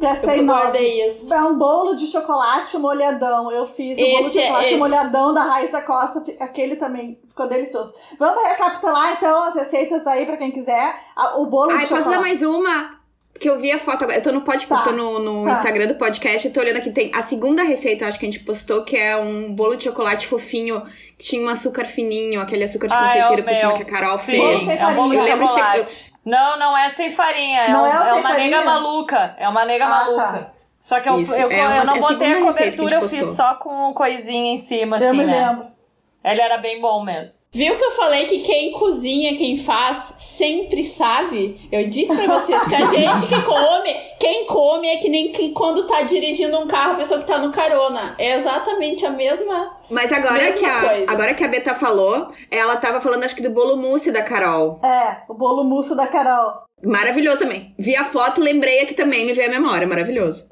Gastei 0.01 0.41
Eu 0.41 0.47
guardei 0.47 1.05
isso. 1.05 1.33
É 1.33 1.43
um 1.43 1.59
bolo 1.59 1.95
de 1.95 2.07
chocolate 2.07 2.77
molhadão. 2.79 3.53
Eu 3.53 3.67
fiz 3.67 3.99
o 3.99 4.01
bolo 4.19 4.31
de 4.31 4.39
é 4.39 4.43
chocolate 4.47 4.67
esse. 4.67 4.77
molhadão 4.79 5.35
da 5.35 5.43
Raíssa 5.43 5.83
Costa. 5.83 6.23
fi- 6.23 6.37
Aquele 6.41 6.77
também 6.77 7.21
ficou 7.29 7.47
delicioso. 7.47 7.93
Vamos 8.19 8.43
recapitular 8.49 9.13
então 9.13 9.43
as 9.45 9.55
receitas 9.55 10.07
aí 10.07 10.25
pra 10.25 10.39
quem 10.39 10.51
quiser. 10.51 10.95
O 11.37 11.45
bolo 11.47 11.71
Ai, 11.73 11.81
de 11.81 11.83
posso 11.83 11.95
dar 11.97 11.99
chocolate. 12.03 12.23
mais 12.23 12.43
uma? 12.43 13.00
Porque 13.33 13.49
eu 13.49 13.59
vi 13.59 13.73
a 13.73 13.79
foto 13.79 14.03
agora. 14.05 14.19
Eu 14.19 14.23
tô 14.23 14.33
no, 14.33 14.43
pod, 14.43 14.67
Tá, 14.67 14.83
tô 14.83 14.93
no, 14.93 15.19
no 15.19 15.45
tá. 15.47 15.53
Instagram 15.53 15.87
do 15.87 15.95
podcast 15.95 16.47
e 16.47 16.51
tô 16.51 16.61
olhando 16.61 16.77
aqui. 16.77 16.91
Tem 16.91 17.11
a 17.15 17.23
segunda 17.23 17.63
receita, 17.63 18.05
eu 18.05 18.09
acho 18.09 18.19
que 18.19 18.27
a 18.27 18.31
gente 18.31 18.45
postou, 18.45 18.85
que 18.85 18.97
é 18.97 19.17
um 19.17 19.55
bolo 19.55 19.77
de 19.77 19.85
chocolate 19.85 20.27
fofinho, 20.27 20.83
que 21.17 21.25
tinha 21.25 21.43
um 21.43 21.49
açúcar 21.49 21.87
fininho, 21.87 22.41
aquele 22.41 22.65
açúcar 22.65 22.89
de 22.89 22.95
Ah, 22.95 22.99
é 22.99 23.23
confeiteiro 23.23 23.43
por 23.45 23.55
cima 23.55 23.73
que 23.75 23.83
a 23.83 23.87
Carol 23.87 24.19
Sim, 24.19 24.33
fez. 24.33 24.69
É 24.69 24.87
um 24.87 24.95
bolo 24.95 25.11
de 25.13 25.17
farinha. 25.17 25.21
Eu 25.21 25.25
lembro, 25.25 25.47
chocolate. 25.47 26.13
Não, 26.23 26.59
não 26.59 26.77
é 26.77 26.91
sem 26.91 27.11
farinha. 27.11 27.61
É, 27.63 27.73
Não 27.73 27.83
um- 27.83 27.87
é 27.87 27.89
é 27.89 27.93
sem 27.93 28.13
uma 28.13 28.23
farinha? 28.31 28.51
nega 28.59 28.65
maluca. 28.65 29.35
É 29.39 29.49
uma 29.49 29.65
nega 29.65 29.87
Ah, 29.87 29.89
maluca. 29.89 30.23
tá. 30.23 30.53
Só 30.79 31.01
que 31.01 31.09
eu, 31.09 31.19
Isso, 31.21 31.35
eu, 31.35 31.51
é 31.51 31.61
eu 31.61 31.67
uma- 31.67 31.77
é 31.77 31.85
não 31.85 31.95
a 31.95 31.99
botei 31.99 32.15
a 32.29 32.33
que 32.33 32.37
a 32.37 32.47
cobertura, 32.47 32.97
eu 32.97 33.09
fiz 33.09 33.27
só 33.29 33.55
com 33.55 33.93
coisinha 33.95 34.53
em 34.53 34.59
cima, 34.59 34.99
Eu 34.99 35.09
assim, 35.09 35.17
me 35.19 35.25
né? 35.27 35.49
lembro. 35.51 35.67
Ele 36.23 36.41
era 36.43 36.59
bem 36.59 36.79
bom 36.81 37.03
mesmo. 37.03 37.40
Viu 37.53 37.77
que 37.77 37.85
eu 37.85 37.91
falei 37.91 38.27
que 38.27 38.43
quem 38.43 38.71
cozinha, 38.71 39.37
quem 39.37 39.57
faz, 39.57 40.13
sempre 40.17 40.85
sabe? 40.85 41.69
Eu 41.73 41.89
disse 41.89 42.15
pra 42.15 42.39
vocês 42.39 42.63
que 42.63 42.75
a 42.77 42.87
gente 42.87 43.27
que 43.27 43.43
come, 43.43 43.93
quem 44.21 44.47
come 44.47 44.87
é 44.87 44.99
que 44.99 45.09
nem 45.09 45.33
que 45.33 45.51
quando 45.51 45.85
tá 45.85 46.03
dirigindo 46.03 46.57
um 46.61 46.69
carro, 46.69 46.93
a 46.93 46.97
pessoa 46.97 47.19
que 47.19 47.27
tá 47.27 47.39
no 47.39 47.51
carona. 47.51 48.15
É 48.19 48.37
exatamente 48.37 49.05
a 49.05 49.11
mesma 49.11 49.77
Mas 49.91 50.13
agora 50.13 50.35
mesma 50.45 50.59
que, 50.59 50.65
a, 50.65 50.81
coisa. 50.81 51.11
agora 51.11 51.35
que 51.35 51.43
a 51.43 51.49
Beta 51.49 51.75
falou, 51.75 52.29
ela 52.53 52.77
tava 52.77 53.01
falando, 53.01 53.25
acho 53.25 53.35
que 53.35 53.43
do 53.43 53.51
bolo 53.51 53.77
mousse 53.77 54.13
da 54.13 54.23
Carol. 54.23 54.81
É, 54.85 55.23
o 55.29 55.35
bolo 55.35 55.65
mousse 55.65 55.97
da 55.97 56.07
Carol. 56.07 56.63
Maravilhoso 56.85 57.41
também. 57.41 57.75
Vi 57.77 57.97
a 57.97 58.05
foto, 58.05 58.41
lembrei 58.41 58.81
aqui 58.83 58.95
também, 58.95 59.27
me 59.27 59.33
veio 59.33 59.49
a 59.49 59.53
memória. 59.53 59.89
Maravilhoso. 59.89 60.49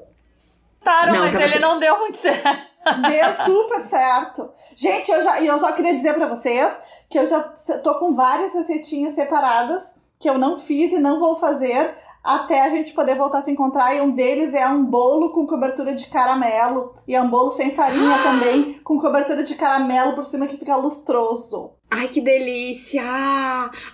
Claro, 0.82 1.12
Não, 1.12 1.20
mas 1.20 1.32
tava 1.32 1.44
ele 1.44 1.60
não 1.60 1.78
deu 1.78 1.96
muito 2.00 2.16
certo. 2.18 2.66
Deu 3.08 3.34
super 3.44 3.80
certo. 3.82 4.50
Gente, 4.74 5.10
eu 5.10 5.22
já, 5.22 5.40
e 5.40 5.46
eu 5.46 5.58
só 5.58 5.72
queria 5.72 5.92
dizer 5.92 6.14
pra 6.14 6.26
vocês 6.26 6.87
que 7.08 7.18
eu 7.18 7.28
já 7.28 7.40
tô 7.82 7.98
com 7.98 8.12
várias 8.12 8.52
receitinhas 8.54 9.14
separadas 9.14 9.94
que 10.18 10.28
eu 10.28 10.38
não 10.38 10.58
fiz 10.58 10.92
e 10.92 10.98
não 10.98 11.20
vou 11.20 11.36
fazer 11.36 11.96
até 12.22 12.62
a 12.62 12.68
gente 12.68 12.92
poder 12.92 13.14
voltar 13.14 13.38
a 13.38 13.42
se 13.42 13.50
encontrar. 13.50 13.94
E 13.94 14.00
um 14.00 14.10
deles 14.10 14.52
é 14.52 14.68
um 14.68 14.84
bolo 14.84 15.32
com 15.32 15.46
cobertura 15.46 15.94
de 15.94 16.06
caramelo. 16.08 16.94
E 17.06 17.14
é 17.14 17.22
um 17.22 17.30
bolo 17.30 17.50
sem 17.52 17.70
farinha 17.70 18.18
também, 18.22 18.74
com 18.84 19.00
cobertura 19.00 19.42
de 19.42 19.54
caramelo 19.54 20.14
por 20.14 20.24
cima 20.24 20.46
que 20.46 20.58
fica 20.58 20.76
lustroso. 20.76 21.77
Ai, 21.90 22.06
que 22.08 22.20
delícia! 22.20 23.02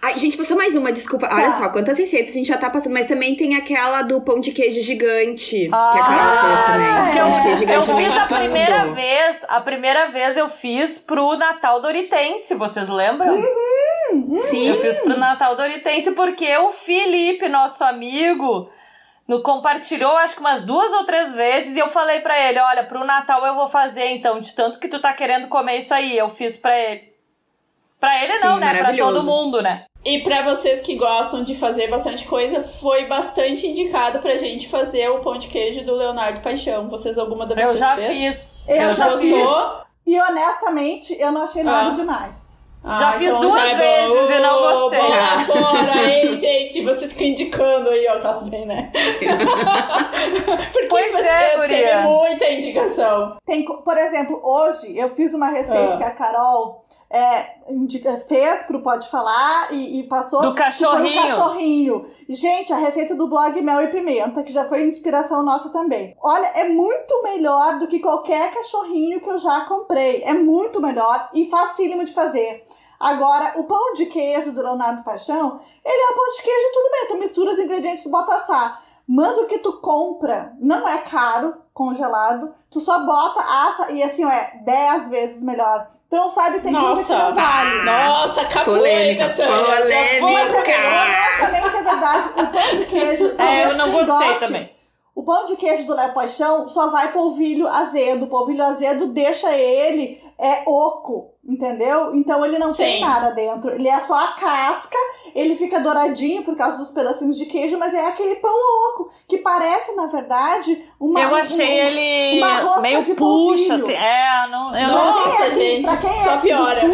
Ai, 0.03 0.19
gente, 0.19 0.35
foi 0.37 0.45
só 0.45 0.57
mais 0.57 0.75
uma, 0.75 0.91
desculpa. 0.91 1.29
Tá. 1.29 1.37
Olha 1.37 1.51
só, 1.53 1.69
quantas 1.69 1.97
receitas 1.97 2.31
a 2.31 2.35
gente 2.35 2.49
já 2.49 2.59
tá 2.59 2.69
passando. 2.69 2.93
Mas 2.93 3.07
também 3.07 3.37
tem 3.37 3.57
aquela 3.57 4.03
do 4.03 4.21
pão 4.21 4.41
de 4.41 4.51
queijo 4.51 4.81
gigante, 4.83 5.69
que 5.69 5.71
a 5.73 5.77
Ah, 5.77 5.93
Carol 5.93 6.55
fez 6.57 6.67
também. 6.67 6.89
é. 6.89 7.23
Pão 7.23 7.31
de 7.31 7.41
queijo 7.43 7.51
Eu 7.53 7.57
gigante 7.57 7.93
vem 7.93 8.05
fiz 8.07 8.17
a 8.17 8.27
tudo. 8.27 8.39
primeira 8.39 8.87
vez, 8.93 9.45
a 9.49 9.61
primeira 9.61 10.07
vez 10.11 10.37
eu 10.37 10.49
fiz 10.49 10.99
pro 10.99 11.37
Natal 11.37 11.81
Doritense, 11.81 12.55
vocês 12.57 12.89
lembram? 12.89 13.37
Sim. 14.51 14.69
Eu 14.71 14.81
fiz 14.81 14.99
pro 14.99 15.17
Natal 15.17 15.55
Doritense 15.55 16.11
porque 16.13 16.57
o 16.59 16.73
Felipe, 16.73 17.49
nosso 17.49 17.85
amigo, 17.85 18.69
no 19.29 19.41
compartilhou 19.41 20.17
acho 20.17 20.35
que 20.35 20.41
umas 20.41 20.65
duas 20.65 20.93
ou 20.93 21.05
três 21.05 21.33
vezes 21.33 21.77
e 21.77 21.79
eu 21.79 21.89
falei 21.89 22.21
pra 22.21 22.39
ele, 22.49 22.59
olha, 22.59 22.83
pro 22.85 23.05
Natal 23.05 23.47
eu 23.47 23.55
vou 23.55 23.69
fazer 23.69 24.07
então, 24.11 24.41
de 24.41 24.53
tanto 24.53 24.81
que 24.81 24.89
tu 24.89 25.01
tá 25.01 25.13
querendo 25.13 25.47
comer 25.49 25.79
isso 25.79 25.95
aí, 25.95 26.19
eu 26.19 26.29
fiz 26.29 26.57
pra 26.57 26.77
ele. 26.77 27.14
Pra 28.05 28.23
ele 28.25 28.39
não, 28.39 28.55
Sim, 28.55 28.61
né? 28.61 28.79
Pra 28.83 28.97
todo 28.97 29.23
mundo, 29.23 29.63
né? 29.63 29.85
E 30.05 30.19
pra 30.21 30.43
vocês 30.43 30.81
que 30.83 30.95
gostam 30.97 31.43
de 31.43 31.55
fazer 31.55 31.89
bastante 31.89 32.27
coisa, 32.27 32.63
foi 32.63 33.07
bastante 33.07 33.67
indicado 33.67 34.19
pra 34.19 34.37
gente 34.37 34.69
fazer 34.69 35.09
o 35.11 35.21
pão 35.21 35.39
de 35.39 35.49
queijo 35.49 35.83
do 35.85 35.95
Leonardo 35.95 36.41
Paixão. 36.41 36.89
Vocês 36.91 37.17
alguma 37.17 37.47
da 37.47 37.55
Eu 37.61 37.75
já 37.77 37.97
fez? 37.97 38.17
fiz. 38.17 38.69
Eu, 38.69 38.95
já 38.95 39.09
gostou? 39.09 39.21
fiz. 39.21 39.85
E 40.07 40.21
honestamente, 40.21 41.17
eu 41.19 41.33
não 41.33 41.43
achei 41.45 41.63
nada 41.63 41.89
Ah. 41.89 41.93
demais. 41.93 42.53
Já 42.87 43.13
fiz 43.13 43.35
duas 43.39 43.51
já 43.55 43.67
é 43.67 43.75
vezes 43.77 44.31
e 44.31 44.39
não 44.41 44.59
gostei. 44.61 45.01
Bola 45.01 45.47
fora, 45.47 46.07
hein, 46.07 46.37
gente? 46.37 46.83
Vocês 46.83 47.13
ficam 47.15 47.29
indicando 47.29 47.89
aí, 47.89 48.07
ó, 48.09 48.19
caso 48.21 48.45
bem, 48.45 48.67
né? 48.67 48.93
Porque 50.71 50.87
Pois 50.89 51.13
você 51.13 51.27
é, 51.27 51.67
tem 51.67 52.03
muita 52.03 52.51
indicação. 52.51 53.37
Tem, 53.47 53.65
por 53.65 53.97
exemplo, 53.97 54.39
hoje 54.45 54.99
eu 54.99 55.09
fiz 55.09 55.33
uma 55.33 55.49
receita 55.49 55.95
Ah. 55.95 55.97
que 55.97 56.05
a 56.05 56.11
Carol 56.11 56.84
é, 57.15 57.59
indica- 57.71 58.19
fez 58.27 58.65
pro 58.65 58.83
Pode 58.83 59.09
Falar 59.09 59.73
e, 59.73 60.01
e 60.01 60.03
passou. 60.09 60.41
Do 60.43 60.53
que 60.55 60.57
foi 60.57 60.65
cachorrinho. 60.65 61.21
um 61.23 61.27
cachorrinho. 61.27 62.07
Gente, 62.29 62.73
a 62.73 62.77
receita 62.77 63.15
do 63.15 63.29
blog 63.29 63.61
Mel 63.63 63.83
e 63.83 63.87
Pimenta, 63.89 64.43
que 64.43 64.53
já 64.53 64.65
foi 64.65 64.85
inspiração 64.85 65.43
nossa 65.45 65.71
também. 65.71 66.17
Olha, 66.21 66.47
é 66.49 66.69
muito 66.69 67.23
melhor 67.23 67.79
do 67.79 67.87
que 67.87 68.01
qualquer 68.01 68.53
cachorrinho 68.53 69.21
que 69.21 69.31
eu 69.31 69.39
já 69.39 69.61
comprei. 69.63 70.23
É 70.25 70.35
muito 70.35 70.81
melhor 70.81 71.31
e 71.33 71.49
facílimo 71.49 72.05
de 72.05 72.13
fazer. 72.13 72.65
Agora, 72.99 73.53
o 73.61 73.65
pão 73.65 73.93
de 73.95 74.07
queijo 74.07 74.53
do 74.53 74.63
Leonardo 74.63 75.05
Paixão, 75.05 75.61
ele 75.85 76.03
é 76.03 76.11
um 76.11 76.17
pão 76.17 76.31
de 76.37 76.43
queijo, 76.43 76.73
tudo 76.73 76.91
bem, 76.91 77.07
tu 77.09 77.17
mistura 77.19 77.53
os 77.53 77.59
ingredientes 77.59 78.05
e 78.07 78.11
bota 78.11 78.35
assar. 78.35 78.83
Mas 79.07 79.37
o 79.37 79.47
que 79.47 79.59
tu 79.59 79.75
compra 79.81 80.55
não 80.59 80.89
é 80.89 80.99
caro, 80.99 81.55
congelado, 81.75 82.55
tu 82.71 82.81
só 82.81 83.05
bota, 83.05 83.41
assa 83.41 83.93
e 83.93 84.03
assim, 84.03 84.25
ó, 84.25 84.31
é 84.31 84.63
10 84.65 85.11
vezes 85.11 85.43
melhor. 85.43 85.94
Então, 86.15 86.31
sabe, 86.31 86.61
tem 86.61 86.73
coisa 86.73 87.03
que 87.03 87.13
Nossa, 87.13 87.19
não 87.19 87.35
vale. 87.35 87.83
Nossa, 87.83 88.45
capoeira, 88.45 88.79
Polêmica, 88.79 89.29
Tânia. 89.31 89.65
Polêmica. 89.65 90.73
honestamente, 91.43 91.77
é 91.77 91.83
verdade, 91.83 92.29
o 92.37 92.47
pão 92.47 92.75
de 92.77 92.85
queijo, 92.85 93.35
É, 93.37 93.65
eu 93.65 93.77
não 93.77 93.91
gostei 93.91 94.29
goste, 94.29 94.39
também. 94.47 94.71
O 95.15 95.23
pão 95.23 95.45
de 95.45 95.57
queijo 95.57 95.87
do 95.87 95.95
Léo 95.95 96.13
Paixão 96.13 96.69
só 96.69 96.89
vai 96.91 97.13
polvilho 97.13 97.67
azedo. 97.69 98.25
O 98.25 98.29
polvilho 98.29 98.65
azedo 98.65 99.07
deixa 99.09 99.51
ele 99.57 100.23
é 100.37 100.65
oco, 100.67 101.31
entendeu? 101.49 102.13
Então 102.17 102.45
ele 102.45 102.59
não 102.59 102.75
tem 102.75 102.97
Sim. 102.97 103.01
nada 103.05 103.31
dentro. 103.31 103.71
Ele 103.71 103.87
é 103.89 104.01
só 104.01 104.15
a 104.15 104.29
casca, 104.33 104.97
ele 105.33 105.55
fica 105.55 105.79
douradinho 105.79 106.43
por 106.43 106.57
causa 106.57 106.79
dos 106.79 106.91
pedacinhos 106.91 107.37
de 107.37 107.47
queijo, 107.47 107.79
mas 107.79 107.95
é 107.95 108.05
aquele 108.05 108.35
pão 108.37 108.51
oco, 108.53 109.13
que 109.29 109.39
parece, 109.39 109.95
na 109.95 110.09
verdade 110.09 110.85
uma 110.99 111.21
eu 111.21 111.35
achei 111.37 111.65
um- 111.65 111.71
ele 111.87 112.39
uma 112.43 112.59
rosca 112.63 112.81
meio 112.81 113.03
de 113.05 113.15
puxa, 113.15 113.21
polvilho. 113.21 113.75
assim. 113.77 113.93
É, 113.93 114.49
não, 114.51 114.77
eu 114.77 114.89
não 114.89 114.95
Nossa, 115.15 115.29
é 115.29 115.47
aqui- 115.47 115.55
gente, 115.55 115.85
pra 115.87 115.97
quem 115.99 116.11
é 116.11 116.25
só 116.25 116.37
piora. 116.39 116.81
sul, 116.81 116.91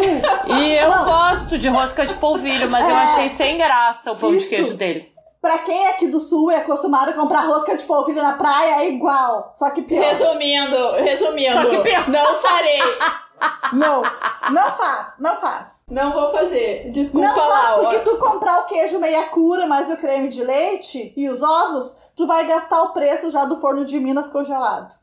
E 0.55 0.73
eu 0.77 0.89
Não. 0.89 1.05
gosto 1.05 1.57
de 1.57 1.67
rosca 1.67 2.05
de 2.05 2.13
polvilho, 2.13 2.69
mas 2.69 2.83
eu 2.87 2.95
É. 2.95 3.03
achei 3.03 3.29
sem 3.29 3.57
graça 3.57 4.11
o 4.11 4.15
pão 4.15 4.29
de 4.31 4.37
Isso. 4.37 4.49
queijo 4.49 4.73
dele. 4.75 5.10
Pra 5.41 5.57
quem 5.59 5.87
é 5.87 5.89
aqui 5.91 6.07
do 6.07 6.19
sul 6.19 6.51
e 6.51 6.53
é 6.53 6.57
acostumado 6.57 7.09
a 7.09 7.13
comprar 7.13 7.47
rosca 7.47 7.75
de 7.75 7.83
polvilho 7.83 8.21
na 8.21 8.33
praia, 8.33 8.83
é 8.83 8.89
igual. 8.89 9.51
Só 9.55 9.71
que 9.71 9.81
pior. 9.81 10.03
Resumindo, 10.03 10.91
resumindo, 10.97 11.53
Só 11.53 11.65
que 11.65 11.77
pior. 11.79 12.07
não 12.09 12.35
farei. 12.35 12.79
Não, 13.73 14.03
não 14.51 14.71
faz, 14.71 15.13
não 15.17 15.35
faz. 15.37 15.81
Não 15.89 16.13
vou 16.13 16.31
fazer. 16.31 16.91
Desculpa 16.91 17.27
não 17.27 17.35
faz, 17.35 17.49
lá. 17.49 17.73
porque 17.79 17.95
ó. 17.97 17.99
tu 18.01 18.17
comprar 18.19 18.59
o 18.59 18.65
queijo 18.67 18.99
meia 18.99 19.23
cura 19.29 19.65
mais 19.65 19.91
o 19.91 19.97
creme 19.97 20.29
de 20.29 20.43
leite 20.43 21.11
e 21.17 21.27
os 21.27 21.41
ovos, 21.41 21.95
tu 22.15 22.27
vai 22.27 22.45
gastar 22.45 22.83
o 22.83 22.93
preço 22.93 23.31
já 23.31 23.45
do 23.45 23.59
forno 23.59 23.83
de 23.83 23.99
Minas 23.99 24.27
congelado. 24.29 24.93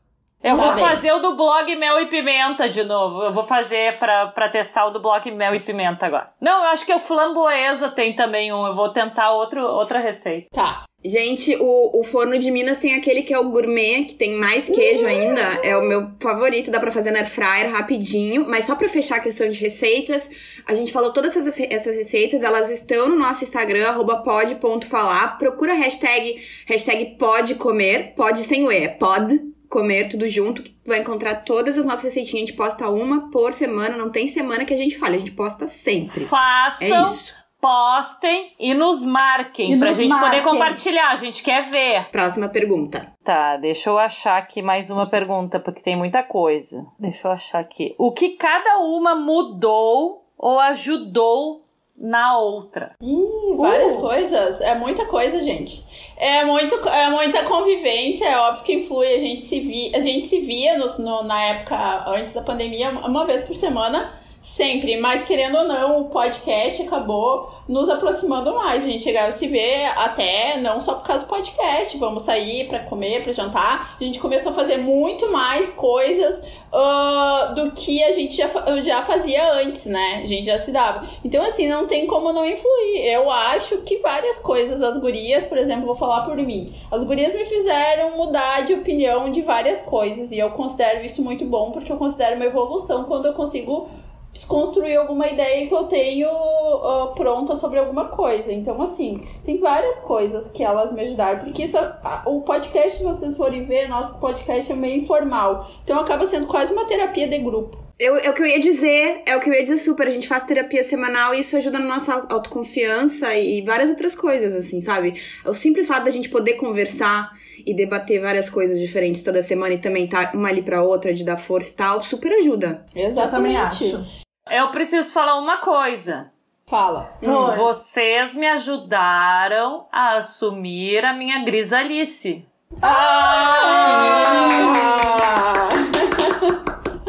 Eu 0.41 0.55
Tá 0.55 0.63
vou 0.63 0.73
bem. 0.75 0.85
fazer 0.85 1.11
o 1.11 1.19
do 1.19 1.35
blog 1.35 1.75
Mel 1.75 1.99
e 1.99 2.05
Pimenta 2.07 2.69
de 2.69 2.83
novo. 2.83 3.23
Eu 3.23 3.33
vou 3.33 3.43
fazer 3.43 3.97
pra, 3.97 4.27
pra 4.27 4.47
testar 4.49 4.85
o 4.87 4.91
do 4.91 5.01
blog 5.01 5.29
Mel 5.31 5.53
e 5.53 5.59
Pimenta 5.59 6.05
agora. 6.05 6.31
Não, 6.39 6.63
eu 6.63 6.69
acho 6.69 6.85
que 6.85 6.93
o 6.93 6.99
flamboesa 6.99 7.89
tem 7.89 8.15
também 8.15 8.53
um. 8.53 8.65
Eu 8.65 8.73
vou 8.73 8.89
tentar 8.89 9.31
outro, 9.31 9.61
outra 9.61 9.99
receita. 9.99 10.47
Tá. 10.53 10.85
Gente, 11.03 11.55
o, 11.59 11.99
o 11.99 12.03
forno 12.03 12.37
de 12.37 12.51
Minas 12.51 12.77
tem 12.77 12.93
aquele 12.95 13.21
que 13.21 13.33
é 13.33 13.39
o 13.39 13.49
gourmet, 13.49 14.03
que 14.03 14.15
tem 14.15 14.33
mais 14.35 14.67
queijo 14.69 15.05
ainda. 15.05 15.41
É 15.63 15.75
o 15.77 15.81
meu 15.81 16.09
favorito, 16.21 16.71
dá 16.71 16.79
pra 16.79 16.91
fazer 16.91 17.11
na 17.11 17.19
air 17.19 17.29
fryer 17.29 17.71
rapidinho. 17.71 18.45
Mas 18.47 18.65
só 18.65 18.75
pra 18.75 18.87
fechar 18.89 19.17
a 19.17 19.21
questão 19.21 19.49
de 19.49 19.59
receitas, 19.59 20.29
a 20.67 20.73
gente 20.73 20.91
falou 20.91 21.11
todas 21.13 21.35
essas, 21.37 21.57
essas 21.69 21.95
receitas, 21.95 22.43
elas 22.43 22.69
estão 22.69 23.07
no 23.09 23.15
nosso 23.17 23.43
Instagram, 23.43 23.87
arroba 23.87 24.17
pod.falar. 24.23 25.37
Procura 25.37 25.71
a 25.73 25.75
hashtag, 25.75 26.41
hashtag 26.65 27.17
pode 27.17 27.55
comer, 27.55 28.13
pode 28.15 28.39
sem 28.39 28.65
o 28.65 28.71
E, 28.71 28.83
é 28.83 28.87
pod 28.89 29.39
comer 29.69 30.09
tudo 30.09 30.27
junto, 30.27 30.63
que 30.63 30.75
vai 30.85 30.99
encontrar 30.99 31.43
todas 31.43 31.77
as 31.77 31.85
nossas 31.85 32.05
receitinhas. 32.05 32.43
A 32.43 32.47
gente 32.47 32.57
posta 32.57 32.89
uma 32.89 33.29
por 33.29 33.53
semana, 33.53 33.95
não 33.95 34.09
tem 34.09 34.27
semana 34.27 34.65
que 34.65 34.73
a 34.73 34.77
gente 34.77 34.97
fale, 34.97 35.15
a 35.15 35.19
gente 35.19 35.31
posta 35.31 35.67
sempre. 35.67 36.23
É 36.23 36.27
Façam, 36.27 37.03
isso. 37.03 37.35
postem 37.61 38.53
e 38.59 38.73
nos 38.73 39.03
marquem. 39.05 39.73
E 39.73 39.77
pra 39.77 39.89
nos 39.89 39.97
gente 39.97 40.09
poder 40.09 40.21
marquem. 40.37 40.43
compartilhar. 40.43 41.11
A 41.11 41.15
gente 41.17 41.43
quer 41.43 41.69
ver. 41.69 42.09
Próxima 42.11 42.47
pergunta. 42.49 43.11
Tá, 43.23 43.57
deixa 43.57 43.89
eu 43.89 43.97
achar 43.99 44.37
aqui 44.37 44.61
mais 44.61 44.89
uma 44.89 45.07
pergunta, 45.07 45.59
porque 45.59 45.81
tem 45.81 45.95
muita 45.95 46.23
coisa. 46.23 46.85
Deixa 46.97 47.27
eu 47.27 47.31
achar 47.31 47.59
aqui. 47.59 47.93
O 47.97 48.11
que 48.11 48.29
cada 48.29 48.79
uma 48.79 49.13
mudou 49.15 50.25
ou 50.37 50.59
ajudou 50.59 51.65
na 51.95 52.37
outra? 52.39 52.95
Ih, 53.01 53.55
várias 53.57 53.95
Uh. 53.97 54.01
coisas. 54.01 54.61
É 54.61 54.73
muita 54.73 55.05
coisa, 55.05 55.43
gente. 55.43 55.83
É, 56.19 56.43
muito, 56.43 56.75
é 56.89 57.09
muita 57.09 57.43
convivência, 57.45 58.25
é 58.27 58.37
óbvio 58.37 58.63
que 58.65 58.73
influi. 58.73 59.07
A 59.07 59.19
gente 59.19 59.41
se, 59.41 59.59
vi, 59.61 59.95
a 59.95 60.01
gente 60.01 60.27
se 60.27 60.41
via 60.41 60.77
no, 60.77 60.85
no- 60.99 61.23
na 61.23 61.41
época 61.45 62.09
antes 62.09 62.33
da 62.33 62.41
pandemia, 62.41 62.89
uma 62.91 63.25
vez 63.25 63.41
por 63.43 63.55
semana, 63.55 64.18
sempre. 64.41 64.97
Mas 64.97 65.23
querendo 65.23 65.57
ou 65.57 65.65
não, 65.65 66.01
o 66.01 66.05
podcast 66.09 66.81
acabou 66.81 67.51
nos 67.67 67.89
aproximando 67.89 68.53
mais. 68.55 68.83
A 68.83 68.87
gente 68.87 69.03
chegava 69.03 69.27
a 69.27 69.31
se 69.31 69.47
ver 69.47 69.85
até 69.95 70.57
não 70.57 70.81
só 70.81 70.95
por 70.95 71.05
causa 71.05 71.25
do 71.25 71.29
podcast. 71.29 71.97
Vamos 71.97 72.23
sair 72.23 72.67
pra 72.67 72.79
comer, 72.79 73.23
pra 73.23 73.31
jantar. 73.31 73.97
A 73.99 74.03
gente 74.03 74.19
começou 74.19 74.51
a 74.51 74.55
fazer 74.55 74.77
muito 74.77 75.31
mais 75.31 75.71
coisas 75.71 76.41
ah, 76.71 77.53
do 77.55 77.71
que 77.71 78.03
a 78.03 78.11
gente 78.11 78.37
já, 78.37 78.47
já 78.81 79.01
fazia 79.01 79.53
antes, 79.53 79.85
né? 79.85 80.21
A 80.23 80.25
gente 80.25 80.45
já 80.45 80.57
se 80.57 80.71
dava. 80.71 81.05
Então, 81.23 81.43
assim, 81.43 81.67
não 81.67 81.85
tem 81.85 82.07
como 82.07 82.31
não 82.31 82.45
influir. 82.45 83.05
Eu 83.05 83.29
acho 83.29 83.79
que 83.79 83.97
várias 83.97 84.39
coisas, 84.39 84.81
as 84.81 84.97
gurias, 84.97 85.43
por 85.43 85.57
exemplo, 85.57 85.85
vou 85.85 85.95
falar 85.95 86.25
por 86.25 86.35
mim. 86.37 86.73
As 86.91 87.03
gurias 87.03 87.33
me 87.33 87.45
fizeram 87.45 88.15
mudar 88.15 88.61
de 88.65 88.73
opinião 88.73 89.31
de 89.31 89.41
várias 89.41 89.81
coisas. 89.81 90.31
E 90.31 90.39
eu 90.39 90.51
considero 90.51 91.03
isso 91.03 91.21
muito 91.21 91.45
bom, 91.45 91.71
porque 91.71 91.91
eu 91.91 91.97
considero 91.97 92.35
uma 92.35 92.45
evolução 92.45 93.03
quando 93.03 93.25
eu 93.25 93.33
consigo 93.33 93.89
desconstruir 94.33 94.95
alguma 94.95 95.27
ideia 95.27 95.67
que 95.67 95.73
eu 95.73 95.85
tenho 95.85 96.29
ah, 96.29 97.13
pronta 97.15 97.55
sobre 97.55 97.79
alguma 97.79 98.05
coisa. 98.05 98.53
Então, 98.53 98.81
assim, 98.81 99.27
tem 99.43 99.59
várias 99.59 99.99
coisas 100.01 100.51
que 100.51 100.63
elas 100.63 100.91
me 100.93 101.01
ajudaram. 101.01 101.39
Porque 101.39 101.63
isso, 101.63 101.77
o 102.25 102.41
podcast, 102.41 102.97
se 102.97 103.03
vocês 103.03 103.35
forem 103.35 103.65
ver, 103.65 103.87
nosso 103.87 104.17
podcast 104.19 104.71
é 104.71 104.75
meio 104.75 105.01
informal. 105.01 105.69
Então, 105.83 105.99
acaba 105.99 106.25
sendo 106.25 106.47
quase 106.47 106.71
uma 106.73 106.85
terapia 106.85 107.27
de 107.27 107.39
grupo. 107.39 107.88
Eu, 107.99 108.15
é 108.17 108.29
o 108.29 108.33
que 108.33 108.41
eu 108.41 108.45
ia 108.47 108.59
dizer, 108.61 109.23
é 109.25 109.35
o 109.35 109.41
que 109.41 109.49
eu 109.49 109.53
ia 109.53 109.61
dizer 109.61 109.77
super. 109.77 110.07
A 110.07 110.09
gente 110.09 110.25
faz 110.25 110.43
terapia 110.43 110.81
semanal 110.85 111.35
e 111.35 111.41
isso 111.41 111.57
ajuda 111.57 111.77
na 111.79 111.85
nossa 111.85 112.13
au- 112.13 112.27
autoconfiança 112.31 113.35
e 113.35 113.61
várias 113.61 113.89
outras 113.89 114.15
coisas, 114.15 114.55
assim, 114.55 114.79
sabe? 114.79 115.21
O 115.45 115.53
simples 115.53 115.85
fato 115.85 116.05
da 116.05 116.11
gente 116.11 116.29
poder 116.29 116.53
conversar 116.53 117.29
e 117.65 117.73
debater 117.75 118.21
várias 118.21 118.49
coisas 118.49 118.79
diferentes 118.79 119.21
toda 119.21 119.41
semana 119.41 119.73
e 119.73 119.79
também 119.79 120.07
tá 120.07 120.31
uma 120.33 120.47
ali 120.47 120.61
pra 120.61 120.81
outra, 120.81 121.13
de 121.13 121.25
dar 121.25 121.35
força 121.35 121.71
e 121.71 121.73
tal, 121.73 122.01
super 122.01 122.31
ajuda. 122.31 122.85
Exatamente. 122.95 123.23
Eu 123.25 123.29
também 123.29 123.57
acho. 123.57 124.07
Eu 124.49 124.71
preciso 124.71 125.11
falar 125.11 125.37
uma 125.37 125.57
coisa. 125.57 126.31
Fala. 126.67 127.11
Oi. 127.21 127.55
Vocês 127.57 128.33
me 128.33 128.47
ajudaram 128.47 129.87
a 129.91 130.17
assumir 130.19 131.03
a 131.03 131.13
minha 131.13 131.43
grisalice. 131.43 132.45
Ah! 132.81 133.89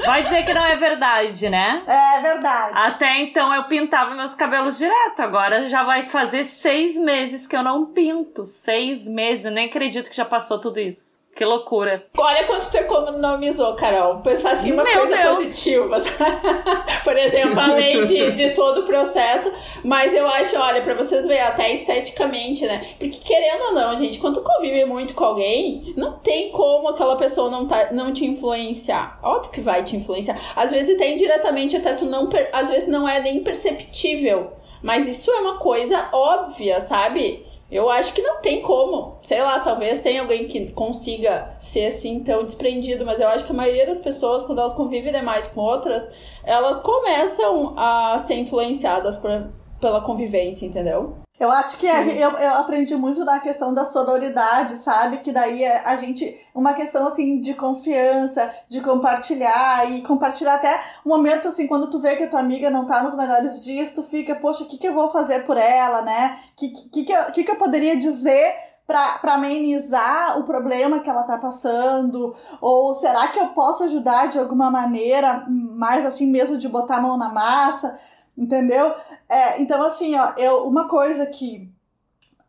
Vai 0.04 0.24
dizer 0.24 0.44
que 0.44 0.54
não 0.54 0.64
é 0.64 0.76
verdade, 0.76 1.48
né? 1.48 1.82
É 1.86 2.20
verdade. 2.20 2.72
Até 2.74 3.20
então 3.22 3.54
eu 3.54 3.64
pintava 3.64 4.14
meus 4.14 4.34
cabelos 4.34 4.78
direto. 4.78 5.20
Agora 5.20 5.68
já 5.68 5.84
vai 5.84 6.06
fazer 6.06 6.44
seis 6.44 6.96
meses 6.96 7.46
que 7.46 7.56
eu 7.56 7.62
não 7.62 7.86
pinto. 7.86 8.44
Seis 8.46 9.06
meses. 9.06 9.44
Eu 9.44 9.50
nem 9.50 9.66
acredito 9.66 10.10
que 10.10 10.16
já 10.16 10.24
passou 10.24 10.58
tudo 10.58 10.80
isso. 10.80 11.19
Que 11.40 11.44
loucura. 11.46 12.04
Olha 12.18 12.44
quanto 12.44 12.70
tu 12.70 12.76
economizou, 12.76 13.72
Carol. 13.72 14.18
Pensar 14.18 14.50
assim, 14.50 14.72
uma 14.72 14.84
Meu 14.84 14.98
coisa 14.98 15.16
Deus. 15.16 15.38
positiva. 15.38 15.96
Por 17.02 17.16
exemplo, 17.16 17.58
além 17.58 18.04
de, 18.04 18.32
de 18.32 18.50
todo 18.50 18.82
o 18.82 18.82
processo. 18.82 19.50
Mas 19.82 20.12
eu 20.12 20.28
acho, 20.28 20.54
olha, 20.58 20.82
pra 20.82 20.92
vocês 20.92 21.24
verem, 21.26 21.40
até 21.40 21.72
esteticamente, 21.72 22.66
né? 22.66 22.88
Porque 22.98 23.16
querendo 23.24 23.68
ou 23.68 23.72
não, 23.72 23.96
gente, 23.96 24.18
quando 24.18 24.34
tu 24.34 24.42
convive 24.42 24.84
muito 24.84 25.14
com 25.14 25.24
alguém, 25.24 25.94
não 25.96 26.12
tem 26.18 26.50
como 26.50 26.88
aquela 26.88 27.16
pessoa 27.16 27.48
não, 27.48 27.66
tá, 27.66 27.88
não 27.90 28.12
te 28.12 28.26
influenciar. 28.26 29.18
Óbvio 29.22 29.50
que 29.50 29.62
vai 29.62 29.82
te 29.82 29.96
influenciar. 29.96 30.38
Às 30.54 30.70
vezes 30.70 30.94
até 30.94 31.10
indiretamente, 31.10 31.74
até 31.74 31.94
tu 31.94 32.04
não. 32.04 32.26
per- 32.26 32.50
Às 32.52 32.68
vezes 32.68 32.86
não 32.86 33.08
é 33.08 33.18
nem 33.18 33.42
perceptível. 33.42 34.52
Mas 34.82 35.08
isso 35.08 35.30
é 35.30 35.40
uma 35.40 35.56
coisa 35.58 36.06
óbvia, 36.12 36.80
sabe? 36.80 37.46
Eu 37.70 37.88
acho 37.88 38.12
que 38.12 38.20
não 38.20 38.40
tem 38.40 38.60
como. 38.62 39.18
Sei 39.22 39.40
lá, 39.40 39.60
talvez 39.60 40.02
tenha 40.02 40.22
alguém 40.22 40.46
que 40.46 40.72
consiga 40.72 41.54
ser 41.58 41.86
assim 41.86 42.20
tão 42.20 42.44
desprendido, 42.44 43.06
mas 43.06 43.20
eu 43.20 43.28
acho 43.28 43.44
que 43.44 43.52
a 43.52 43.54
maioria 43.54 43.86
das 43.86 43.98
pessoas, 43.98 44.42
quando 44.42 44.58
elas 44.58 44.72
convivem 44.72 45.12
demais 45.12 45.46
com 45.46 45.60
outras, 45.60 46.10
elas 46.42 46.80
começam 46.80 47.74
a 47.76 48.18
ser 48.18 48.34
influenciadas 48.34 49.16
por, 49.16 49.50
pela 49.80 50.00
convivência, 50.00 50.66
entendeu? 50.66 51.16
Eu 51.40 51.50
acho 51.50 51.78
que 51.78 51.88
a 51.88 52.04
eu, 52.04 52.32
eu 52.32 52.54
aprendi 52.56 52.94
muito 52.94 53.24
da 53.24 53.40
questão 53.40 53.72
da 53.72 53.86
sororidade, 53.86 54.76
sabe? 54.76 55.16
Que 55.18 55.32
daí 55.32 55.64
é 55.64 55.82
a 55.86 55.96
gente. 55.96 56.38
Uma 56.54 56.74
questão 56.74 57.06
assim 57.06 57.40
de 57.40 57.54
confiança, 57.54 58.54
de 58.68 58.82
compartilhar 58.82 59.90
e 59.90 60.02
compartilhar 60.02 60.56
até 60.56 60.78
um 61.04 61.08
momento 61.08 61.48
assim, 61.48 61.66
quando 61.66 61.88
tu 61.88 61.98
vê 61.98 62.14
que 62.16 62.24
a 62.24 62.28
tua 62.28 62.40
amiga 62.40 62.68
não 62.68 62.84
tá 62.84 63.02
nos 63.02 63.16
melhores 63.16 63.64
dias, 63.64 63.92
tu 63.92 64.02
fica, 64.02 64.34
poxa, 64.34 64.64
o 64.64 64.68
que, 64.68 64.76
que 64.76 64.86
eu 64.86 64.92
vou 64.92 65.10
fazer 65.10 65.46
por 65.46 65.56
ela, 65.56 66.02
né? 66.02 66.38
O 66.52 66.56
que, 66.56 66.68
que, 66.68 67.04
que, 67.04 67.12
eu, 67.12 67.24
que, 67.32 67.42
que 67.42 67.50
eu 67.50 67.56
poderia 67.56 67.96
dizer 67.96 68.54
pra 68.86 69.18
amenizar 69.34 70.38
o 70.38 70.44
problema 70.44 71.00
que 71.00 71.08
ela 71.08 71.22
tá 71.22 71.38
passando? 71.38 72.34
Ou 72.60 72.94
será 72.94 73.28
que 73.28 73.38
eu 73.38 73.48
posso 73.50 73.84
ajudar 73.84 74.28
de 74.28 74.38
alguma 74.38 74.70
maneira, 74.70 75.46
mais 75.48 76.04
assim 76.04 76.26
mesmo 76.26 76.58
de 76.58 76.68
botar 76.68 76.96
a 76.96 77.00
mão 77.00 77.16
na 77.16 77.30
massa? 77.30 77.98
Entendeu? 78.36 78.94
É, 79.28 79.60
então, 79.60 79.82
assim, 79.82 80.16
ó, 80.16 80.32
eu, 80.36 80.64
uma 80.64 80.88
coisa 80.88 81.26
que 81.26 81.70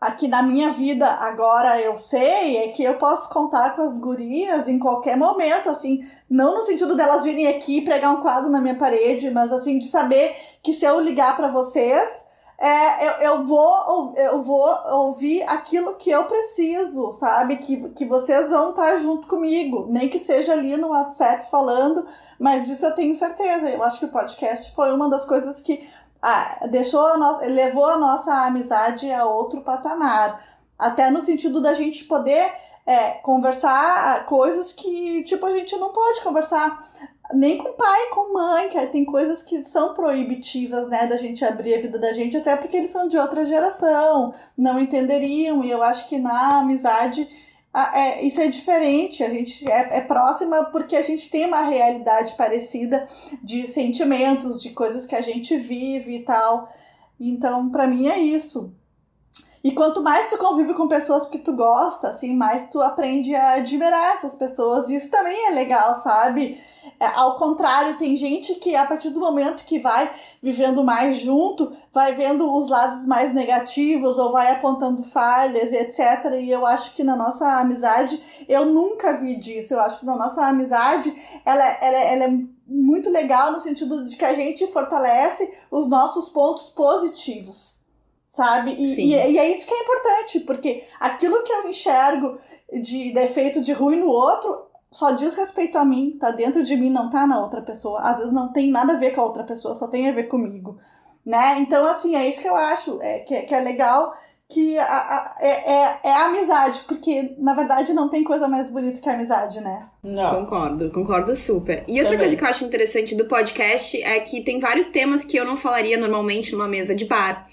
aqui 0.02 0.28
na 0.28 0.42
minha 0.42 0.72
vida 0.72 1.06
agora 1.06 1.80
eu 1.80 1.96
sei 1.96 2.58
é 2.58 2.68
que 2.70 2.84
eu 2.84 2.96
posso 2.96 3.30
contar 3.30 3.76
com 3.76 3.84
as 3.84 4.00
gurias 4.00 4.68
em 4.68 4.80
qualquer 4.80 5.16
momento, 5.16 5.70
assim, 5.70 6.00
não 6.28 6.56
no 6.56 6.64
sentido 6.64 6.96
delas 6.96 7.24
virem 7.24 7.46
aqui 7.46 7.82
pregar 7.82 8.12
um 8.12 8.22
quadro 8.22 8.50
na 8.50 8.60
minha 8.60 8.76
parede, 8.76 9.30
mas 9.30 9.52
assim, 9.52 9.78
de 9.78 9.88
saber 9.88 10.36
que 10.64 10.74
se 10.74 10.86
eu 10.86 11.00
ligar 11.00 11.38
para 11.38 11.50
vocês, 11.50 12.26
é, 12.58 13.08
eu, 13.08 13.12
eu, 13.22 13.46
vou, 13.46 14.14
eu 14.16 14.42
vou 14.42 14.68
ouvir 14.92 15.42
aquilo 15.44 15.96
que 15.96 16.12
eu 16.12 16.26
preciso, 16.26 17.12
sabe? 17.12 17.58
Que, 17.58 17.90
que 17.90 18.06
vocês 18.06 18.52
vão 18.52 18.70
estar 18.70 18.98
junto 18.98 19.28
comigo, 19.28 19.88
nem 19.90 20.08
que 20.08 20.20
seja 20.20 20.54
ali 20.54 20.78
no 20.78 20.90
WhatsApp 20.90 21.50
falando, 21.50 22.06
mas 22.42 22.64
disso 22.64 22.84
eu 22.84 22.96
tenho 22.96 23.16
certeza. 23.16 23.70
Eu 23.70 23.84
acho 23.84 24.00
que 24.00 24.06
o 24.06 24.12
podcast 24.12 24.74
foi 24.74 24.92
uma 24.92 25.08
das 25.08 25.24
coisas 25.26 25.62
que 25.62 25.88
ah, 26.20 26.66
deixou 26.72 27.00
a 27.00 27.16
nossa, 27.16 27.46
levou 27.46 27.86
a 27.86 27.98
nossa 27.98 28.34
amizade 28.48 29.12
a 29.12 29.26
outro 29.26 29.62
patamar. 29.62 30.44
Até 30.78 31.12
no 31.12 31.22
sentido 31.22 31.62
da 31.62 31.76
gente 31.76 32.06
poder 32.06 32.52
é, 32.84 33.12
conversar 33.22 34.26
coisas 34.26 34.74
que, 34.74 35.24
tipo, 35.24 35.46
a 35.46 35.56
gente 35.56 35.78
não 35.78 35.89
pode 35.89 36.22
conversar 36.22 36.84
nem 37.32 37.60
com 37.60 37.74
pai, 37.74 38.08
com 38.10 38.34
mãe, 38.34 38.70
que 38.70 38.88
tem 38.88 39.06
coisas 39.06 39.44
que 39.44 39.64
são 39.64 39.94
proibitivas, 39.94 40.89
né, 40.89 41.06
da 41.06 41.18
gente 41.18 41.46
abrir 41.46 41.76
a 41.76 41.82
vida 41.82 42.00
da 42.00 42.12
gente, 42.12 42.38
até 42.38 42.56
porque 42.56 42.76
eles 42.76 42.89
são 42.89 43.08
de 43.08 43.18
outra 43.20 43.46
geração, 43.46 44.34
não 44.58 44.80
entenderiam, 44.80 45.64
e 45.64 45.70
eu 45.70 45.82
acho 45.84 46.10
que 46.10 46.18
na 46.18 46.58
amizade 46.58 47.30
ah, 47.74 47.98
é, 47.98 48.26
isso 48.26 48.42
é 48.42 48.48
diferente, 48.48 49.24
a 49.24 49.30
gente 49.30 49.70
é, 49.70 49.98
é 49.98 50.02
próxima 50.02 50.66
porque 50.66 50.96
a 50.96 51.02
gente 51.02 51.30
tem 51.30 51.46
uma 51.46 51.62
realidade 51.62 52.36
parecida 52.36 53.08
de 53.42 53.66
sentimentos, 53.66 54.62
de 54.62 54.72
coisas 54.72 55.06
que 55.06 55.16
a 55.16 55.22
gente 55.22 55.56
vive 55.58 56.18
e 56.18 56.24
tal. 56.24 56.68
Então, 57.20 57.70
para 57.70 57.88
mim 57.88 58.08
é 58.08 58.20
isso. 58.20 58.74
E 59.64 59.72
quanto 59.72 60.02
mais 60.02 60.30
tu 60.30 60.38
convive 60.38 60.74
com 60.74 60.88
pessoas 60.88 61.28
que 61.28 61.38
tu 61.38 61.54
gosta, 61.54 62.10
assim, 62.10 62.36
mais 62.36 62.68
tu 62.68 62.82
aprende 62.82 63.34
a 63.36 63.54
admirar 63.54 64.16
essas 64.16 64.36
pessoas. 64.36 64.90
E 64.90 64.96
isso 64.96 65.10
também 65.10 65.48
é 65.48 65.52
legal, 65.52 66.02
sabe? 66.02 66.60
É, 67.00 67.06
ao 67.06 67.38
contrário, 67.38 67.98
tem 67.98 68.16
gente 68.16 68.56
que 68.56 68.76
a 68.76 68.86
partir 68.86 69.12
do 69.12 69.20
momento 69.20 69.64
que 69.64 69.78
vai 69.78 70.12
vivendo 70.42 70.84
mais 70.84 71.18
junto, 71.18 71.72
vai 71.94 72.14
vendo 72.14 72.52
os 72.58 72.70
lados 72.70 73.06
mais 73.06 73.34
negativos 73.34 74.18
ou 74.18 74.32
vai 74.32 74.52
apontando 74.52 75.04
falhas 75.04 75.72
e 75.72 75.78
etc. 75.78 76.34
E 76.39 76.50
eu 76.50 76.66
acho 76.66 76.96
que 76.96 77.04
na 77.04 77.16
nossa 77.16 77.60
amizade, 77.60 78.20
eu 78.50 78.66
nunca 78.66 79.14
vi 79.14 79.36
disso. 79.36 79.76
Eu 79.76 79.80
acho 79.80 80.00
que 80.00 80.06
na 80.06 80.16
nossa 80.16 80.44
amizade, 80.46 81.14
ela, 81.46 81.64
ela, 81.64 81.98
ela 81.98 82.24
é 82.24 82.39
muito 82.66 83.10
legal 83.10 83.52
no 83.52 83.62
sentido 83.62 84.08
de 84.08 84.18
que 84.18 84.26
a 84.26 84.34
gente 84.34 84.66
fortalece 84.68 85.54
os 85.70 85.88
nossos 85.88 86.30
pontos 86.30 86.70
positivos 86.70 87.80
sabe? 88.28 88.72
E, 88.80 88.96
e, 88.96 89.14
e, 89.14 89.38
é 89.38 89.52
isso 89.52 89.68
que 89.68 89.74
é 89.74 89.84
importante, 89.84 90.39
porque 90.39 90.86
aquilo 91.02 91.44
que 91.44 91.52
eu 91.52 91.68
enxergo 91.68 92.39
de 92.82 93.12
defeito 93.12 93.62
de 93.62 93.74
ruim 93.74 93.98
no 93.98 94.08
outro 94.08 94.71
só 94.92 95.12
diz 95.12 95.36
respeito 95.36 95.78
a 95.78 95.86
mim, 95.86 96.18
tá 96.20 96.32
dentro 96.32 96.64
de 96.64 96.76
mim, 96.76 96.89
não 96.89 97.10
tá 97.10 97.26
na 97.26 97.42
outra 97.42 97.62
pessoa. 97.62 98.02
Às 98.02 98.18
vezes 98.18 98.34
não 98.34 98.52
tem 98.52 98.70
nada 98.70 98.94
a 98.94 98.98
ver 98.98 99.12
com 99.12 99.22
a 99.22 99.26
outra 99.26 99.44
pessoa, 99.44 99.76
só 99.76 99.88
tem 99.88 100.10
a 100.10 100.12
ver 100.12 100.24
comigo, 100.24 100.78
né? 101.26 101.60
Então, 101.60 101.86
assim, 101.86 102.16
é 102.16 102.30
isso 102.30 102.42
que 102.42 102.48
eu 102.48 102.56
acho, 102.56 103.02
é, 103.02 103.20
que, 103.20 103.42
que 103.44 103.56
é 103.56 103.62
legal, 103.62 104.14
que 104.50 104.78
a, 104.78 104.84
a, 104.84 105.36
é, 105.39 105.72
é, 105.72 106.00
é 106.04 106.12
a 106.12 106.26
amizade, 106.26 106.82
porque, 106.86 107.34
na 107.38 107.54
verdade, 107.54 107.94
não 107.94 108.10
tem 108.10 108.22
coisa 108.22 108.50
mais 108.50 108.70
bonita 108.70 109.00
que 109.00 109.10
a 109.10 109.14
amizade, 109.14 109.62
né? 109.62 109.88
Não. 110.04 110.30
Concordo, 110.42 110.92
concordo 110.92 111.36
super. 111.38 111.86
E 111.88 111.94
outra 111.94 112.04
Também. 112.04 112.18
coisa 112.20 112.36
que 112.36 112.44
eu 112.44 112.50
acho 112.50 112.66
interessante 112.66 113.16
do 113.16 113.26
podcast 113.26 114.02
é 114.04 114.20
que 114.20 114.42
tem 114.42 114.60
vários 114.60 114.88
temas 114.88 115.24
que 115.24 115.38
eu 115.38 115.46
não 115.46 115.56
falaria 115.56 115.98
normalmente 115.98 116.52
numa 116.52 116.68
mesa 116.68 116.94
de 116.94 117.06
bar. 117.06 117.48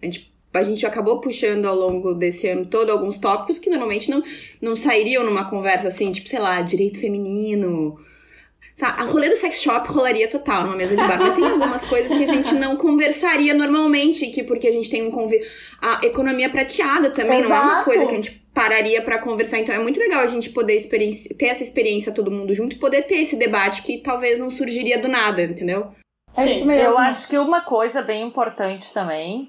A 0.00 0.06
gente 0.06 0.27
a 0.52 0.62
gente 0.62 0.86
acabou 0.86 1.20
puxando 1.20 1.66
ao 1.66 1.74
longo 1.74 2.14
desse 2.14 2.48
ano 2.48 2.64
todo 2.64 2.90
alguns 2.90 3.18
tópicos 3.18 3.58
que 3.58 3.68
normalmente 3.68 4.10
não, 4.10 4.22
não 4.60 4.74
sairiam 4.74 5.24
numa 5.24 5.48
conversa 5.48 5.88
assim, 5.88 6.10
tipo, 6.10 6.28
sei 6.28 6.38
lá, 6.38 6.60
direito 6.62 7.00
feminino. 7.00 7.98
Sabe? 8.74 9.02
A 9.02 9.04
rolê 9.04 9.28
do 9.28 9.36
sex 9.36 9.60
shop 9.60 9.88
rolaria 9.88 10.28
total 10.28 10.64
numa 10.64 10.76
mesa 10.76 10.96
de 10.96 11.02
bar, 11.02 11.20
mas 11.20 11.34
tem 11.34 11.44
algumas 11.44 11.84
coisas 11.84 12.16
que 12.16 12.24
a 12.24 12.28
gente 12.28 12.54
não 12.54 12.76
conversaria 12.76 13.52
normalmente, 13.52 14.28
que 14.28 14.42
porque 14.42 14.68
a 14.68 14.72
gente 14.72 14.88
tem 14.88 15.06
um 15.06 15.10
convite. 15.10 15.44
A 15.82 16.06
economia 16.06 16.48
prateada 16.48 17.10
também 17.10 17.40
Exato. 17.40 17.50
não 17.50 17.70
é 17.70 17.74
uma 17.74 17.84
coisa 17.84 18.06
que 18.06 18.12
a 18.12 18.14
gente 18.14 18.48
pararia 18.54 19.02
para 19.02 19.18
conversar. 19.18 19.58
Então 19.58 19.74
é 19.74 19.78
muito 19.78 19.98
legal 19.98 20.20
a 20.20 20.26
gente 20.26 20.50
poder 20.50 20.80
ter 21.36 21.46
essa 21.46 21.62
experiência 21.62 22.12
todo 22.12 22.30
mundo 22.30 22.54
junto 22.54 22.76
e 22.76 22.78
poder 22.78 23.02
ter 23.02 23.16
esse 23.16 23.36
debate 23.36 23.82
que 23.82 23.98
talvez 23.98 24.38
não 24.38 24.48
surgiria 24.48 24.98
do 24.98 25.08
nada, 25.08 25.42
entendeu? 25.42 25.88
É 26.36 26.44
Sim, 26.44 26.50
isso 26.52 26.64
mesmo. 26.64 26.86
Eu 26.86 26.98
acho 26.98 27.28
que 27.28 27.36
uma 27.36 27.62
coisa 27.62 28.00
bem 28.00 28.26
importante 28.26 28.92
também 28.92 29.48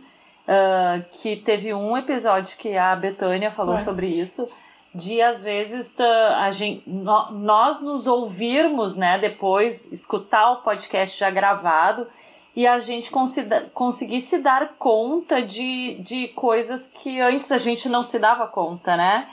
Uh, 0.49 1.05
que 1.11 1.35
teve 1.35 1.71
um 1.75 1.95
episódio 1.95 2.57
que 2.57 2.75
a 2.75 2.95
Betânia 2.95 3.51
falou 3.51 3.75
Ué. 3.75 3.83
sobre 3.83 4.07
isso, 4.07 4.49
de 4.95 5.21
às 5.21 5.43
vezes 5.43 5.95
a 5.99 6.49
gente, 6.49 6.81
no, 6.89 7.31
nós 7.33 7.79
nos 7.79 8.07
ouvirmos, 8.07 8.95
né, 8.95 9.19
depois, 9.19 9.91
escutar 9.91 10.53
o 10.53 10.61
podcast 10.63 11.19
já 11.19 11.29
gravado 11.29 12.07
e 12.55 12.65
a 12.65 12.79
gente 12.79 13.11
conseguir 13.73 14.21
se 14.21 14.39
dar 14.39 14.73
conta 14.77 15.41
de, 15.41 16.01
de 16.01 16.29
coisas 16.29 16.91
que 16.91 17.21
antes 17.21 17.51
a 17.51 17.57
gente 17.57 17.87
não 17.87 18.03
se 18.03 18.17
dava 18.17 18.47
conta, 18.47 18.97
né? 18.97 19.29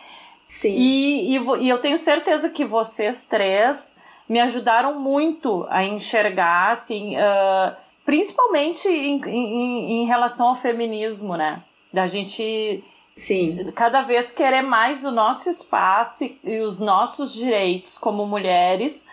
Sim. 0.47 0.75
E, 0.77 1.37
e, 1.37 1.41
e 1.61 1.69
eu 1.69 1.81
tenho 1.81 1.99
certeza 1.99 2.51
que 2.51 2.65
vocês 2.65 3.25
três 3.25 3.97
me 4.29 4.41
ajudaram 4.41 5.01
muito 5.01 5.67
a 5.71 5.85
enxergar, 5.85 6.73
assim, 6.73 7.17
uh, 7.17 7.77
Principalmente 8.07 8.89
em, 8.89 9.21
em, 9.27 10.03
em 10.03 10.07
relação 10.07 10.49
ao 10.49 10.55
feminismo, 10.55 11.37
né? 11.37 11.63
Da 11.93 12.07
gente 12.07 12.83
Sim. 13.17 13.73
Cada 13.75 14.03
vez 14.03 14.31
querer 14.31 14.61
mais 14.61 15.03
o 15.03 15.11
nosso 15.11 15.49
espaço 15.49 16.23
e, 16.23 16.39
e, 16.45 16.61
os 16.61 16.81
nossos 16.81 17.33
direitos 17.33 17.97
como 17.97 18.27
mulheres. 18.27 19.07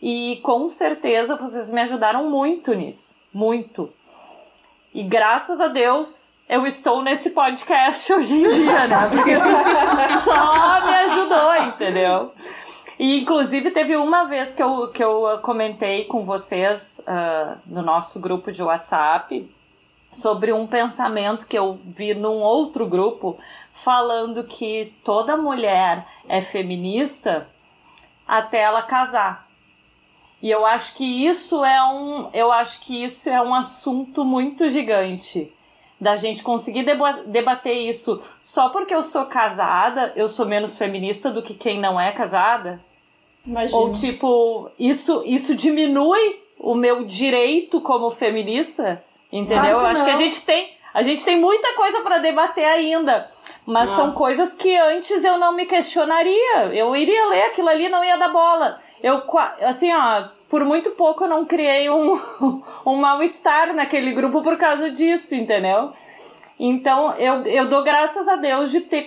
E 0.00 0.40
com 0.44 0.68
certeza 0.68 1.36
vocês 1.36 1.68
me 1.70 1.80
ajudaram 1.80 2.30
muito 2.30 2.72
nisso. 2.72 3.16
Muito. 3.34 3.92
E 4.94 5.02
graças 5.02 5.60
a 5.60 5.66
Deus 5.66 6.34
eu 6.48 6.66
estou 6.66 7.02
nesse 7.02 7.30
podcast 7.30 8.10
hoje 8.12 8.34
em 8.34 8.42
dia, 8.42 8.86
né? 8.86 9.08
Porque 9.10 9.38
só 10.20 10.86
me 10.86 10.94
ajudou, 10.94 11.56
entendeu? 11.66 12.32
E, 12.98 13.20
inclusive, 13.20 13.70
teve 13.70 13.96
uma 13.96 14.24
vez 14.24 14.54
que 14.54 14.62
eu, 14.62 14.88
que 14.88 15.02
eu 15.02 15.38
comentei 15.42 16.04
com 16.04 16.24
vocês 16.24 17.00
uh, 17.00 17.56
no 17.64 17.80
nosso 17.80 18.18
grupo 18.18 18.50
de 18.50 18.62
WhatsApp 18.62 19.48
sobre 20.10 20.52
um 20.52 20.66
pensamento 20.66 21.46
que 21.46 21.56
eu 21.56 21.78
vi 21.84 22.12
num 22.14 22.38
outro 22.38 22.86
grupo 22.86 23.38
falando 23.72 24.42
que 24.42 24.92
toda 25.04 25.36
mulher 25.36 26.04
é 26.28 26.40
feminista 26.40 27.46
até 28.26 28.62
ela 28.62 28.82
casar. 28.82 29.46
E 30.42 30.50
eu 30.50 30.66
acho 30.66 30.96
que 30.96 31.04
isso 31.04 31.64
é 31.64 31.82
um, 31.84 32.30
eu 32.32 32.50
acho 32.50 32.80
que 32.80 33.04
isso 33.04 33.28
é 33.28 33.40
um 33.40 33.54
assunto 33.54 34.24
muito 34.24 34.68
gigante 34.68 35.52
da 36.00 36.14
gente 36.14 36.42
conseguir 36.42 36.84
debater 37.26 37.76
isso 37.76 38.22
só 38.40 38.68
porque 38.68 38.94
eu 38.94 39.02
sou 39.02 39.26
casada, 39.26 40.12
eu 40.14 40.28
sou 40.28 40.46
menos 40.46 40.78
feminista 40.78 41.30
do 41.30 41.42
que 41.42 41.54
quem 41.54 41.80
não 41.80 42.00
é 42.00 42.12
casada. 42.12 42.80
Imagina. 43.48 43.78
Ou 43.80 43.92
tipo, 43.94 44.70
isso, 44.78 45.22
isso 45.24 45.54
diminui 45.54 46.38
o 46.58 46.74
meu 46.74 47.04
direito 47.04 47.80
como 47.80 48.10
feminista, 48.10 49.02
entendeu? 49.32 49.78
Eu 49.78 49.86
acho 49.86 50.04
que 50.04 50.10
a 50.10 50.16
gente 50.16 50.44
tem, 50.44 50.70
a 50.92 51.00
gente 51.00 51.24
tem 51.24 51.40
muita 51.40 51.74
coisa 51.74 52.02
para 52.02 52.18
debater 52.18 52.66
ainda. 52.66 53.30
Mas 53.64 53.88
Nossa. 53.88 54.02
são 54.02 54.12
coisas 54.12 54.52
que 54.52 54.76
antes 54.76 55.24
eu 55.24 55.38
não 55.38 55.54
me 55.54 55.64
questionaria. 55.64 56.66
Eu 56.74 56.94
iria 56.94 57.26
ler 57.28 57.44
aquilo 57.44 57.70
ali 57.70 57.88
não 57.88 58.04
ia 58.04 58.18
dar 58.18 58.28
bola. 58.28 58.80
Eu, 59.02 59.22
assim, 59.62 59.90
ó, 59.94 60.28
por 60.50 60.62
muito 60.64 60.90
pouco 60.90 61.24
eu 61.24 61.28
não 61.28 61.46
criei 61.46 61.88
um, 61.88 62.20
um 62.84 62.96
mal-estar 62.96 63.74
naquele 63.74 64.12
grupo 64.12 64.42
por 64.42 64.58
causa 64.58 64.90
disso, 64.90 65.34
entendeu? 65.34 65.92
Então, 66.58 67.14
eu, 67.14 67.46
eu 67.46 67.68
dou 67.68 67.84
graças 67.84 68.26
a 68.26 68.34
Deus 68.34 68.72
de 68.72 68.80
ter 68.80 69.06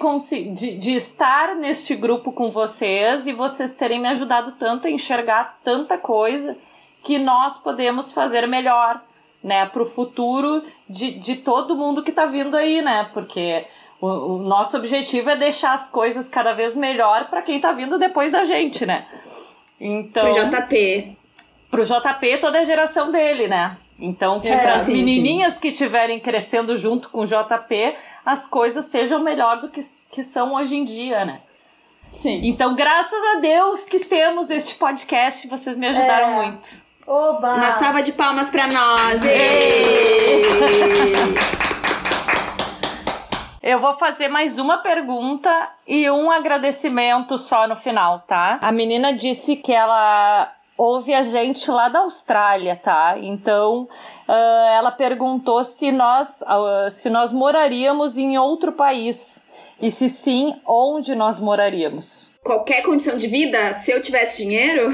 de, 0.54 0.78
de 0.78 0.96
estar 0.96 1.56
neste 1.56 1.96
grupo 1.96 2.32
com 2.32 2.50
vocês 2.50 3.28
e 3.28 3.34
vocês 3.34 3.74
terem 3.74 4.00
me 4.00 4.08
ajudado 4.08 4.54
tanto 4.54 4.88
a 4.88 4.92
enxergar 4.92 5.60
tanta 5.62 5.98
coisa 5.98 6.56
que 7.04 7.20
nós 7.20 7.58
podemos 7.58 8.14
fazer 8.14 8.48
melhor, 8.48 9.02
né, 9.44 9.66
pro 9.66 9.86
futuro 9.86 10.64
de, 10.88 11.12
de 11.12 11.36
todo 11.36 11.76
mundo 11.76 12.04
que 12.04 12.12
tá 12.12 12.26
vindo 12.26 12.56
aí, 12.56 12.82
né? 12.82 13.10
Porque 13.12 13.66
o, 14.00 14.08
o 14.08 14.38
nosso 14.40 14.78
objetivo 14.78 15.30
é 15.32 15.36
deixar 15.36 15.74
as 15.74 15.90
coisas 15.90 16.30
cada 16.30 16.54
vez 16.54 16.76
melhor 16.76 17.30
para 17.30 17.42
quem 17.42 17.60
tá 17.60 17.74
vindo 17.74 18.00
depois 18.00 18.32
da 18.32 18.46
gente, 18.46 18.86
né? 18.86 19.06
Então. 19.80 20.32
Pro 20.32 20.50
JP. 20.50 21.18
Pro 21.70 21.84
JP, 21.84 22.38
toda 22.40 22.60
a 22.60 22.64
geração 22.64 23.12
dele, 23.12 23.48
né? 23.48 23.78
Então, 24.02 24.40
que 24.40 24.48
é, 24.48 24.58
para 24.58 24.74
as 24.74 24.88
menininhas 24.88 25.54
sim. 25.54 25.62
que 25.62 25.68
estiverem 25.68 26.20
crescendo 26.20 26.76
junto 26.76 27.10
com 27.10 27.20
o 27.20 27.26
JP, 27.26 27.96
as 28.26 28.48
coisas 28.48 28.86
sejam 28.86 29.22
melhor 29.24 29.62
do 29.62 29.70
que, 29.70 29.80
que 30.10 30.24
são 30.24 30.56
hoje 30.56 30.76
em 30.76 30.84
dia, 30.84 31.24
né? 31.24 31.42
Sim. 32.12 32.42
Então, 32.44 32.76
graças 32.76 33.20
a 33.36 33.40
Deus 33.40 33.86
que 33.86 34.00
temos 34.00 34.50
este 34.50 34.74
podcast, 34.76 35.48
vocês 35.48 35.78
me 35.78 35.88
ajudaram 35.88 36.42
é. 36.42 36.46
muito. 36.46 36.68
Oba! 37.06 37.56
Uma 37.56 37.72
salva 37.72 38.02
de 38.02 38.12
palmas 38.12 38.50
para 38.50 38.68
nós! 38.68 39.22
Eu 43.62 43.80
vou 43.80 43.94
fazer 43.94 44.28
mais 44.28 44.58
uma 44.58 44.80
pergunta 44.80 45.70
e 45.88 46.10
um 46.10 46.32
agradecimento 46.32 47.38
só 47.38 47.68
no 47.68 47.76
final, 47.76 48.22
tá? 48.28 48.58
A 48.60 48.72
menina 48.72 49.14
disse 49.14 49.56
que 49.56 49.72
ela 49.72 50.52
ouve 50.78 51.14
a 51.14 51.22
gente 51.22 51.70
lá 51.70 51.90
da 51.90 52.00
Austrália, 52.00 52.76
tá? 52.76 53.16
Então, 53.18 53.88
uh, 54.28 54.32
ela 54.76 54.92
perguntou 54.92 55.64
se 55.64 55.92
nós, 55.92 56.42
uh, 56.42 56.90
se 56.90 57.10
nós 57.10 57.32
moraríamos 57.32 58.18
em 58.18 58.38
outro 58.38 58.72
país. 58.72 59.42
E 59.82 59.90
se 59.90 60.08
sim, 60.10 60.54
onde 60.66 61.16
nós 61.16 61.40
moraríamos? 61.40 62.30
Qualquer 62.44 62.84
condição 62.84 63.18
de 63.18 63.28
vida, 63.28 63.74
se 63.74 63.92
eu 63.92 64.02
tivesse 64.02 64.38
dinheiro, 64.38 64.94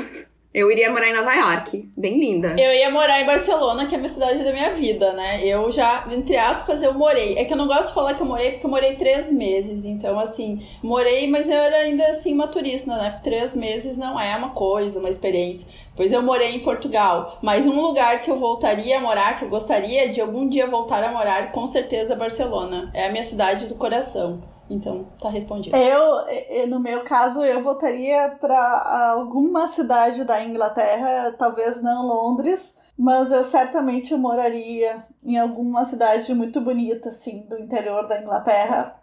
eu 0.58 0.72
iria 0.72 0.90
morar 0.90 1.08
em 1.08 1.14
Nova 1.14 1.32
York, 1.36 1.88
bem 1.96 2.20
linda. 2.20 2.56
Eu 2.58 2.74
ia 2.74 2.90
morar 2.90 3.22
em 3.22 3.28
Barcelona, 3.28 3.86
que 3.86 3.94
é 3.94 3.96
a 3.96 4.00
minha 4.00 4.10
cidade 4.10 4.44
da 4.44 4.52
minha 4.52 4.72
vida, 4.72 5.14
né? 5.14 5.46
Eu 5.46 5.72
já, 5.72 6.08
entre 6.10 6.36
aspas, 6.36 6.82
eu 6.82 6.96
morei. 6.96 7.38
É 7.38 7.46
que 7.46 7.54
eu 7.54 7.58
não 7.58 7.68
gosto 7.68 7.90
de 7.90 7.94
falar 7.94 8.16
que 8.16 8.22
eu 8.22 8.26
morei, 8.26 8.54
porque 8.54 8.66
eu 8.66 8.70
morei 8.72 8.96
três 8.96 9.32
meses. 9.32 9.86
Então, 9.86 10.20
assim, 10.20 10.68
morei, 10.82 11.30
mas 11.30 11.48
eu 11.48 11.54
era 11.54 11.78
ainda 11.78 12.08
assim 12.08 12.34
uma 12.34 12.48
turista, 12.48 12.92
né? 12.98 13.20
Três 13.24 13.56
meses 13.56 14.00
não 14.00 14.20
é 14.20 14.36
uma 14.36 14.50
coisa, 14.50 15.00
uma 15.00 15.10
experiência. 15.10 15.68
Pois 15.96 16.12
eu 16.12 16.24
morei 16.24 16.56
em 16.56 16.60
Portugal, 16.62 17.38
mas 17.44 17.68
um 17.68 17.80
lugar 17.80 18.22
que 18.22 18.32
eu 18.32 18.38
voltaria 18.38 18.98
a 18.98 19.00
morar, 19.00 19.38
que 19.38 19.46
eu 19.46 19.50
gostaria 19.50 20.10
de 20.10 20.20
algum 20.20 20.50
dia 20.50 20.66
voltar 20.66 21.04
a 21.04 21.12
morar, 21.12 21.52
com 21.52 21.68
certeza 21.68 22.14
é 22.14 22.18
Barcelona. 22.18 22.90
É 22.96 23.06
a 23.06 23.12
minha 23.12 23.24
cidade 23.24 23.68
do 23.68 23.76
coração. 23.76 24.57
Então, 24.70 25.08
tá 25.22 25.30
respondido. 25.30 25.76
Eu, 25.78 26.68
no 26.68 26.80
meu 26.80 27.04
caso, 27.04 27.44
eu 27.44 27.64
votaria 27.64 28.38
para 28.40 29.14
alguma 29.14 29.68
cidade 29.68 30.24
da 30.26 30.44
Inglaterra, 30.44 31.34
talvez 31.38 31.82
não 31.82 32.06
Londres, 32.06 32.76
mas 32.98 33.32
eu 33.32 33.44
certamente 33.44 34.16
moraria 34.16 35.04
em 35.24 35.38
alguma 35.38 35.86
cidade 35.86 36.34
muito 36.34 36.60
bonita, 36.60 37.10
assim, 37.10 37.46
do 37.48 37.58
interior 37.58 38.08
da 38.08 38.20
Inglaterra. 38.20 38.96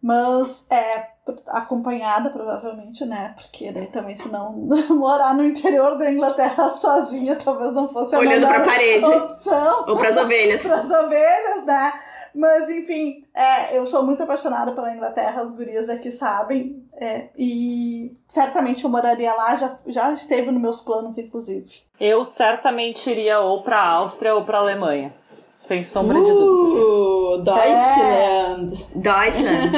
Mas 0.00 0.64
é 0.70 1.08
acompanhada, 1.48 2.30
provavelmente, 2.30 3.04
né? 3.04 3.34
Porque 3.36 3.72
daí 3.72 3.86
também, 3.86 4.16
se 4.16 4.28
não 4.28 4.52
morar 4.90 5.34
no 5.34 5.44
interior 5.44 5.98
da 5.98 6.10
Inglaterra 6.10 6.70
sozinha, 6.80 7.36
talvez 7.36 7.72
não 7.72 7.88
fosse 7.88 8.14
a 8.14 8.18
Olhando 8.18 8.46
melhor 8.46 8.54
pra 8.54 8.64
parede. 8.64 9.04
opção. 9.06 9.84
Ou 9.88 9.96
pras 9.96 10.16
ovelhas. 10.16 10.62
Para 10.66 10.76
as 10.76 10.90
ovelhas, 10.90 11.64
né? 11.64 11.92
Mas, 12.38 12.70
enfim, 12.70 13.24
é, 13.34 13.76
eu 13.76 13.84
sou 13.84 14.04
muito 14.04 14.22
apaixonada 14.22 14.70
pela 14.70 14.94
Inglaterra, 14.94 15.42
as 15.42 15.50
gurias 15.50 15.88
aqui 15.88 16.12
sabem. 16.12 16.88
É, 16.94 17.30
e 17.36 18.16
certamente 18.28 18.84
eu 18.84 18.90
moraria 18.90 19.34
lá, 19.34 19.56
já, 19.56 19.76
já 19.88 20.12
esteve 20.12 20.52
nos 20.52 20.62
meus 20.62 20.80
planos, 20.80 21.18
inclusive. 21.18 21.80
Eu 21.98 22.24
certamente 22.24 23.10
iria 23.10 23.40
ou 23.40 23.64
pra 23.64 23.84
Áustria 23.84 24.36
ou 24.36 24.44
pra 24.44 24.58
Alemanha. 24.58 25.12
Sem 25.60 25.82
sombra 25.84 26.20
de 26.20 26.30
dúvidas. 26.30 26.78
Uh, 26.84 27.38
Deutschland. 27.42 28.86
Deutschland. 28.94 29.72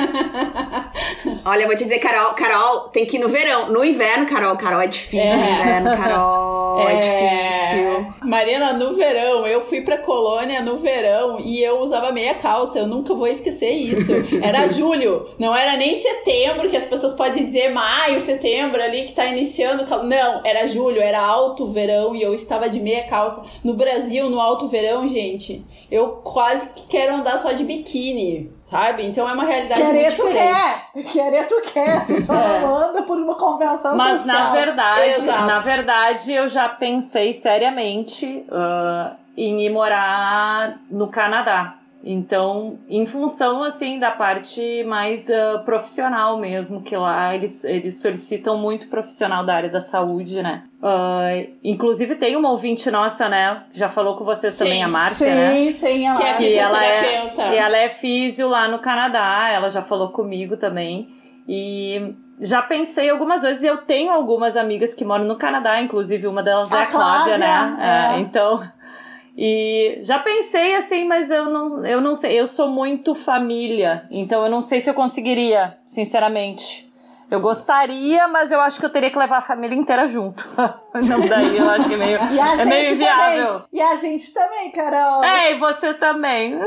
Olha, 1.43 1.63
eu 1.63 1.67
vou 1.67 1.75
te 1.75 1.85
dizer, 1.85 1.99
Carol, 2.01 2.35
Carol, 2.35 2.81
tem 2.91 3.07
que 3.07 3.17
ir 3.17 3.21
no 3.21 3.31
verão. 3.31 3.71
No 3.71 3.83
inverno, 3.83 4.27
Carol, 4.27 4.57
Carol, 4.59 4.83
é 4.83 4.87
difícil 4.87 5.27
É. 5.27 5.37
no 5.37 5.43
inverno, 5.63 5.91
Carol, 5.97 6.81
é, 6.87 6.97
difícil. 6.97 8.07
Marina, 8.23 8.75
no 8.75 8.93
verão, 8.95 9.47
eu 9.47 9.63
fui 9.63 9.81
pra 9.81 9.97
colônia 9.97 10.61
no 10.61 10.77
verão 10.77 11.41
e 11.41 11.63
eu 11.63 11.81
usava 11.81 12.13
meia 12.13 12.35
calça. 12.35 12.79
Eu 12.79 12.87
nunca 12.87 13.15
vou 13.15 13.27
esquecer 13.27 13.71
isso. 13.71 14.13
Era 14.45 14.69
julho, 14.69 15.29
não 15.39 15.57
era 15.57 15.77
nem 15.79 15.97
setembro, 15.97 16.69
que 16.69 16.77
as 16.77 16.85
pessoas 16.85 17.13
podem 17.15 17.47
dizer 17.47 17.71
maio, 17.73 18.21
setembro 18.21 18.83
ali 18.83 19.05
que 19.05 19.13
tá 19.13 19.25
iniciando. 19.25 19.85
o 19.85 19.87
cal- 19.87 20.05
Não, 20.05 20.43
era 20.45 20.67
julho, 20.67 21.01
era 21.01 21.21
alto 21.21 21.65
verão 21.67 22.15
e 22.15 22.23
eu 22.23 22.35
estava 22.35 22.69
de 22.69 22.79
meia 22.81 23.05
calça. 23.05 23.43
No 23.65 23.73
Brasil, 23.75 24.29
no 24.29 24.39
alto 24.41 24.69
verão, 24.69 25.09
gente, 25.09 25.65
eu 25.91 26.09
quase 26.25 26.71
que 26.71 26.87
quero 26.87 27.15
andar 27.17 27.37
só 27.39 27.53
de 27.53 27.65
biquíni, 27.65 28.53
sabe? 28.67 29.05
Então 29.07 29.29
é 29.29 29.33
uma 29.33 29.45
realidade 29.45 29.81
Querer 29.81 30.03
muito 30.11 30.17
tu 30.23 30.29
diferente. 30.29 30.55
quer! 30.95 31.03
Querer 31.13 31.49
tu 31.49 31.61
quer! 31.73 32.07
Tu 32.07 32.23
só 32.23 32.35
É. 32.35 32.61
não 32.61 32.75
anda 32.75 33.03
por 33.03 33.19
uma 33.19 33.35
convenção 33.35 33.97
Mas 33.97 34.19
social. 34.21 34.39
na 34.39 34.51
verdade, 34.53 35.11
Exato. 35.11 35.47
na 35.47 35.59
verdade, 35.59 36.33
eu 36.33 36.49
já 36.49 36.69
pensei 36.69 37.33
seriamente 37.33 38.45
ah, 38.51 39.13
em 39.37 39.61
ir 39.65 39.71
morar 39.71 40.79
no 40.91 41.09
Canadá. 41.09 41.75
Então, 42.03 42.79
em 42.89 43.05
função 43.05 43.63
assim 43.63 43.99
da 43.99 44.11
parte 44.11 44.83
mais 44.85 45.29
ah, 45.31 45.63
profissional 45.65 46.39
mesmo, 46.39 46.81
que 46.81 46.97
lá 46.97 47.35
eles, 47.35 47.63
eles 47.65 48.01
solicitam 48.01 48.57
muito 48.57 48.89
profissional 48.89 49.45
da 49.45 49.55
área 49.55 49.69
da 49.69 49.81
saúde, 49.81 50.43
né? 50.43 50.65
Ah, 50.83 51.29
inclusive 51.63 52.15
tem 52.15 52.37
uma 52.37 52.51
ouvinte 52.51 52.91
nossa, 52.91 53.29
né? 53.29 53.65
Já 53.73 53.89
falou 53.89 54.17
com 54.17 54.25
vocês 54.25 54.57
também, 54.57 54.79
Sim. 54.79 54.83
a 54.83 54.89
Márcia, 54.89 55.35
né? 55.35 55.51
Sim, 55.51 55.73
sim, 55.75 56.07
ela 56.07 56.19
Que 56.19 56.25
é 56.25 56.35
Que 56.35 56.59
ela 56.59 56.85
é, 56.85 57.35
e 57.37 57.57
ela 57.57 57.77
é 57.77 57.89
físio 57.91 58.49
lá 58.49 58.67
no 58.67 58.79
Canadá, 58.79 59.51
ela 59.53 59.69
já 59.69 59.83
falou 59.83 60.09
comigo 60.09 60.57
também. 60.57 61.09
E 61.47 62.15
já 62.41 62.63
pensei 62.63 63.11
algumas 63.11 63.43
vezes, 63.43 63.63
e 63.63 63.67
eu 63.67 63.79
tenho 63.79 64.11
algumas 64.11 64.57
amigas 64.57 64.95
que 64.95 65.05
moram 65.05 65.25
no 65.25 65.37
Canadá, 65.37 65.81
inclusive 65.81 66.27
uma 66.27 66.43
delas 66.43 66.73
é 66.73 66.77
A 66.77 66.83
a 66.83 66.87
Cláudia, 66.87 67.37
né? 67.37 67.47
Cláudia, 67.47 67.85
é. 67.85 68.17
É, 68.17 68.21
então. 68.21 68.80
E 69.37 70.01
já 70.03 70.19
pensei 70.19 70.75
assim, 70.77 71.07
mas 71.07 71.31
eu 71.31 71.49
não, 71.49 71.87
eu 71.87 72.01
não 72.01 72.15
sei, 72.15 72.39
eu 72.39 72.47
sou 72.47 72.69
muito 72.69 73.15
família, 73.15 74.07
então 74.11 74.45
eu 74.45 74.51
não 74.51 74.61
sei 74.61 74.81
se 74.81 74.91
eu 74.91 74.95
conseguiria, 74.95 75.79
sinceramente. 75.87 76.91
Eu 77.31 77.41
gostaria, 77.41 78.27
mas 78.27 78.51
eu 78.51 78.61
acho 78.61 78.81
que 78.81 78.85
eu 78.85 78.91
teria 78.91 79.11
que 79.11 79.19
levar 79.19 79.39
a 79.39 79.43
família 79.43 79.77
inteira 79.77 80.05
junto. 80.05 80.45
não 81.07 81.27
daí, 81.29 81.57
eu 81.57 81.71
acho 81.71 81.89
que 81.89 81.95
é 81.95 81.97
meio, 81.97 82.19
E 82.33 82.41
a 82.41 82.55
é 82.61 82.65
meio 82.65 82.93
inviável. 82.95 83.45
também. 83.47 83.63
E 83.73 83.81
a 83.81 83.97
gente 83.97 84.33
também, 84.33 84.71
Carol. 84.73 85.25
É, 85.25 85.53
e 85.53 85.59
você 85.59 85.95
também. 85.95 86.59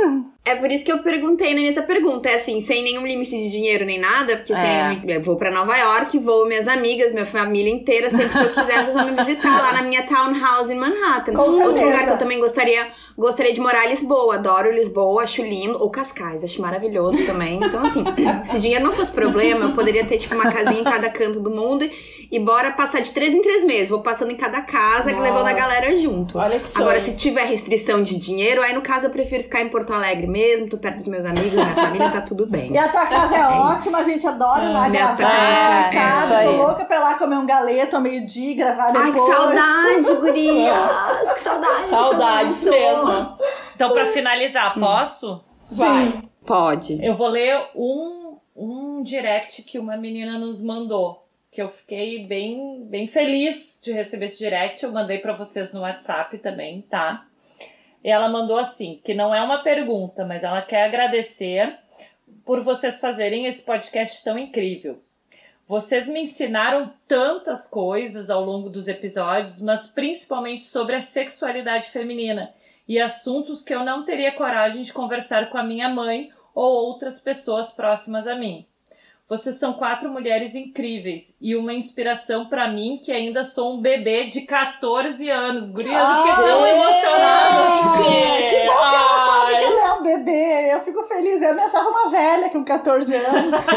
É 0.45 0.55
por 0.55 0.69
isso 0.69 0.84
que 0.84 0.91
eu 0.91 0.99
perguntei 0.99 1.53
na 1.53 1.61
minha 1.61 1.82
pergunta. 1.84 2.30
É 2.30 2.36
assim, 2.36 2.59
sem 2.59 2.84
nenhum 2.84 3.05
limite 3.07 3.32
de 3.38 3.49
dinheiro 3.49 3.86
nem 3.86 3.97
nada, 3.99 4.36
porque 4.38 4.51
É. 4.53 4.89
sem, 5.01 5.11
eu 5.15 5.21
vou 5.21 5.36
pra 5.38 5.49
Nova 5.49 5.76
York, 5.78 6.17
vou 6.19 6.45
minhas 6.45 6.67
amigas, 6.67 7.13
minha 7.13 7.26
família 7.26 7.71
inteira, 7.71 8.09
sempre 8.09 8.30
que 8.38 8.45
eu 8.45 8.49
quiser, 8.49 8.84
vocês 8.84 8.93
vão 8.93 9.05
me 9.05 9.13
visitar 9.24 9.61
lá 9.61 9.71
na 9.74 9.82
minha 9.82 10.03
townhouse 10.03 10.71
em 10.74 10.76
Manhattan. 10.78 11.34
Com 11.34 11.41
Outro 11.43 11.57
certeza. 11.67 11.86
lugar 11.86 12.05
que 12.05 12.11
eu 12.11 12.17
também 12.17 12.39
gostaria, 12.39 12.88
gostaria 13.17 13.53
de 13.53 13.61
morar 13.61 13.86
é 13.86 13.89
Lisboa. 13.89 14.36
Adoro 14.36 14.71
Lisboa, 14.71 15.24
acho 15.24 15.41
lindo. 15.41 15.78
Ou 15.82 15.89
Cascais, 15.89 16.43
acho 16.43 16.61
maravilhoso 16.61 17.26
também. 17.26 17.59
Então, 17.63 17.86
assim, 17.86 18.03
se 18.45 18.59
dinheiro 18.59 18.84
não 18.84 18.91
fosse 18.93 19.11
problema, 19.11 19.65
eu 19.65 19.71
poderia 19.71 20.05
ter, 20.05 20.17
tipo, 20.17 20.36
uma 20.36 20.51
casinha 20.51 20.82
em 20.82 20.84
cada 20.84 21.09
canto 21.09 21.39
do 21.39 21.51
mundo 21.51 21.89
e, 22.36 22.40
bora 22.40 22.72
passar 22.72 23.02
de 23.02 23.12
três 23.12 23.34
em 23.34 23.42
três 23.42 23.64
meses. 23.64 23.90
Vou 23.90 24.02
passando 24.02 24.32
em 24.32 24.36
cada 24.36 24.62
casa, 24.62 25.12
Nossa. 25.12 25.22
levando 25.24 25.48
a 25.48 25.54
galera 25.54 25.96
junto. 25.96 26.38
Olha 26.38 26.60
que 26.60 26.68
sonho. 26.68 26.84
Agora, 26.84 27.00
se 27.00 27.16
tiver 27.16 27.46
restrição 27.46 28.02
de 28.02 28.18
dinheiro, 28.18 28.62
aí 28.62 28.74
no 28.74 28.82
caso 28.82 29.06
eu 29.06 29.10
prefiro 29.10 29.44
ficar 29.44 29.62
em 29.62 29.70
Porto 29.70 29.94
Alegre 29.94 30.28
mesmo, 30.28 30.68
tô 30.70 30.78
perto 30.78 30.98
dos 30.98 31.08
meus 31.08 31.26
amigos, 31.26 31.54
minha 31.54 31.76
família, 31.76 32.10
tá 32.10 32.22
tudo 32.22 32.50
bem. 32.50 32.72
E 32.72 32.78
a 32.78 32.88
tua 32.88 33.06
casa 33.06 33.36
é, 33.36 33.40
É 33.40 33.46
ótima, 33.48 33.98
a 34.00 34.04
gente 34.04 34.26
adora 34.26 34.66
ir 34.66 34.74
lá 34.74 34.90
Minha 34.90 35.16
gravar, 35.16 35.18
casa, 35.18 35.96
é 35.96 36.28
sabe? 36.28 36.44
Tô 36.44 36.50
aí. 36.50 36.58
louca 36.58 36.86
pra 36.86 36.98
ir 36.98 37.00
lá 37.00 37.14
comer 37.16 37.36
um 37.38 37.46
galeto 37.46 37.96
ao 37.96 38.02
meio-dia 38.02 38.52
e 38.52 38.56
gravar 38.56 38.92
depois. 38.92 39.06
Ai, 39.06 39.12
que 39.12 39.20
saudade, 39.20 40.14
gurias! 40.22 41.34
Que 41.34 41.40
saudade! 41.40 41.86
Saudades 41.88 42.64
mesmo. 42.64 43.38
Então, 43.76 43.92
pra 43.92 44.06
finalizar, 44.08 44.74
posso? 44.80 45.44
Vai. 45.72 46.24
Pode. 46.46 47.04
Eu 47.04 47.16
vou 47.16 47.28
ler 47.28 47.58
um, 47.76 48.38
um 48.56 49.02
direct 49.04 49.64
que 49.64 49.80
uma 49.80 49.96
menina 49.98 50.38
nos 50.38 50.64
mandou. 50.64 51.22
Que 51.54 51.62
eu 51.62 51.70
fiquei 51.70 52.26
bem, 52.26 52.84
bem 52.86 53.08
feliz 53.08 53.80
de 53.84 53.91
receber 53.91 54.26
esse 54.26 54.39
direct. 54.39 54.84
Eu 54.84 54.91
mandei 54.91 55.20
pra 55.20 55.38
vocês 55.38 55.72
no 55.72 55.82
WhatsApp 55.82 56.38
também, 56.39 56.82
tá? 56.82 57.28
E 58.04 58.10
ela 58.10 58.28
mandou 58.28 58.58
assim: 58.58 58.99
que 59.04 59.14
não 59.14 59.34
é 59.34 59.41
uma 59.41 59.62
pergunta, 59.62 60.26
mas 60.26 60.43
ela 60.43 60.64
quer 60.64 60.84
agradecer 60.84 61.78
por 62.43 62.62
vocês 62.62 62.99
fazerem 62.99 63.45
esse 63.45 63.64
podcast 63.64 64.24
tão 64.24 64.38
incrível. 64.38 64.99
Vocês 65.68 66.10
me 66.10 66.22
ensinaram 66.22 66.91
tantas 67.08 67.70
coisas 67.70 68.30
ao 68.30 68.43
longo 68.43 68.70
dos 68.70 68.88
episódios, 68.88 69.62
mas 69.62 69.88
principalmente 69.88 70.64
sobre 70.64 70.95
a 70.95 71.01
sexualidade 71.01 71.89
feminina 71.89 72.54
e 72.88 72.99
assuntos 72.99 73.64
que 73.64 73.74
eu 73.74 73.84
não 73.84 74.04
teria 74.04 74.32
coragem 74.32 74.82
de 74.82 74.91
conversar 74.91 75.49
com 75.49 75.58
a 75.58 75.64
minha 75.64 75.88
mãe 75.88 76.32
ou 76.54 76.66
outras 76.66 77.22
pessoas 77.22 77.72
próximas 77.72 78.28
a 78.28 78.36
mim. 78.36 78.66
Vocês 79.34 79.56
são 79.56 79.74
quatro 79.74 80.12
mulheres 80.12 80.54
incríveis 80.54 81.36
e 81.42 81.56
uma 81.56 81.74
inspiração 81.74 82.46
pra 82.46 82.68
mim 82.68 83.02
que 83.04 83.12
ainda 83.12 83.44
sou 83.44 83.74
um 83.74 83.82
bebê 83.82 84.28
de 84.28 84.42
14 84.42 85.28
anos. 85.28 85.72
Gurias, 85.72 85.98
eu 85.98 86.16
fiquei 86.18 86.34
tão 86.36 86.64
Ai, 86.64 86.78
emocionada. 86.78 87.98
Gente, 87.98 88.50
que 88.52 88.66
bom 88.68 88.74
que 88.74 88.96
ela 88.96 89.32
sabe 89.32 89.58
que 89.58 89.64
ela 89.64 89.88
é 89.88 89.94
um 89.94 90.04
bebê. 90.04 90.72
Eu 90.76 90.82
fico 90.82 91.02
feliz. 91.06 91.42
Eu 91.42 91.56
me 91.56 91.62
achava 91.62 91.90
uma 91.90 92.10
velha 92.12 92.48
com 92.52 92.64
14 92.64 93.16
anos. 93.16 93.66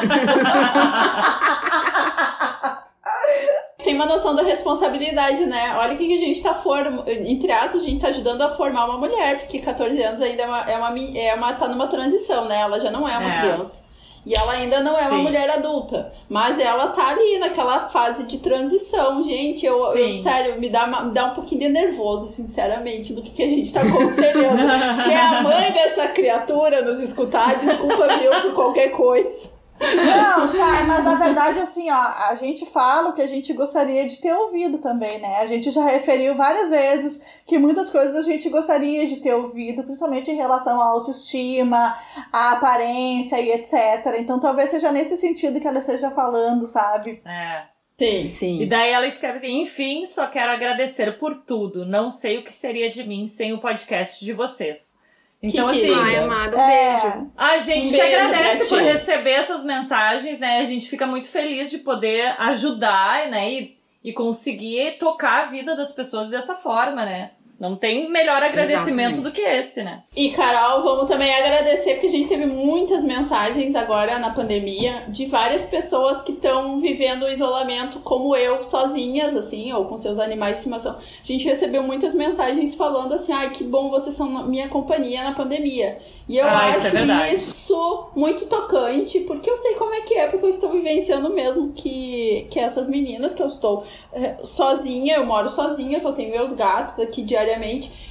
Tem 3.83 3.95
uma 3.95 4.05
noção 4.05 4.35
da 4.35 4.43
responsabilidade, 4.43 5.47
né? 5.47 5.75
Olha 5.79 5.95
o 5.95 5.97
que 5.97 6.05
a 6.13 6.19
gente 6.19 6.43
tá 6.43 6.53
formando. 6.53 7.05
Entre 7.09 7.51
aspas, 7.51 7.83
a 7.83 7.87
gente 7.87 8.03
tá 8.03 8.09
ajudando 8.09 8.43
a 8.43 8.49
formar 8.51 8.85
uma 8.85 8.99
mulher, 8.99 9.39
porque 9.39 9.59
14 9.61 10.03
anos 10.03 10.21
ainda 10.21 10.43
é 10.43 10.47
uma, 10.47 10.71
é 10.71 10.77
uma, 10.77 10.95
é 11.19 11.35
uma 11.35 11.55
tá 11.55 11.67
numa 11.67 11.87
transição, 11.87 12.45
né? 12.45 12.61
Ela 12.61 12.79
já 12.79 12.91
não 12.91 13.09
é 13.09 13.17
uma 13.17 13.33
É. 13.33 13.39
criança. 13.41 13.86
E 14.27 14.35
ela 14.35 14.55
ainda 14.55 14.81
não 14.81 14.99
é 14.99 15.03
uma 15.03 15.11
Sim. 15.19 15.23
mulher 15.23 15.49
adulta. 15.49 16.13
Mas 16.29 16.59
ela 16.59 16.89
tá 16.89 17.11
ali 17.11 17.39
naquela 17.39 17.89
fase 17.89 18.27
de 18.27 18.39
transição, 18.39 19.23
gente. 19.23 19.65
Eu, 19.65 19.79
eu 19.97 20.15
sério, 20.17 20.59
me 20.61 20.69
dá, 20.69 20.85
uma- 20.85 21.05
me 21.05 21.15
dá 21.15 21.27
um 21.27 21.35
pouquinho 21.35 21.61
de 21.61 21.69
nervoso, 21.69 22.27
sinceramente, 22.27 23.13
do 23.13 23.23
que, 23.23 23.31
que 23.31 23.43
a 23.45 23.49
gente 23.49 23.73
tá 23.73 23.83
aconselhando. 23.83 24.59
Se 25.01 25.13
é 25.13 25.17
a 25.21 25.43
mãe 25.43 25.71
dessa 25.71 26.09
criatura 26.09 26.83
nos 26.83 27.01
escutar, 27.01 27.57
desculpa, 27.57 28.09
viu, 28.19 28.33
por 28.43 28.53
qualquer 28.53 28.89
coisa. 28.91 29.55
Não, 29.79 30.49
Chay, 30.49 30.85
mas 30.87 31.05
na 31.05 31.15
verdade, 31.17 31.59
assim, 31.59 31.91
ó, 31.91 31.95
a 32.29 32.35
gente 32.35 32.65
fala 32.67 33.11
o 33.11 33.13
que 33.13 33.23
a 33.23 33.27
gente 33.27 33.53
gostaria 33.53 34.07
de 34.07 34.17
ter 34.19 34.33
ouvido 34.33 34.79
também, 34.79 35.19
né? 35.19 35.37
A 35.39 35.47
gente 35.47 35.71
já 35.71 35.85
referiu 35.85 36.35
várias 36.35 36.71
vezes 36.71 37.21
que 37.47 37.59
muitas 37.59 37.91
coisas 37.91 38.17
a 38.17 38.23
gente 38.23 38.49
gostaria 38.49 39.07
de 39.07 39.17
ter 39.17 39.35
ouvido, 39.35 39.83
principalmente 39.83 40.31
em 40.31 40.37
relação 40.37 40.81
à 40.81 40.87
autoestima, 40.87 41.97
à 42.33 42.53
aparência 42.53 43.41
e 43.41 43.53
etc. 43.53 44.19
Então 44.19 44.41
talvez 44.41 44.71
seja 44.71 44.91
nesse 44.91 45.17
sentido 45.17 45.61
que 45.61 45.69
ela 45.69 45.81
esteja 45.81 46.11
falando, 46.11 46.67
sabe? 46.67 47.21
É. 47.25 47.77
Sim. 47.99 48.35
Sim. 48.35 48.63
E 48.63 48.67
daí 48.67 48.93
ela 48.93 49.07
escreve 49.07 49.39
assim: 49.39 49.63
enfim, 49.63 50.05
só 50.05 50.27
quero 50.27 50.53
agradecer 50.53 51.19
por 51.19 51.35
tudo. 51.45 51.87
Não 51.87 52.11
sei 52.11 52.39
o 52.39 52.45
que 52.45 52.53
seria 52.53 52.91
de 52.91 53.05
mim 53.05 53.27
sem 53.27 53.53
o 53.53 53.61
podcast 53.61 54.25
de 54.25 54.33
vocês. 54.33 54.96
Então, 55.43 55.67
Que 55.67 55.71
assim. 55.71 55.95
Ai, 55.95 56.17
amado, 56.17 56.57
um 56.57 56.61
É. 56.61 57.01
beijo. 57.01 57.31
a 57.37 57.57
gente 57.59 57.87
Um 57.89 57.91
que 57.91 57.97
beijo 57.99 58.17
agradece 58.17 58.69
por 58.69 58.79
receber 58.79 59.31
essas 59.31 59.65
mensagens, 59.65 60.39
né? 60.39 60.59
A 60.61 60.65
gente 60.65 60.89
fica 60.89 61.07
muito 61.07 61.29
feliz 61.29 61.71
de 61.71 61.79
poder 61.79 62.35
ajudar, 62.39 63.29
né? 63.29 63.51
E, 63.53 63.79
e 64.03 64.13
conseguir 64.13 64.93
tocar 64.99 65.45
a 65.45 65.47
vida 65.47 65.77
das 65.77 65.93
pessoas 65.93 66.31
dessa 66.31 66.55
forma, 66.55 67.05
né? 67.05 67.33
Não 67.59 67.75
tem 67.75 68.11
melhor 68.11 68.43
agradecimento 68.43 69.17
Exatamente. 69.17 69.21
do 69.21 69.33
que 69.33 69.41
esse, 69.41 69.83
né? 69.83 70.03
E, 70.15 70.31
Carol, 70.31 70.83
vamos 70.83 71.07
também 71.07 71.35
agradecer, 71.35 71.93
porque 71.95 72.07
a 72.09 72.11
gente 72.11 72.29
teve 72.29 72.45
muitas 72.45 73.03
mensagens 73.03 73.75
agora 73.75 74.19
na 74.19 74.29
pandemia 74.31 75.05
de 75.09 75.25
várias 75.25 75.63
pessoas 75.65 76.21
que 76.21 76.33
estão 76.33 76.79
vivendo 76.79 77.23
o 77.23 77.31
isolamento 77.31 78.01
como 78.01 78.37
eu, 78.37 78.63
sozinhas, 78.63 79.35
assim, 79.35 79.73
ou 79.73 79.87
com 79.87 79.97
seus 79.97 80.19
animais 80.19 80.53
de 80.53 80.59
estimação. 80.59 80.97
A 80.99 81.27
gente 81.27 81.47
recebeu 81.47 81.83
muitas 81.83 82.13
mensagens 82.13 82.75
falando 82.75 83.15
assim, 83.15 83.33
ai, 83.33 83.49
que 83.51 83.65
bom 83.65 83.89
vocês 83.89 84.15
são 84.15 84.31
na- 84.31 84.43
minha 84.43 84.69
companhia 84.69 85.25
na 85.25 85.33
pandemia. 85.33 85.99
E 86.29 86.37
eu 86.37 86.45
Ah, 86.47 86.69
isso 86.71 86.79
acho 86.81 86.87
é 86.89 86.91
verdade. 86.91 87.35
isso 87.37 88.09
muito 88.15 88.47
tocante, 88.47 89.21
porque 89.21 89.49
eu 89.49 89.57
sei 89.57 89.75
como 89.77 89.95
é 89.95 90.01
que 90.03 90.13
é, 90.15 90.27
porque 90.27 90.45
eu 90.45 90.51
estou 90.51 90.71
vivenciando 90.71 91.31
mesmo 91.33 91.73
que, 91.73 92.49
que 92.51 92.59
essas 92.59 92.89
meninas, 92.89 93.33
que 93.33 93.41
eu 93.43 93.47
estou 93.47 93.85
eh, 94.13 94.35
sozinha, 94.43 95.15
eu 95.17 95.25
moro 95.25 95.49
sozinha, 95.49 95.97
eu 95.97 96.01
só 96.01 96.13
tenho 96.13 96.31
meus 96.31 96.53
gatos 96.53 96.99
aqui 96.99 97.23
diariamente. 97.23 97.46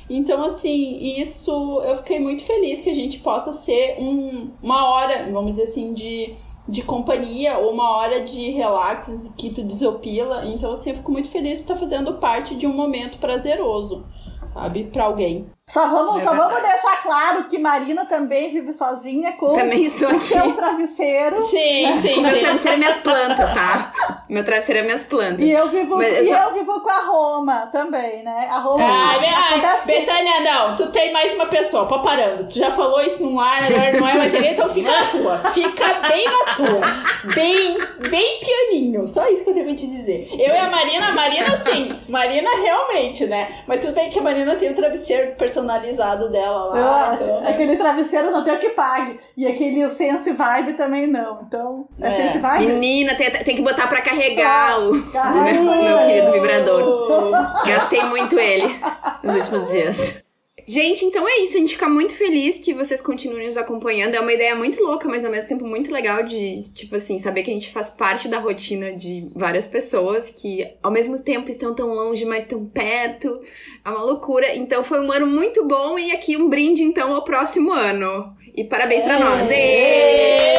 Então, 0.10 0.44
assim, 0.44 1.20
isso 1.20 1.82
eu 1.86 1.98
fiquei 1.98 2.20
muito 2.20 2.44
feliz 2.44 2.82
que 2.82 2.90
a 2.90 2.96
gente 2.96 3.20
possa 3.20 3.52
ser 3.52 3.98
um, 4.00 4.52
uma 4.62 4.90
hora, 4.90 5.30
vamos 5.32 5.52
dizer 5.52 5.64
assim, 5.64 5.94
de, 5.94 6.36
de 6.68 6.82
companhia 6.84 7.58
ou 7.58 7.72
uma 7.72 7.98
hora 7.98 8.24
de 8.24 8.52
relax 8.52 9.34
que 9.38 9.50
tu 9.50 9.64
desopila. 9.64 10.46
Então, 10.46 10.72
assim, 10.72 10.92
eu 10.92 10.96
fico 10.96 11.12
muito 11.12 11.30
feliz 11.30 11.58
de 11.58 11.64
estar 11.64 11.76
fazendo 11.76 12.16
parte 12.16 12.56
de 12.56 12.68
um 12.68 12.74
momento 12.74 13.18
prazeroso, 13.18 14.06
sabe? 14.44 14.86
Pra 14.86 15.06
alguém. 15.06 15.48
Só 15.68 15.88
vamos, 15.88 16.22
É 16.22 16.26
só 16.26 16.36
vamos 16.36 16.62
deixar 16.62 17.02
claro 17.02 17.46
que 17.46 17.58
Marina 17.58 18.06
também 18.06 18.52
vive 18.52 18.72
sozinha 18.72 19.32
com 19.34 19.54
Também 19.56 19.84
estou 19.86 20.10
o 20.10 20.12
aqui. 20.12 20.20
seu 20.22 20.54
travesseiro. 20.54 21.42
Sim, 21.42 21.98
sim, 22.00 22.20
O 22.20 22.22
meu 22.22 22.32
sim. 22.36 22.40
travesseiro 22.40 22.76
é 22.76 22.78
minhas 22.78 22.98
plantas, 22.98 23.52
tá? 23.52 23.92
Meu 24.30 24.44
travesseiro 24.46 24.82
é 24.82 24.84
minhas 24.84 25.04
plantas. 25.04 25.40
E 25.40 25.50
eu 25.52 25.68
vivo, 25.70 25.98
Mas 25.98 26.18
eu 26.20 26.24
e 26.24 26.28
só- 26.28 26.36
eu 26.36 26.54
vivo 26.54 26.80
com 26.82 26.90
a 26.90 27.00
Roma 27.08 27.66
também, 27.72 28.22
né? 28.24 28.48
A 28.52 28.60
Roma. 28.60 28.86
Acontece 28.86 29.88
que 29.88 30.00
Betânia, 30.00 30.40
não, 30.42 30.76
tu 30.76 30.92
tem 30.92 31.12
mais 31.12 31.34
uma 31.34 31.48
pessoa, 31.48 31.88
pô, 31.88 32.00
parando. 32.00 32.48
Tu 32.48 32.60
já 32.60 32.70
falou 32.70 33.02
isso 33.02 33.24
no 33.24 33.40
ar, 33.40 33.64
agora 33.64 33.92
não 34.00 34.08
é 34.08 34.14
mais 34.20 34.32
ninguém, 34.34 34.54
então 34.54 34.70
fica 34.70 34.92
na 34.92 35.06
tua. 35.08 35.38
Fica 35.52 35.94
bem 36.08 36.26
na 36.26 36.54
tua. 36.54 36.82
Bem, 37.34 37.76
bem 38.12 38.40
pianinho. 38.40 39.08
Só 39.08 39.28
isso 39.30 39.44
que 39.44 39.50
eu 39.50 39.56
pra 39.66 39.74
te 39.76 39.88
dizer. 39.88 40.28
Eu 40.32 40.54
e 40.54 40.58
a 40.58 40.70
Marina, 40.70 41.08
a 41.08 41.12
Marina 41.14 41.56
sim. 41.56 42.00
Marina 42.08 42.52
realmente, 42.62 43.26
né? 43.26 43.64
Mas 43.68 43.82
tudo 43.82 43.94
bem 43.96 44.12
que 44.12 44.20
a 44.20 44.22
Marina 44.22 44.56
tem 44.56 44.70
o 44.70 44.76
travesseiro 44.76 45.32
personalizado 45.32 45.55
dela 46.30 46.66
lá. 46.66 46.78
Eu 46.78 46.90
acho. 46.90 47.24
então, 47.24 47.42
né? 47.42 47.50
Aquele 47.50 47.76
travesseiro 47.78 48.32
não 48.32 48.44
tem 48.44 48.54
o 48.56 48.60
que 48.60 48.70
pague. 48.70 49.20
E 49.38 49.46
aquele 49.48 49.84
o 49.86 49.90
Sense 49.90 50.32
Vibe 50.32 50.74
também 50.74 51.08
não. 51.08 51.42
Então, 51.48 51.88
é, 52.02 52.08
É. 52.08 52.18
Sense 52.18 52.38
Vibe? 52.40 52.66
Menina, 52.68 53.16
tem, 53.16 53.32
tem 53.32 53.56
que 53.56 53.62
botar 53.62 53.88
pra 53.88 54.02
carregar 54.02 54.80
o, 54.80 54.96
o 54.96 55.12
Carrega. 55.12 55.62
meu, 55.62 55.84
meu 55.84 55.98
querido 56.00 56.32
vibrador. 56.32 57.32
Gastei 57.66 58.04
muito 58.04 58.38
ele 58.38 58.80
nos 59.24 59.36
últimos 59.36 59.70
dias. 59.70 60.25
Gente, 60.68 61.06
então 61.06 61.28
é 61.28 61.40
isso. 61.42 61.58
A 61.58 61.60
gente 61.60 61.74
fica 61.74 61.88
muito 61.88 62.18
feliz 62.18 62.58
que 62.58 62.74
vocês 62.74 63.02
continuem 63.02 63.46
nos 63.46 63.56
acompanhando. 63.56 64.16
É 64.16 64.20
uma 64.20 64.34
ideia 64.34 64.56
muito 64.56 64.82
louca, 64.82 65.08
mas 65.08 65.24
ao 65.24 65.32
mesmo 65.32 65.48
tempo 65.48 65.66
muito 65.66 65.92
legal 65.92 66.24
de, 66.24 66.62
tipo 66.74 66.96
assim, 66.96 67.20
saber 67.20 67.44
que 67.44 67.52
a 67.52 67.54
gente 67.54 67.72
faz 67.72 67.92
parte 67.92 68.28
da 68.28 68.40
rotina 68.40 68.92
de 68.92 69.28
várias 69.36 69.68
pessoas 69.68 70.32
que 70.32 70.68
ao 70.82 70.92
mesmo 70.92 71.20
tempo 71.20 71.52
estão 71.52 71.76
tão 71.76 71.90
longe, 71.90 72.26
mas 72.26 72.46
tão 72.46 72.66
perto. 72.66 73.40
É 73.84 73.90
uma 73.90 74.02
loucura. 74.02 74.56
Então 74.56 74.84
foi 74.84 75.00
um 75.00 75.12
ano 75.12 75.28
muito 75.28 75.64
bom 75.66 76.00
e 76.00 76.12
aqui 76.12 76.36
um 76.36 76.50
brinde 76.50 76.84
então 76.84 77.14
ao 77.14 77.24
próximo 77.24 77.72
ano. 77.72 78.36
E 78.56 78.64
parabéns 78.64 79.04
pra 79.04 79.20
nós. 79.20 79.50
Êêêê! 79.52 80.56